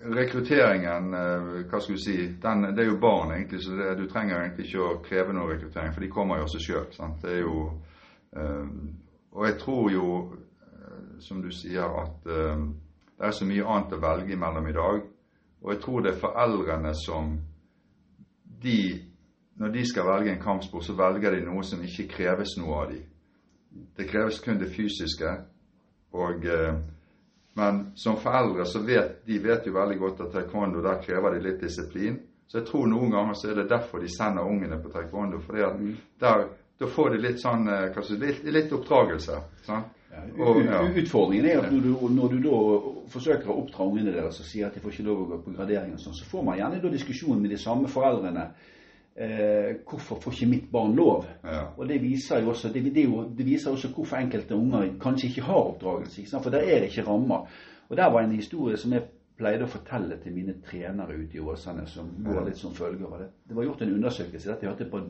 Rekrutteringen, 0.04 1.14
eh, 1.14 1.48
hva 1.70 1.80
skal 1.82 1.96
du 1.96 2.02
si, 2.02 2.18
den, 2.42 2.68
det 2.76 2.84
er 2.84 2.92
jo 2.92 3.00
barn, 3.02 3.32
egentlig, 3.36 3.64
så 3.64 3.76
det, 3.76 3.98
du 3.98 4.06
trenger 4.10 4.42
egentlig 4.42 4.68
ikke 4.68 4.84
å 4.86 5.00
kreve 5.06 5.34
noe 5.34 5.54
rekruttering, 5.54 5.94
for 5.94 6.06
de 6.06 6.12
kommer 6.14 6.38
jo 6.38 6.48
av 6.48 6.52
seg 6.54 6.66
sjøl. 6.68 6.88
Eh, 8.38 8.62
Og 9.38 9.46
jeg 9.46 9.58
tror 9.62 9.92
jo, 9.92 10.08
eh, 10.64 11.20
som 11.20 11.42
du 11.42 11.52
sier, 11.52 11.86
at 12.04 12.24
det 12.26 13.26
er 13.26 13.32
så 13.32 13.46
mye 13.46 13.66
annet 13.66 13.94
å 13.94 14.02
velge 14.02 14.34
imellom 14.34 14.68
i 14.68 14.74
dag. 14.74 15.02
Og 15.62 15.74
jeg 15.74 15.82
tror 15.82 16.02
det 16.02 16.14
er 16.14 16.22
foreldrene 16.22 16.94
som 16.96 17.38
de 18.62 18.80
når 19.58 19.68
de 19.74 19.86
skal 19.86 20.06
velge 20.06 20.32
en 20.32 20.42
kampsport, 20.42 20.86
så 20.86 20.94
velger 20.94 21.34
de 21.34 21.46
noe 21.46 21.64
som 21.66 21.82
ikke 21.84 22.08
kreves 22.12 22.58
noe 22.60 22.82
av 22.82 22.92
dem. 22.92 23.06
Det 23.98 24.06
kreves 24.10 24.40
kun 24.42 24.60
det 24.62 24.70
fysiske. 24.74 25.32
Og, 26.14 26.46
eh, 26.46 26.78
men 27.58 27.92
som 27.98 28.20
foreldre 28.22 28.66
så 28.70 28.84
vet 28.86 29.26
de 29.26 29.40
vet 29.42 29.66
jo 29.66 29.74
veldig 29.74 29.98
godt 29.98 30.20
at 30.28 30.34
taekwondo 30.36 30.84
der 30.86 31.02
krever 31.02 31.34
de 31.34 31.42
litt 31.42 31.62
disiplin. 31.64 32.20
Så 32.48 32.60
jeg 32.60 32.68
tror 32.70 32.86
noen 32.88 33.12
ganger 33.12 33.36
så 33.36 33.50
er 33.50 33.58
det 33.60 33.70
derfor 33.72 34.04
de 34.04 34.10
sender 34.14 34.46
ungene 34.46 34.78
på 34.80 34.92
taekwondo. 34.94 35.40
For 35.42 35.58
der, 35.58 36.44
da 36.78 36.90
får 36.94 37.16
de 37.16 37.22
litt 37.24 37.42
sånn 37.42 37.66
eh, 37.74 37.98
si, 38.06 38.20
litt, 38.22 38.44
litt 38.46 38.76
oppdragelse. 38.78 39.40
Sant? 39.66 39.94
Og, 40.38 40.62
ja. 40.66 40.84
Utfordringen 41.02 41.50
er 41.50 41.60
at 41.64 41.74
når 41.74 41.84
du, 41.84 41.92
når 42.14 42.32
du 42.32 42.38
da 42.46 42.62
forsøker 43.14 43.52
å 43.52 43.58
oppdra 43.64 43.86
ungene 43.90 44.14
deres 44.14 44.40
og 44.42 44.48
sier 44.48 44.70
at 44.70 44.78
de 44.78 44.82
får 44.82 44.94
ikke 44.94 45.06
lov 45.10 45.20
å 45.24 45.28
gå 45.32 45.42
på 45.44 45.54
gradering, 45.58 45.98
og 45.98 46.02
sånn, 46.02 46.16
så 46.18 46.30
får 46.30 46.46
man 46.48 46.58
gjerne 46.62 46.80
da 46.82 46.94
diskusjon 46.94 47.42
med 47.42 47.54
de 47.54 47.60
samme 47.62 47.90
foreldrene. 47.92 48.48
Eh, 49.18 49.76
hvorfor 49.90 50.20
får 50.22 50.36
ikke 50.36 50.50
mitt 50.50 50.66
barn 50.72 50.92
lov? 50.96 51.26
Ja. 51.44 51.64
Og 51.78 51.88
det 51.90 52.02
viser 52.04 52.44
jo 52.44 52.52
også, 52.54 52.70
det, 52.74 52.84
det, 52.94 53.08
jo, 53.08 53.24
det 53.38 53.46
viser 53.46 53.72
også 53.72 53.90
hvorfor 53.96 54.20
enkelte 54.20 54.56
unger 54.56 54.92
kanskje 55.02 55.32
ikke 55.32 55.48
har 55.48 55.62
oppdragelse. 55.72 56.22
Ikke? 56.22 56.42
For 56.44 56.54
der 56.54 56.68
er 56.68 56.84
det 56.84 56.92
ikke 56.92 57.08
rammer. 57.08 57.48
Og 57.90 57.98
der 57.98 58.12
var 58.14 58.22
en 58.22 58.36
historie 58.36 58.78
som 58.78 58.94
jeg 58.94 59.08
pleide 59.38 59.66
å 59.66 59.72
fortelle 59.72 60.20
til 60.22 60.34
mine 60.36 60.56
trenere 60.66 61.18
ute 61.18 61.38
i 61.38 61.42
Åsane, 61.42 61.88
som 61.90 62.10
går 62.26 62.46
litt 62.46 62.62
som 62.62 62.74
følger 62.78 63.10
av 63.10 63.20
det. 63.24 63.28
Det 63.50 63.58
var 63.58 63.66
gjort 63.66 63.84
en 63.86 63.98
undersøkelse. 63.98 64.50
Dette 64.50 64.66
jeg 64.66 64.74
hørte 64.74 64.90
på 64.92 65.02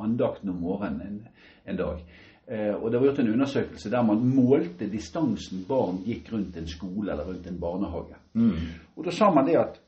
andakten 0.00 0.52
om 0.52 0.60
morgenen 0.64 1.06
en, 1.06 1.46
en 1.68 1.80
dag. 1.80 2.02
Eh, 2.46 2.74
og 2.74 2.90
det 2.90 3.00
var 3.00 3.10
gjort 3.10 3.22
en 3.22 3.32
undersøkelse 3.36 3.92
der 3.92 4.02
man 4.02 4.26
målte 4.32 4.88
distansen 4.92 5.64
barn 5.68 6.02
gikk 6.08 6.32
rundt 6.32 6.56
en 6.56 6.68
skole 6.68 7.12
eller 7.12 7.28
rundt 7.28 7.46
en 7.48 7.60
barnehage. 7.60 8.16
Mm. 8.32 8.68
Og 8.96 9.04
da 9.04 9.14
sa 9.14 9.28
man 9.32 9.48
det 9.48 9.60
at 9.60 9.80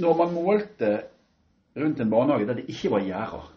når 0.00 0.16
man 0.24 0.32
målte 0.34 0.94
rundt 1.76 2.00
en 2.00 2.10
barnehage 2.10 2.46
der 2.46 2.60
det 2.60 2.68
ikke 2.68 2.90
var 2.90 3.04
gjerder, 3.06 3.50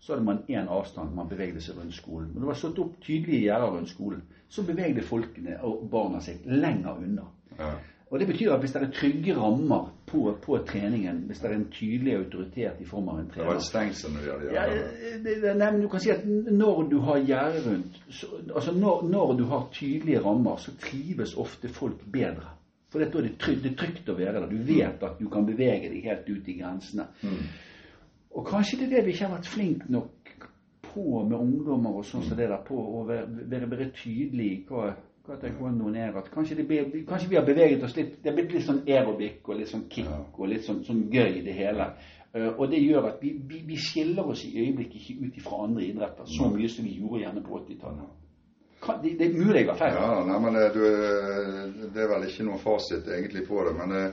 så 0.00 0.12
hadde 0.12 0.24
man 0.24 0.42
én 0.48 0.68
avstand 0.68 1.14
man 1.14 1.28
bevegde 1.28 1.60
seg 1.60 1.76
rundt 1.78 1.94
skolen. 1.94 2.30
Men 2.32 2.42
det 2.42 2.48
var 2.48 2.58
satt 2.58 2.78
opp 2.78 3.00
tydelige 3.04 3.44
gjerder 3.44 3.76
rundt 3.76 3.88
skolen, 3.90 4.22
så 4.48 4.64
bevegde 4.66 5.02
folkene 5.02 5.58
og 5.62 5.88
barna 5.90 6.20
seg 6.24 6.46
lenger 6.46 7.02
unna. 7.02 7.26
Ja. 7.58 7.74
Og 8.10 8.18
Det 8.18 8.26
betyr 8.26 8.52
at 8.52 8.60
hvis 8.60 8.72
det 8.72 8.82
er 8.82 8.90
trygge 8.90 9.34
rammer 9.38 9.92
på, 10.06 10.36
på 10.42 10.58
treningen, 10.66 11.18
hvis 11.26 11.38
det 11.38 11.50
er 11.50 11.54
en 11.54 11.68
tydelig 11.70 12.16
autoritet 12.16 12.80
i 12.80 12.84
form 12.84 13.08
av 13.08 13.18
en 13.20 13.28
Det 13.28 13.36
var 13.36 13.44
trener 13.44 13.60
et 13.60 13.66
stengsel 13.66 14.10
når 14.12 14.20
det 14.20 14.26
gjelder 14.26 14.54
gjerder. 14.54 15.44
ja, 15.46 15.52
nei, 15.54 15.68
men 15.70 15.84
du 15.84 15.88
kan 15.88 16.02
si 16.02 16.10
at 16.10 16.24
når 16.26 16.82
du 16.90 16.96
har 17.06 17.20
gjerde 17.28 17.62
rundt, 17.68 18.00
så, 18.08 18.26
altså 18.54 18.74
når, 18.74 19.04
når 19.12 19.36
du 19.38 19.44
har 19.52 19.68
tydelige 19.72 20.24
rammer, 20.24 20.56
så 20.56 20.74
trives 20.82 21.36
ofte 21.38 21.68
folk 21.68 22.02
bedre. 22.12 22.50
For 22.90 23.02
da 23.02 23.06
er 23.06 23.26
det 23.28 23.36
trygt, 23.38 23.62
det 23.64 23.72
er 23.72 23.76
trygt 23.78 24.08
å 24.10 24.16
være 24.18 24.40
der. 24.40 24.48
Du 24.50 24.62
vet 24.66 25.02
at 25.06 25.18
du 25.20 25.28
kan 25.30 25.46
bevege 25.46 25.90
deg 25.92 26.06
helt 26.08 26.30
ut 26.30 26.48
i 26.50 26.56
grensene. 26.58 27.06
Mm. 27.22 27.44
Og 28.38 28.46
kanskje 28.46 28.80
det 28.80 28.88
er 28.88 28.96
det 28.96 29.04
vi 29.06 29.14
ikke 29.14 29.28
har 29.28 29.36
vært 29.36 29.50
flinke 29.50 29.92
nok 29.94 30.32
på 30.90 31.22
med 31.22 31.38
ungdommer 31.38 32.00
og 32.00 32.06
sånn 32.06 32.24
som 32.26 32.38
det 32.38 32.48
der, 32.50 32.62
på 32.66 32.74
å 32.74 33.04
være, 33.06 33.26
være, 33.50 33.70
være 33.70 33.88
tydelig 33.94 34.46
i 34.50 34.58
hva, 34.68 34.88
hva 35.26 35.38
taekwondoen 35.42 35.98
er. 36.02 36.16
At 36.18 36.30
kanskje, 36.34 36.60
det 36.60 36.66
blir, 36.70 36.88
kanskje 37.08 37.30
vi 37.30 37.38
har 37.38 37.46
beveget 37.46 37.84
oss 37.86 37.94
litt 37.98 38.16
Det 38.22 38.32
er 38.32 38.38
blitt 38.38 38.54
litt 38.56 38.66
sånn 38.66 38.82
aerobic 38.86 39.46
og 39.46 39.60
litt 39.60 39.70
sånn 39.70 39.86
kick 39.92 40.38
og 40.38 40.50
litt 40.50 40.66
sånn, 40.66 40.82
sånn 40.86 41.04
gøy 41.12 41.40
i 41.40 41.44
det 41.46 41.54
hele. 41.58 41.92
Eh, 42.32 42.48
og 42.50 42.70
det 42.70 42.82
gjør 42.82 43.10
at 43.12 43.22
vi, 43.22 43.36
vi, 43.50 43.62
vi 43.66 43.78
skiller 43.78 44.34
oss 44.34 44.44
i 44.46 44.54
øyeblikket 44.64 45.02
ikke 45.02 45.28
ut 45.28 45.42
fra 45.46 45.62
andre 45.66 45.86
idretter 45.86 46.30
så 46.30 46.50
mye 46.50 46.70
som 46.70 46.86
vi 46.86 46.98
gjorde 46.98 47.24
gjerne 47.24 47.46
på 47.46 47.62
80-tallet. 47.62 48.16
Kan- 48.82 49.02
Det, 49.02 49.14
det 49.18 49.26
er 49.30 49.38
mulig 49.44 49.60
jeg 49.64 49.68
har 49.68 49.76
feil. 49.76 49.94
Ja, 49.94 50.24
nei, 50.24 50.38
men 50.40 50.54
det, 50.54 50.66
du, 50.74 50.84
eh, 50.86 51.88
Det 51.94 52.02
er 52.04 52.08
vel 52.14 52.28
ikke 52.28 52.46
noen 52.48 52.58
fasit 52.62 53.08
egentlig 53.08 53.46
på 53.48 53.64
det. 53.66 53.74
Men 53.76 53.92
eh, 53.96 54.12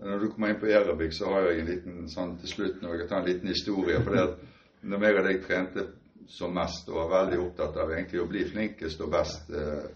når 0.00 0.18
du 0.22 0.28
kommer 0.32 0.48
inn 0.52 0.60
på 0.60 0.66
aerobic, 0.70 1.12
så 1.18 1.32
har 1.32 1.48
jeg 1.50 1.60
en 1.60 1.66
liten 1.72 2.08
sånn 2.08 2.36
til 2.40 2.48
slutt 2.54 2.82
når 2.82 2.94
jeg 3.00 3.08
tar 3.10 3.18
en 3.22 3.28
liten 3.28 3.48
historie. 3.52 4.00
for 4.02 4.14
det 4.14 4.22
at 4.22 4.36
når 4.82 5.04
jeg 5.04 5.18
og 5.18 5.24
deg 5.28 5.42
trente 5.46 5.86
som 6.28 6.52
mest 6.54 6.88
og 6.88 6.96
var 7.00 7.24
veldig 7.24 7.38
opptatt 7.40 7.76
av 7.80 7.90
egentlig 7.92 8.20
å 8.20 8.28
bli 8.28 8.44
flinkest 8.44 9.00
og 9.00 9.10
best, 9.12 9.50
eh, 9.50 9.88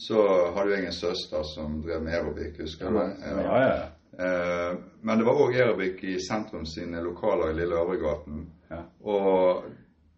så 0.00 0.20
hadde 0.56 0.70
jeg 0.76 0.86
en 0.86 0.92
søster 0.96 1.42
som 1.54 1.80
drev 1.84 2.02
med 2.02 2.14
aerobic, 2.14 2.56
husker 2.60 2.88
du? 2.90 2.96
Ja, 2.96 3.40
ja, 3.42 3.58
ja. 3.68 3.88
Eh, 4.20 4.76
men 5.02 5.18
det 5.18 5.24
var 5.26 5.38
òg 5.44 5.54
aerobic 5.54 6.00
i 6.04 6.16
sentrum 6.20 6.64
sine 6.66 7.00
lokaler 7.04 7.52
i 7.52 7.56
Lille 7.60 7.76
Øvregaten. 7.76 8.46
Ja. 8.70 8.82
Og 9.04 9.64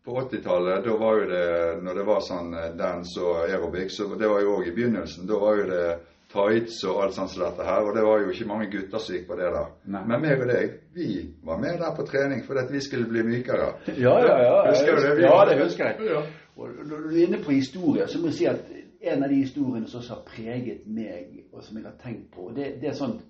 på 0.04 0.16
80-tallet, 0.20 0.84
da 0.84 0.96
var 0.98 1.18
jo 1.20 1.26
det 1.30 1.82
Når 1.82 1.98
det 1.98 2.06
var 2.06 2.24
sånn 2.26 2.54
eh, 2.58 2.72
dance 2.78 3.20
og 3.22 3.44
aerobic, 3.44 3.92
så 3.94 4.08
det 4.18 4.30
var 4.30 4.42
jo 4.42 4.56
òg 4.56 4.66
i 4.70 4.74
begynnelsen. 4.74 5.28
Da 5.30 5.38
var 5.38 5.60
jo 5.60 5.68
det 5.70 5.84
tights 6.32 6.80
og 6.88 7.02
alt 7.04 7.14
sånt 7.14 7.30
som 7.30 7.44
dette 7.44 7.64
her, 7.66 7.86
og 7.86 7.96
det 7.96 8.04
var 8.06 8.22
jo 8.22 8.30
ikke 8.32 8.48
mange 8.48 8.68
gutter 8.72 9.02
som 9.02 9.16
gikk 9.16 9.26
på 9.28 9.38
det 9.38 9.50
der. 9.54 9.72
Nei. 9.94 10.04
Men 10.08 10.22
meg 10.24 10.44
og 10.44 10.50
deg, 10.50 10.76
vi 10.96 11.08
var 11.44 11.60
med 11.62 11.80
der 11.82 11.96
på 11.96 12.06
trening 12.08 12.44
fordi 12.46 12.64
at 12.64 12.72
vi 12.72 12.80
skulle 12.84 13.08
bli 13.10 13.24
mykere. 13.26 13.72
Ja, 13.92 14.14
ja, 14.26 14.38
ja. 14.42 14.54
Husker 14.70 14.96
du 14.96 15.02
det? 15.06 15.16
Vi 15.18 15.26
Ja, 15.26 15.42
det 15.48 15.58
husker 15.60 15.90
jeg. 15.90 16.08
Ja. 16.08 16.22
Og 16.56 16.72
når 16.84 17.04
du 17.04 17.10
er 17.12 17.26
inne 17.26 17.42
på 17.44 17.52
historier, 17.52 18.06
så 18.06 18.20
må 18.20 18.32
jeg 18.32 18.38
si 18.40 18.48
at 18.50 18.72
en 19.12 19.22
av 19.22 19.30
de 19.30 19.42
historiene 19.42 19.88
som 19.88 20.00
også 20.00 20.14
har 20.14 20.24
preget 20.26 20.86
meg, 20.86 21.44
og 21.52 21.62
som 21.64 21.78
jeg 21.78 21.86
har 21.86 21.96
tenkt 22.02 22.30
på, 22.34 22.50
det, 22.56 22.74
det 22.80 22.92
er 22.92 22.98
sånn 22.98 23.20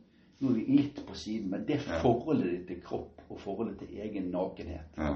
Nå 0.43 0.51
er 0.51 0.57
vi 0.57 0.75
litt 0.75 0.97
på 1.07 1.15
siden, 1.15 1.53
men 1.53 1.61
det 1.69 1.77
forholdet 2.03 2.49
ditt 2.51 2.65
til 2.67 2.79
kropp 2.83 3.21
og 3.29 3.37
forholdet 3.39 3.77
til 3.79 4.01
egen 4.03 4.25
nakenhet. 4.35 4.89
Ja. 4.99 5.13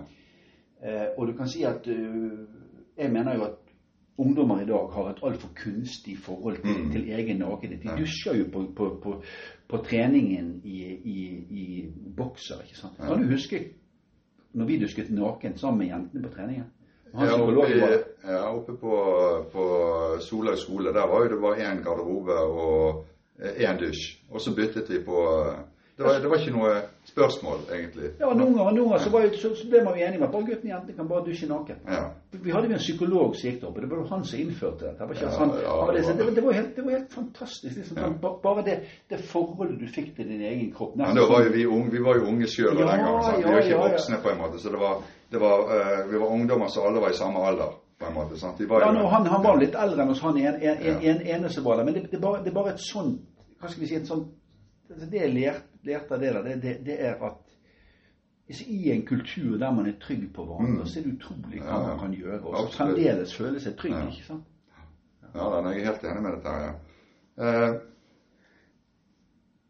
Eh, 0.84 1.06
og 1.16 1.26
du 1.26 1.32
kan 1.32 1.48
si 1.48 1.62
at 1.62 1.86
øh, 1.88 2.32
Jeg 2.98 3.12
mener 3.12 3.34
jo 3.34 3.42
at 3.44 3.54
ungdommer 4.18 4.60
i 4.60 4.66
dag 4.66 4.90
har 4.92 5.10
et 5.10 5.18
altfor 5.22 5.48
kunstig 5.64 6.18
forhold 6.18 6.56
til, 6.56 6.84
Mm. 6.84 6.92
til 6.92 7.10
egen 7.12 7.36
nakenhet. 7.38 7.82
De 7.82 7.88
dusjer 8.00 8.34
jo 8.38 8.44
på, 8.52 8.64
på, 8.76 8.98
på, 9.02 9.22
på 9.68 9.76
treningen 9.76 10.60
i, 10.64 10.82
i, 11.04 11.26
i 11.50 11.88
bokser, 12.16 12.62
ikke 12.64 12.78
sant. 12.78 12.96
Kan 12.96 13.22
du 13.22 13.28
huske 13.28 13.60
når 14.52 14.64
vi 14.64 14.78
dusket 14.80 15.10
naken 15.10 15.58
sammen 15.58 15.78
med 15.78 15.86
jentene 15.86 16.22
på 16.22 16.34
treningen? 16.34 16.64
Ja, 17.14 17.34
oppe, 17.42 18.04
ja, 18.24 18.56
oppe 18.56 18.72
på, 18.76 18.94
på 19.52 19.64
Solhaug 20.20 20.58
skole, 20.58 20.92
der 20.92 21.06
var 21.06 21.24
jo 21.24 21.30
det 21.34 21.40
bare 21.42 21.72
én 21.72 21.82
garderobe 21.84 22.32
og 22.32 23.04
én 23.40 23.78
dusj. 23.80 24.16
Og 24.30 24.40
så 24.40 24.54
byttet 24.56 24.90
vi 24.90 25.04
på 25.04 25.20
Det 25.96 26.04
var, 26.04 26.18
det 26.20 26.28
var 26.28 26.36
ikke 26.36 26.52
noe 26.52 26.72
spørsmål, 27.08 27.60
egentlig. 27.72 28.08
Ja, 28.20 28.28
noen 28.36 28.52
ganger, 28.52 28.74
noen 28.76 28.88
ganger 28.90 28.98
så, 29.06 29.10
var, 29.14 29.22
så, 29.40 29.50
så 29.56 29.68
ble 29.70 29.80
man 29.86 29.94
jo 29.96 30.04
enige 30.04 30.18
om 30.20 30.24
at 30.26 30.32
bare 30.34 30.44
gutten 30.50 30.68
og 30.68 30.72
jentene 30.74 30.96
kan 30.98 31.06
bare 31.08 31.22
dusje 31.24 31.46
naken. 31.48 31.78
Ja. 31.88 32.00
Vi 32.44 32.52
hadde 32.52 32.68
jo 32.68 32.76
en 32.76 32.82
psykolog 32.82 33.36
som 33.38 33.48
gikk 33.48 33.60
der 33.62 33.68
oppe. 33.70 33.80
Det 33.80 33.88
var 33.92 34.02
jo 34.02 34.08
han 34.10 34.24
som 34.28 34.42
innførte 34.42 34.84
dette. 34.90 34.98
Det 34.98 35.08
var, 35.08 35.14
Ja, 35.16 35.30
ja, 35.30 35.38
det, 35.96 36.18
var- 36.20 36.34
det, 36.36 36.44
var, 36.44 36.52
helt, 36.58 36.76
det 36.76 36.84
var 36.84 36.92
helt 36.98 37.14
fantastisk. 37.16 37.78
Liksom, 37.80 37.96
Ja. 37.96 38.10
sånn, 38.10 38.18
bare 38.44 38.62
det, 38.68 38.76
det 39.08 39.22
forholdet 39.32 39.80
du 39.80 39.86
fikk 39.96 40.12
til 40.18 40.28
din 40.34 40.44
egen 40.50 40.68
kropp. 40.76 40.96
Men 41.00 41.16
da 41.16 41.24
var 41.32 41.48
jo 41.48 41.56
vi 41.56 41.64
unge, 41.66 41.90
vi 41.96 42.04
var 42.04 42.20
jo 42.20 42.28
unge 42.28 42.46
sjøl 42.46 42.76
Ja, 42.76 42.90
den 42.92 43.04
gangen. 43.06 43.22
sant? 43.22 43.38
Vi 43.40 43.50
var 43.56 43.60
ikke 43.64 43.80
voksne 43.86 44.20
på 44.22 44.30
en 44.36 44.38
måte. 44.44 44.58
Så 44.60 44.68
det 44.76 44.80
var, 44.84 45.00
det 45.32 45.40
var, 45.40 45.58
uh, 45.72 45.98
vi 46.12 46.18
var 46.20 46.28
ungdommer 46.36 46.68
som 46.68 46.84
alle 46.90 47.00
var 47.00 47.10
i 47.16 47.20
samme 47.24 47.40
alder, 47.40 47.72
på 47.98 48.06
en 48.10 48.14
måte. 48.20 48.36
sant? 48.38 48.60
Var 48.68 48.84
Ja, 48.84 48.92
nå, 48.92 49.06
han, 49.08 49.26
han 49.32 49.42
var 49.48 49.56
litt 49.56 49.74
eldre 49.74 50.02
enn 50.04 50.10
oss, 50.12 50.20
han 50.20 50.36
en, 50.36 50.60
en, 50.60 50.76
en, 50.76 51.00
en, 51.02 51.22
ene 51.26 51.48
som 51.48 51.64
var 51.64 51.76
der. 51.80 51.84
Men 51.88 51.94
det, 51.94 52.10
det, 52.10 52.18
er 52.20 52.26
bare, 52.28 52.44
det 52.44 52.52
er 52.52 52.58
bare 52.60 52.76
et 52.76 52.84
sånt 52.92 53.22
Hva 53.56 53.70
skal 53.72 53.80
vi 53.80 53.88
si 53.88 53.96
et 53.96 54.06
sånt 54.06 54.28
Det 54.88 55.20
jeg 55.20 55.32
lærte, 55.34 56.14
av 56.14 56.20
det 56.20 56.32
der, 56.34 56.42
det, 56.42 56.62
det, 56.62 56.74
det 56.86 56.96
er 57.04 57.14
at 57.26 57.42
i 58.68 58.90
en 58.92 59.02
kultur 59.06 59.56
der 59.58 59.72
man 59.74 59.86
er 59.90 59.96
trygg 60.00 60.28
på 60.34 60.44
hverandre, 60.46 60.80
Mm. 60.84 60.86
så 60.86 61.00
er 61.00 61.04
det 61.04 61.14
utrolig 61.16 61.60
hva 61.62 61.78
man 61.86 61.98
kan 61.98 62.12
gjøre. 62.14 62.40
Og 62.44 62.56
så 62.70 62.76
fremdeles 62.78 63.34
føle 63.36 63.60
seg 63.60 63.74
trygg. 63.76 63.92
Ja. 63.96 64.06
ikke 64.06 64.26
sant? 64.28 64.44
Ja, 65.34 65.48
da, 65.50 65.68
jeg 65.68 65.80
er 65.82 65.88
helt 65.90 66.04
enig 66.04 66.22
med 66.22 66.32
dette. 66.36 66.48
her, 66.48 66.62
ja. 66.62 66.72
Eh, 67.66 67.74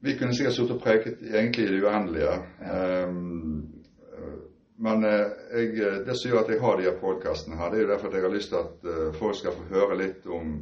vi 0.01 0.13
kunne 0.19 0.35
sikkert 0.37 0.55
sittet 0.55 0.77
og 0.77 0.83
preket 0.85 1.23
egentlig 1.23 1.65
i 1.65 1.73
det 1.73 1.83
uendelige. 1.85 2.35
Eh, 2.61 3.13
men 4.79 5.05
eh, 5.09 5.27
jeg, 5.57 6.05
det 6.07 6.17
som 6.21 6.31
gjør 6.31 6.43
at 6.45 6.51
jeg 6.53 6.61
har 6.61 6.77
de 6.77 6.83
her 6.91 6.99
podkastene 7.01 7.57
her, 7.57 7.71
det 7.73 7.79
er 7.81 7.87
jo 7.87 7.93
derfor 7.95 8.09
at 8.09 8.15
jeg 8.15 8.23
har 8.29 8.35
lyst 8.37 8.53
til 8.53 8.61
at 8.61 8.91
eh, 8.93 9.15
folk 9.19 9.37
skal 9.41 9.57
få 9.57 9.65
høre 9.73 9.99
litt 10.03 10.27
om 10.29 10.53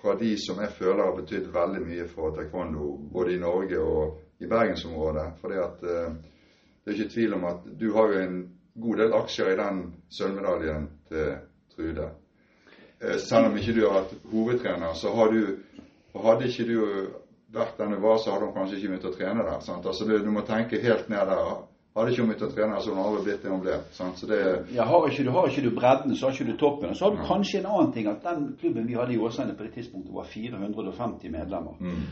fra 0.00 0.14
de 0.20 0.32
som 0.40 0.60
jeg 0.62 0.74
føler 0.78 1.04
har 1.04 1.16
betydd 1.16 1.50
veldig 1.54 1.82
mye 1.86 2.06
for 2.10 2.34
taekwondo, 2.36 2.92
både 3.12 3.34
i 3.34 3.40
Norge 3.42 3.80
og 3.80 4.18
i 4.40 4.48
bergensområdet. 4.50 5.26
Fordi 5.40 5.60
at 5.62 5.82
eh, 5.82 6.16
det 6.84 6.92
er 6.92 6.98
ikke 6.98 7.14
tvil 7.14 7.34
om 7.34 7.44
at 7.48 7.66
du 7.80 7.90
har 7.96 8.12
jo 8.12 8.22
en 8.22 8.38
god 8.82 9.02
del 9.02 9.14
aksjer 9.16 9.52
i 9.52 9.58
den 9.60 9.82
sølvmedaljen 10.18 10.88
til 11.08 11.36
Trude. 11.74 12.10
Eh, 13.00 13.18
Selv 13.18 13.50
om 13.50 13.56
ikke 13.56 13.74
du 13.76 13.84
har 13.86 14.00
vært 14.00 14.28
hovedtrener, 14.32 14.92
så 14.94 15.14
har 15.14 15.32
du 15.32 15.56
Hadde 16.16 16.46
ikke 16.48 16.64
du 16.64 16.78
vært 17.52 17.76
den 17.76 17.90
du 17.92 17.98
var, 18.00 18.16
så 18.16 18.32
hadde 18.32 18.46
hun 18.48 18.54
kanskje 18.54 18.78
ikke 18.78 18.88
begynt 18.88 19.08
å 19.10 19.10
trene 19.12 19.42
der. 19.44 19.58
Sant? 19.60 19.84
Altså 19.86 20.06
du, 20.08 20.14
Du 20.24 20.30
må 20.32 20.40
tenke 20.48 20.80
helt 20.80 21.10
ned 21.12 21.28
der. 21.28 21.58
Hadde 21.96 22.12
ikke 22.12 22.22
hun 22.22 22.28
begynt 22.28 22.44
å 22.44 22.52
trene 22.52 22.78
så 22.84 22.90
hadde 22.92 23.00
hun 23.00 23.06
aldri 23.08 23.24
blitt 23.24 23.42
det 23.42 23.50
hun 23.50 23.62
ble. 23.64 23.76
Sant? 23.96 24.18
Så 24.20 24.28
det, 24.28 24.38
Ja, 24.76 24.84
har 24.84 25.08
ikke, 25.08 25.24
du, 25.24 25.30
har 25.32 25.48
ikke 25.48 25.64
du 25.64 25.70
bredden, 25.78 26.16
så 26.16 26.26
har 26.28 26.36
ikke 26.36 26.50
du 26.52 26.58
toppen. 26.60 26.90
Og 26.92 26.96
så 26.98 27.06
har 27.06 27.16
du 27.16 27.22
kanskje 27.24 27.62
en 27.62 27.68
annen 27.72 27.92
ting, 27.94 28.08
at 28.10 28.22
den 28.26 28.50
klubben 28.60 28.86
vi 28.86 28.98
hadde 28.98 29.14
i 29.14 29.18
Åsane 29.18 29.56
på 29.56 29.64
det 29.64 29.72
tidspunktet, 29.78 30.12
var 30.14 30.28
450 30.28 31.32
medlemmer. 31.32 31.78
mm, 31.80 32.02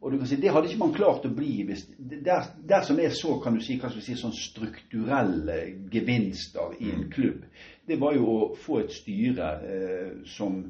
Og 0.00 0.12
du 0.12 0.18
kan 0.18 0.26
si, 0.26 0.36
Det 0.40 0.52
hadde 0.52 0.70
ikke 0.70 0.78
man 0.84 0.94
klart 0.96 1.24
å 1.28 1.34
bli 1.34 1.64
hvis 1.68 1.86
Der, 1.98 2.48
der 2.68 2.82
som 2.82 2.98
er 3.00 3.10
så 3.10 3.38
kan 3.44 3.54
du 3.54 3.60
si, 3.60 3.76
hva 3.76 3.90
skal 3.90 4.00
vi 4.00 4.06
si, 4.06 4.16
sånn 4.20 4.32
strukturelle 4.32 5.60
gevinster 5.92 6.76
i 6.80 6.90
en 6.94 7.10
klubb, 7.10 7.44
det 7.86 8.00
var 8.00 8.14
jo 8.16 8.26
å 8.26 8.54
få 8.56 8.80
et 8.80 8.92
styre 8.92 9.52
eh, 9.62 10.10
som 10.24 10.62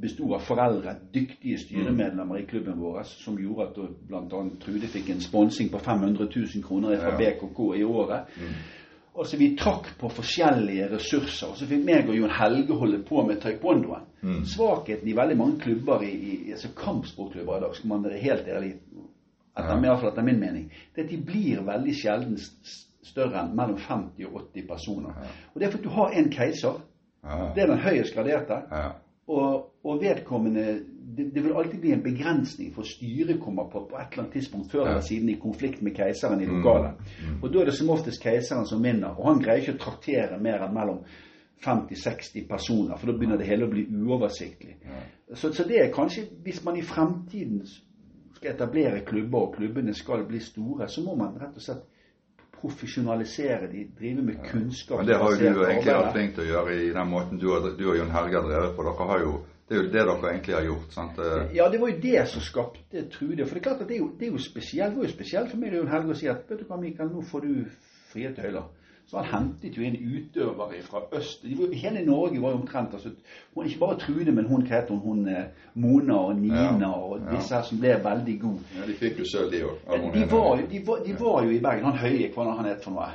besto 0.00 0.34
av 0.34 0.42
foreldre, 0.44 0.94
dyktige 1.14 1.58
styremedlemmer 1.58 2.38
i 2.42 2.46
klubben 2.46 2.80
vår, 2.80 3.02
som 3.08 3.38
gjorde 3.40 3.68
at 3.70 3.78
bl.a. 4.08 4.42
Trude 4.60 4.90
fikk 4.92 5.10
en 5.14 5.22
sponsing 5.24 5.70
på 5.72 5.80
500 5.80 6.26
000 6.36 6.64
kroner 6.66 6.98
fra 7.00 7.14
BKK 7.18 7.60
i 7.80 7.84
året. 7.84 8.28
Altså 9.14 9.38
Vi 9.38 9.52
trakk 9.56 9.92
på 9.98 10.08
forskjellige 10.10 10.88
ressurser. 10.96 11.48
og 11.52 11.56
Så 11.56 11.66
fikk 11.70 11.84
meg 11.86 12.08
og 12.08 12.16
Jon 12.18 12.30
Helge 12.34 12.74
holde 12.74 13.02
på 13.06 13.22
med 13.26 13.40
taekwondoen. 13.40 14.08
Mm. 14.22 14.40
Svakheten 14.44 15.08
i 15.08 15.16
veldig 15.16 15.36
mange 15.38 15.60
klubber, 15.60 16.02
i, 16.02 16.14
i 16.48 16.50
altså 16.52 16.68
kampsportklubber 16.76 17.56
i 17.58 17.60
dag, 17.60 17.76
skal 17.76 17.88
man 17.88 18.04
være 18.04 18.18
helt 18.24 18.48
ærlig 18.48 18.72
etter, 19.54 19.84
Ja. 19.86 19.94
fall 19.96 20.08
etter 20.10 20.22
min 20.26 20.40
mening, 20.40 20.72
det 20.94 21.00
er 21.02 21.04
at 21.04 21.10
de 21.10 21.22
blir 21.22 21.62
veldig 21.62 21.94
sjelden 21.94 22.38
større 23.04 23.44
enn 23.44 23.54
mellom 23.56 23.78
50 23.78 24.26
og 24.26 24.40
80 24.54 24.66
personer. 24.68 25.14
Og 25.54 25.60
Det 25.60 25.66
er 25.66 25.70
fordi 25.70 25.84
du 25.84 25.90
har 25.90 26.10
en 26.10 26.30
keiser. 26.30 26.80
ja, 27.24 27.52
Det 27.54 27.62
er 27.62 27.66
den 27.66 27.78
høyest 27.78 28.14
graderte. 28.14 28.62
ja, 28.72 28.90
Og, 29.26 29.70
og 29.84 30.00
vedkommende 30.02 30.64
det, 31.16 31.30
det 31.34 31.44
vil 31.44 31.52
alltid 31.56 31.78
bli 31.80 31.92
en 31.94 32.02
begrensning, 32.02 32.72
for 32.74 32.82
styret 32.82 33.38
kommer 33.40 33.68
på, 33.72 33.86
på 33.90 33.96
et 33.96 34.10
eller 34.12 34.24
annet 34.24 34.32
tidspunkt 34.32 34.72
før 34.72 34.88
eller 34.88 35.00
siden 35.00 35.28
i 35.28 35.38
konflikt 35.40 35.82
med 35.82 35.94
keiseren 35.96 36.40
i 36.42 36.46
Mm. 36.46 36.56
lokalet. 36.58 36.98
Mm. 37.22 37.38
Og 37.42 37.52
da 37.52 37.60
er 37.60 37.64
det 37.70 37.74
som 37.78 37.90
oftest 37.90 38.22
keiseren 38.22 38.66
som 38.66 38.82
vinner. 38.84 39.14
Og 39.18 39.28
han 39.30 39.40
greier 39.40 39.62
ikke 39.62 39.76
å 39.78 39.84
traktere 39.84 40.40
mer 40.40 40.66
enn 40.66 40.74
mellom 40.74 40.98
50-60 41.64 42.48
personer, 42.48 42.96
for 42.96 43.06
da 43.06 43.16
begynner 43.18 43.38
det 43.40 43.46
hele 43.48 43.64
å 43.64 43.70
bli 43.72 43.86
uoversiktlig. 43.88 44.76
Så, 45.34 45.52
så 45.52 45.64
det 45.68 45.80
er 45.80 45.92
kanskje, 45.94 46.26
hvis 46.44 46.60
man 46.64 46.76
i 46.76 46.82
fremtiden 46.84 47.62
skal 48.34 48.50
etablere 48.52 49.04
klubber, 49.06 49.38
og 49.46 49.54
klubbene 49.56 49.94
skal 49.94 50.26
bli 50.28 50.40
store, 50.40 50.88
så 50.88 51.04
må 51.04 51.14
man 51.16 51.38
rett 51.40 51.56
og 51.56 51.62
slett 51.64 51.86
profesjonalisere 52.64 53.68
de, 53.70 53.86
drive 53.98 54.22
med 54.24 54.38
kunnskap. 54.50 55.02
Men 55.02 55.10
det 55.10 55.18
har 55.20 55.34
jo 55.34 55.40
du 55.40 55.64
egentlig 55.64 55.92
arbeid. 55.92 56.04
vært 56.04 56.14
flink 56.16 56.36
til 56.36 56.44
å 56.44 56.50
gjøre 56.50 56.76
i 56.80 56.92
den 56.94 57.10
måten 57.10 57.40
du, 57.42 57.48
du 57.78 57.84
og 57.90 57.98
Jon 57.98 58.14
Helge 58.14 58.40
har 58.40 58.48
drevet 58.48 58.76
på. 58.76 58.86
Dere 58.88 59.08
har 59.10 59.24
jo, 59.24 59.34
det 59.68 59.76
er 59.76 59.82
jo 59.82 59.88
det 59.88 60.06
dere 60.10 60.30
egentlig 60.32 60.56
har 60.56 60.68
gjort. 60.70 60.94
sant? 60.96 61.20
Ja, 61.56 61.68
det 61.72 61.82
var 61.82 61.92
jo 61.92 61.98
det 62.06 62.22
som 62.32 62.46
skapte 62.46 63.04
Trude. 63.12 63.44
For 63.44 63.58
det 63.58 63.60
er 63.60 63.66
klart 63.68 63.84
at 63.84 63.90
det 63.92 63.98
er 63.98 64.02
jo, 64.04 64.08
det 64.20 64.28
er 64.28 64.32
jo 64.32 64.46
spesielt, 64.46 64.94
det 64.96 65.02
var 65.02 65.10
jo 65.10 65.16
spesielt 65.16 65.52
for 65.52 65.60
meg 65.60 65.74
og 65.74 65.82
Jon 65.82 65.92
Helge 65.92 66.16
å 66.16 66.22
si 66.22 66.32
at 66.32 66.48
vet 66.48 66.64
du 66.64 66.70
hva, 66.70 66.80
Mikael, 66.80 67.12
nå 67.12 67.26
får 67.28 67.44
du 67.44 67.52
frie 68.14 68.32
tøyler. 68.36 68.72
Så 69.06 69.20
han 69.20 69.26
hentet 69.28 69.76
jo 69.76 69.82
inn 69.84 69.96
utøvere 70.00 70.80
fra 70.82 71.02
øst. 71.12 71.42
De 71.44 71.76
hele 71.76 72.04
Norge 72.06 72.40
var 72.42 72.54
jo 72.54 72.60
omtrent 72.62 72.94
altså, 72.94 73.10
hun, 73.54 73.66
Ikke 73.66 73.78
bare 73.78 73.98
Trude, 74.00 74.32
men 74.32 74.46
hun 74.48 74.66
het 74.66 74.88
hun, 74.88 74.98
hun 74.98 75.28
eh, 75.28 75.44
Mona 75.74 76.14
og 76.14 76.36
Nina 76.40 76.78
Ja, 76.80 76.90
og 76.90 77.20
disse 77.30 77.54
her 77.54 77.62
som 77.62 77.78
ble 77.78 77.98
veldig 78.04 78.40
gode. 78.40 78.64
ja, 78.78 78.86
de 78.88 78.96
fikk 78.98 79.18
jo 79.18 79.28
sølv, 79.28 79.50
de 79.52 79.64
òg. 79.64 79.76
De 80.14 80.20
de, 80.72 80.86
var, 80.86 81.04
de 81.06 81.14
var 81.20 81.44
jo 81.44 81.50
i 81.50 81.60
Bergen. 81.60 81.84
Han 81.84 82.00
Høie, 82.00 82.32
hva 82.34 82.50
han 82.56 82.70
het 82.72 82.84
for 82.84 82.96
noe? 82.96 83.12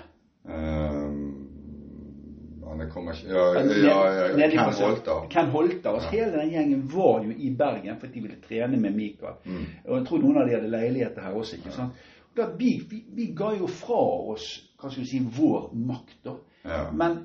han 2.80 2.90
kommer 2.90 3.14
ikke 3.14 3.34
Ja, 3.34 3.46
ja, 3.54 4.14
ja, 4.14 4.38
ja. 4.38 4.50
Ken 4.50 4.74
Holter. 4.74 5.28
Ken 5.30 5.46
Holter. 5.46 5.90
Altså, 5.90 6.10
Hele 6.10 6.32
den 6.32 6.50
gjengen 6.50 6.84
var 6.94 7.24
jo 7.26 7.34
i 7.38 7.50
Bergen 7.58 8.00
fordi 8.00 8.14
de 8.14 8.22
ville 8.22 8.38
trene 8.48 8.78
med 8.78 8.96
Mikael. 8.96 9.34
Mm. 9.46 9.66
Og 9.86 9.98
jeg 9.98 10.08
tror 10.08 10.24
noen 10.24 10.38
av 10.38 10.48
de 10.48 10.56
hadde 10.56 10.72
leiligheter 10.72 11.22
her 11.22 11.34
også. 11.34 11.56
ikke 11.60 11.76
sant? 11.76 12.08
Da, 12.40 12.46
vi, 12.58 12.72
vi, 12.90 13.04
vi 13.16 13.26
ga 13.36 13.52
jo 13.60 13.68
fra 13.68 14.00
oss 14.34 14.46
hva 14.80 14.88
skal 14.90 15.04
vi 15.04 15.10
si, 15.10 15.20
vår 15.36 15.70
makt, 15.76 16.16
da. 16.24 16.38
Ja. 16.64 16.86
Men, 16.96 17.18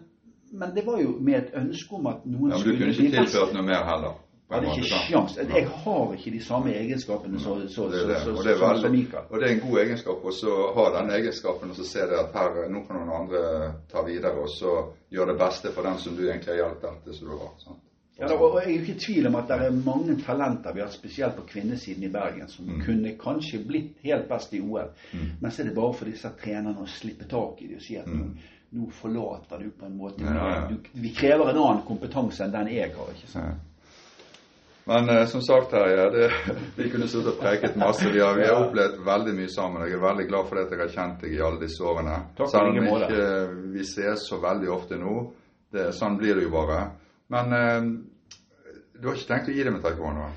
men 0.52 0.74
det 0.74 0.82
var 0.86 0.98
jo 1.02 1.12
med 1.22 1.36
et 1.38 1.52
ønske 1.60 1.94
om 1.94 2.06
at 2.10 2.24
noen 2.26 2.50
Ja, 2.50 2.58
men 2.58 2.66
du 2.66 2.78
kunne 2.80 2.90
ikke 2.94 3.12
tilført 3.14 3.52
noe 3.54 3.62
mer 3.62 3.84
heller. 3.86 4.16
på 4.48 4.54
en 4.54 4.58
Hadde 4.58 4.68
måte, 4.68 4.80
ikke 4.82 4.98
sjans. 5.08 5.36
Jeg 5.36 5.68
har 5.84 6.12
ikke 6.16 6.32
de 6.34 6.40
samme 6.44 6.74
egenskapene 6.74 7.40
som- 7.40 7.68
som 7.68 8.92
Mikael. 8.92 9.24
og 9.30 9.40
det 9.40 9.46
er 9.48 9.54
en 9.54 9.62
god 9.68 9.78
egenskap 9.84 10.24
å 10.24 10.74
ha 10.74 10.84
den 11.00 11.10
egenskapen 11.10 11.70
og 11.70 11.76
så 11.76 11.84
se 11.84 12.00
det 12.10 12.18
at 12.18 12.32
her, 12.34 12.68
nå 12.68 12.86
kan 12.86 12.96
noen 12.96 13.14
andre 13.20 13.72
ta 13.90 14.02
videre 14.02 14.34
og 14.42 14.48
så 14.48 14.74
gjøre 15.12 15.32
det 15.32 15.38
beste 15.38 15.72
for 15.72 15.82
den 15.82 15.98
som 15.98 16.16
du 16.16 16.22
egentlig 16.28 16.54
har 16.54 16.60
hjulpet 16.68 17.04
til 17.04 17.14
som 17.14 17.28
du 17.28 17.34
var. 17.36 17.52
sant? 17.64 17.80
Ja, 18.18 18.28
og 18.30 18.60
jeg 18.60 18.68
er 18.68 18.76
jo 18.76 18.80
ikke 18.84 18.94
i 18.94 19.00
tvil 19.02 19.26
om 19.26 19.34
at 19.40 19.48
det 19.50 19.56
er 19.66 19.70
mange 19.84 20.14
talenter 20.22 20.72
vi 20.76 20.80
har 20.84 20.90
spesielt 20.94 21.34
på 21.36 21.42
kvinnesiden 21.50 22.04
i 22.06 22.08
Bergen 22.14 22.48
som 22.48 22.64
Mm. 22.68 22.80
kunne 22.86 23.12
kanskje 23.18 23.58
blitt 23.66 23.96
helt 24.04 24.28
best 24.28 24.54
i 24.54 24.60
OL. 24.60 24.90
Men 25.40 25.50
så 25.50 25.62
er 25.62 25.66
det 25.66 25.74
bare 25.74 25.92
for 25.94 26.04
disse 26.04 26.30
trenerne 26.44 26.78
å 26.78 26.86
slippe 26.86 27.24
tak 27.28 27.62
i 27.62 27.66
det 27.66 27.76
og 27.76 27.82
si 27.82 27.96
at 27.98 28.06
nå, 28.06 28.28
nå 28.72 28.86
forlater 29.00 29.58
du 29.64 29.70
på 29.70 29.86
en 29.86 29.96
måte 29.98 30.22
Mm. 30.22 30.34
Ja, 30.36 30.48
ja. 30.54 30.68
Du, 30.68 30.76
Vi 30.94 31.10
krever 31.14 31.50
en 31.50 31.56
annen 31.58 31.82
kompetanse 31.86 32.44
enn 32.44 32.52
den 32.52 32.66
jeg 32.68 32.94
har. 32.94 33.10
ikke 33.16 33.28
sant? 33.32 33.54
Men 34.86 35.08
eh, 35.08 35.26
som 35.26 35.40
sagt, 35.40 35.70
Terje, 35.70 36.10
det, 36.12 36.30
vi 36.76 36.90
kunne 36.90 37.08
sittet 37.08 37.26
og 37.34 37.38
preket 37.40 37.76
masse. 37.76 38.04
Vi 38.12 38.20
har, 38.20 38.34
vi 38.36 38.44
har 38.46 38.66
opplevd 38.66 38.98
veldig 39.04 39.34
mye 39.34 39.48
sammen. 39.48 39.86
Jeg 39.88 39.96
er 39.96 40.02
veldig 40.08 40.26
glad 40.28 40.48
for 40.50 40.60
at 40.60 40.70
jeg 40.70 40.78
har 40.78 40.88
kjent 40.92 41.20
deg 41.24 41.32
i 41.34 41.40
alle 41.40 41.60
disse 41.60 41.82
årene. 41.82 42.18
Selv 42.36 42.68
om 42.68 42.76
ikke 42.84 43.70
vi 43.72 43.84
ses 43.88 44.26
så 44.28 44.38
veldig 44.42 44.68
ofte 44.70 44.98
nå. 45.00 45.32
Det, 45.72 45.88
sånn 45.96 46.18
blir 46.20 46.34
det 46.36 46.44
jo 46.44 46.50
bare. 46.50 46.82
Men 47.34 47.52
eh, 47.58 47.92
du 49.00 49.08
har 49.10 49.16
ikke 49.18 49.30
tenkt 49.34 49.48
å 49.50 49.56
gi 49.56 49.64
deg 49.66 49.74
med 49.74 49.82
taekwondo? 49.84 50.30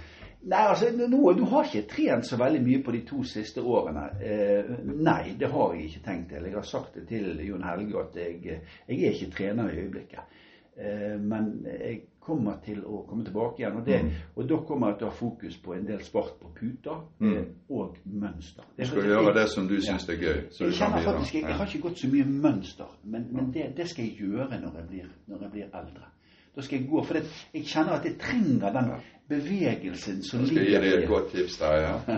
Nei, 0.47 0.61
altså, 0.71 0.89
nå, 0.95 1.33
Du 1.35 1.43
har 1.51 1.65
ikke 1.67 1.87
trent 1.91 2.25
så 2.25 2.37
veldig 2.39 2.61
mye 2.63 2.81
på 2.85 2.93
de 2.95 3.01
to 3.09 3.23
siste 3.27 3.61
årene. 3.61 4.05
Eh, 4.23 4.69
nei, 4.85 5.33
det 5.39 5.49
har 5.51 5.73
jeg 5.75 5.89
ikke 5.89 6.03
tenkt 6.05 6.29
til. 6.31 6.45
Jeg 6.47 6.55
har 6.55 6.67
sagt 6.67 6.95
det 6.95 7.07
til 7.09 7.41
Jon 7.45 7.65
Helge 7.67 7.99
at 7.99 8.15
jeg, 8.15 8.61
jeg 8.87 9.01
er 9.01 9.17
ikke 9.17 9.31
trener 9.35 9.69
i 9.73 9.81
øyeblikket. 9.81 10.37
Eh, 10.77 11.17
men 11.19 11.65
jeg 11.67 12.01
kommer 12.27 12.57
til 12.63 12.79
å 12.85 13.01
komme 13.09 13.23
tilbake 13.25 13.61
igjen. 13.63 13.77
Og, 13.81 13.85
det, 13.87 13.99
Mm. 14.03 14.09
og 14.35 14.47
da 14.49 14.57
kommer 14.67 14.87
jeg 14.91 14.97
til 14.99 15.07
å 15.07 15.09
ha 15.09 15.15
fokus 15.17 15.57
på 15.63 15.73
en 15.73 15.85
del 15.87 16.01
sport 16.03 16.33
på 16.41 16.51
puter 16.55 17.01
Mm. 17.19 17.33
eh, 17.37 17.45
og 17.69 17.97
mønster. 18.05 18.63
Du 18.77 18.85
skal 18.85 19.03
gjøre 19.09 19.33
det 19.33 19.47
som 19.49 19.67
du 19.67 19.77
syns 19.81 20.07
er 20.09 20.15
gøy. 20.21 20.43
så 20.51 20.63
Jeg 20.65 20.73
kjenner 20.73 21.03
faktisk, 21.03 21.33
jeg, 21.33 21.43
jeg 21.43 21.53
har 21.55 21.65
ikke 21.65 21.81
gått 21.89 21.97
så 21.99 22.07
mye 22.07 22.25
mønster, 22.25 22.87
men, 23.03 23.27
men 23.31 23.51
det, 23.51 23.73
det 23.77 23.87
skal 23.89 24.05
jeg 24.05 24.17
gjøre 24.21 24.59
når 24.61 24.75
jeg 24.79 24.87
blir, 24.89 25.09
når 25.27 25.41
jeg 25.41 25.51
blir 25.51 25.63
eldre. 25.73 26.11
Da 26.57 26.63
skal 26.65 26.79
jeg 26.79 26.87
gå, 26.89 27.03
for 27.05 27.13
det, 27.13 27.27
jeg 27.53 27.67
kjenner 27.69 27.99
at 27.99 28.05
jeg 28.07 28.15
trenger 28.17 28.71
den 28.73 28.87
bevegelsen 29.29 30.23
som 30.25 30.41
Jeg 30.41 30.47
skal 30.49 30.65
gi 30.65 30.79
deg 30.81 30.95
et 31.03 31.07
godt 31.09 31.29
tips 31.29 31.59
der, 31.61 31.75
ja. 31.83 31.91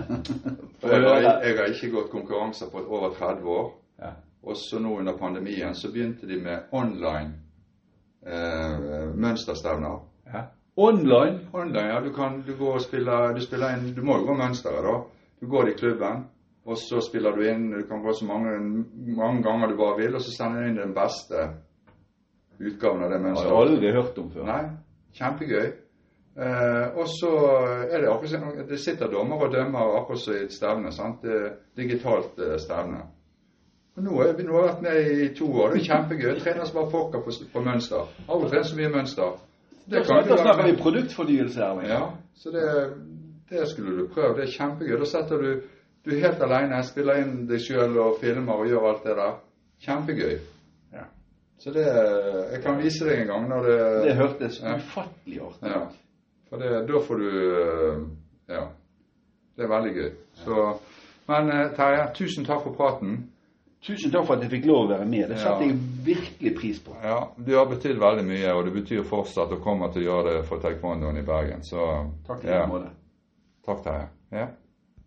Jeg, 0.80 1.02
har, 1.04 1.42
jeg 1.44 1.58
har 1.58 1.74
ikke 1.74 1.90
gått 1.92 2.08
konkurranser 2.14 2.70
på 2.72 2.86
over 2.88 3.12
30 3.18 3.50
år. 3.52 3.68
Ja. 4.00 4.14
Også 4.48 4.80
nå 4.80 4.94
under 5.02 5.18
pandemien 5.20 5.76
så 5.76 5.92
begynte 5.92 6.28
de 6.28 6.40
med 6.40 6.72
online 6.72 7.34
eh, 8.24 9.12
mønsterstevner. 9.20 10.00
Ja. 10.32 10.46
Online. 10.80 11.40
Online, 11.54 11.88
ja. 11.92 12.00
Du 12.00 12.14
kan 12.16 12.40
du 12.48 12.56
går 12.56 12.80
og 12.80 12.82
spiller 12.82 13.34
Du 13.36 13.42
spiller 13.44 13.76
inn 13.76 13.92
Du 13.96 14.06
må 14.08 14.22
jo 14.22 14.30
gå 14.30 14.40
mønsteret, 14.40 14.86
da. 14.88 15.02
Du 15.42 15.52
går 15.52 15.74
i 15.74 15.78
klubben, 15.82 16.24
og 16.64 16.80
så 16.80 17.04
spiller 17.04 17.36
du 17.36 17.44
inn 17.44 17.72
Du 17.74 17.84
kan 17.92 18.00
gå 18.06 18.16
så 18.16 18.26
mange, 18.26 18.56
mange 19.20 19.44
ganger 19.44 19.68
du 19.68 19.76
bare 19.84 20.00
vil, 20.00 20.16
og 20.16 20.24
så 20.24 20.32
sender 20.32 20.64
du 20.64 20.72
inn 20.72 20.80
den 20.80 20.96
beste 20.96 21.50
utgaven 22.60 23.04
av 23.04 23.12
det 23.12 23.20
Det 23.20 23.36
har 23.36 23.46
jeg 23.46 23.62
aldri 23.62 23.92
hørt 23.92 24.18
om 24.18 24.32
før. 24.32 24.48
Nei, 24.50 24.64
kjempegøy. 25.20 25.70
Eh, 26.40 26.98
og 26.98 27.08
så 27.12 27.30
er 27.92 28.02
det 28.02 28.10
akkurat 28.10 28.68
Det 28.70 28.80
sitter 28.80 29.12
dommere 29.12 29.48
og 29.48 29.54
dømmer 29.54 29.96
akkurat 30.00 30.20
som 30.20 30.34
i 30.34 30.44
et 30.44 30.54
stevne. 30.54 30.92
sant? 30.92 31.22
Det 31.24 31.52
digitalt 31.76 32.40
eh, 32.40 32.58
stevne. 32.60 33.02
Og 33.98 34.04
nå, 34.04 34.22
har 34.22 34.34
vi, 34.38 34.44
nå 34.44 34.56
har 34.56 34.68
vært 34.70 34.82
med 34.82 35.12
i 35.12 35.28
to 35.36 35.50
år. 35.52 35.74
Det 35.74 35.82
er 35.82 35.88
kjempegøy. 35.90 36.40
Trener 36.40 36.66
som 36.66 36.80
bare 36.80 36.92
pokker 36.92 37.24
på, 37.26 37.34
på 37.54 37.64
mønster. 37.66 38.06
Aldri 38.30 38.52
trent 38.54 38.70
så 38.70 38.78
mye 38.78 38.92
mønster. 38.94 39.34
Det 39.90 40.06
kan 40.06 40.22
da 40.28 40.38
snakker 40.38 40.70
vi 40.70 40.78
produktfornyelse 40.78 41.60
her. 41.66 41.82
Ja, 41.90 42.04
så 42.38 42.54
det, 42.54 42.68
det 43.50 43.68
skulle 43.68 43.98
du 43.98 44.08
prøve. 44.14 44.36
Det 44.38 44.46
er 44.48 44.54
kjempegøy. 44.54 44.96
Da 45.00 45.06
setter 45.06 45.44
du 45.44 45.52
Du 46.06 46.14
er 46.16 46.22
helt 46.24 46.42
alene, 46.42 46.78
spiller 46.88 47.18
inn 47.20 47.42
deg 47.50 47.60
sjøl 47.60 47.98
og 48.00 48.22
filmer 48.22 48.62
og 48.62 48.70
gjør 48.70 48.86
alt 48.88 49.04
det 49.04 49.18
der. 49.18 49.34
Kjempegøy. 49.84 50.38
Så 51.60 51.72
det 51.76 51.86
Jeg 52.54 52.62
kan 52.64 52.78
vise 52.80 53.06
deg 53.06 53.20
en 53.22 53.28
gang 53.28 53.50
når 53.50 53.66
det 53.68 53.80
Det 54.08 54.16
hørtes 54.16 54.62
Ja. 54.64 54.76
ufattelig 54.78 55.42
artig 55.42 55.68
ut. 55.68 55.74
Ja. 55.76 55.82
For 56.50 56.58
det, 56.58 56.70
da 56.88 57.00
får 57.08 57.18
du 57.18 57.30
øh, 57.30 58.08
Ja. 58.50 58.64
Det 59.58 59.66
er 59.66 59.68
veldig 59.74 59.94
gøy. 59.96 60.12
Så 60.34 60.78
Men 61.28 61.50
eh, 61.52 61.70
Terje, 61.76 62.08
tusen 62.16 62.46
takk 62.46 62.64
for 62.64 62.74
praten. 62.74 63.30
Tusen 63.84 64.12
takk 64.12 64.26
for 64.28 64.36
at 64.36 64.42
jeg 64.44 64.50
fikk 64.52 64.66
lov 64.66 64.86
å 64.86 64.90
være 64.90 65.06
med. 65.06 65.30
Det 65.30 65.38
Ja. 65.38 65.60
jeg 65.60 65.76
virkelig 66.06 66.56
pris 66.58 66.80
på. 66.80 66.96
Ja, 67.04 67.20
Du 67.38 67.56
har 67.58 67.66
betydd 67.66 68.00
veldig 68.00 68.26
mye, 68.26 68.54
og 68.54 68.66
det 68.66 68.74
betyr 68.74 69.04
fortsatt 69.04 69.52
og 69.52 69.62
kommer 69.62 69.92
til 69.94 70.02
å 70.02 70.06
gjøre 70.06 70.34
det 70.38 70.46
for 70.48 70.58
taekwondoen 70.60 71.18
i 71.18 71.22
Bergen. 71.26 71.62
Så 71.64 72.10
Takk 72.28 72.44
i 72.44 72.48
ja. 72.48 72.66
måte. 72.68 72.90
Takk, 73.66 73.84
Terje. 73.84 74.08
Ja. 74.32 74.48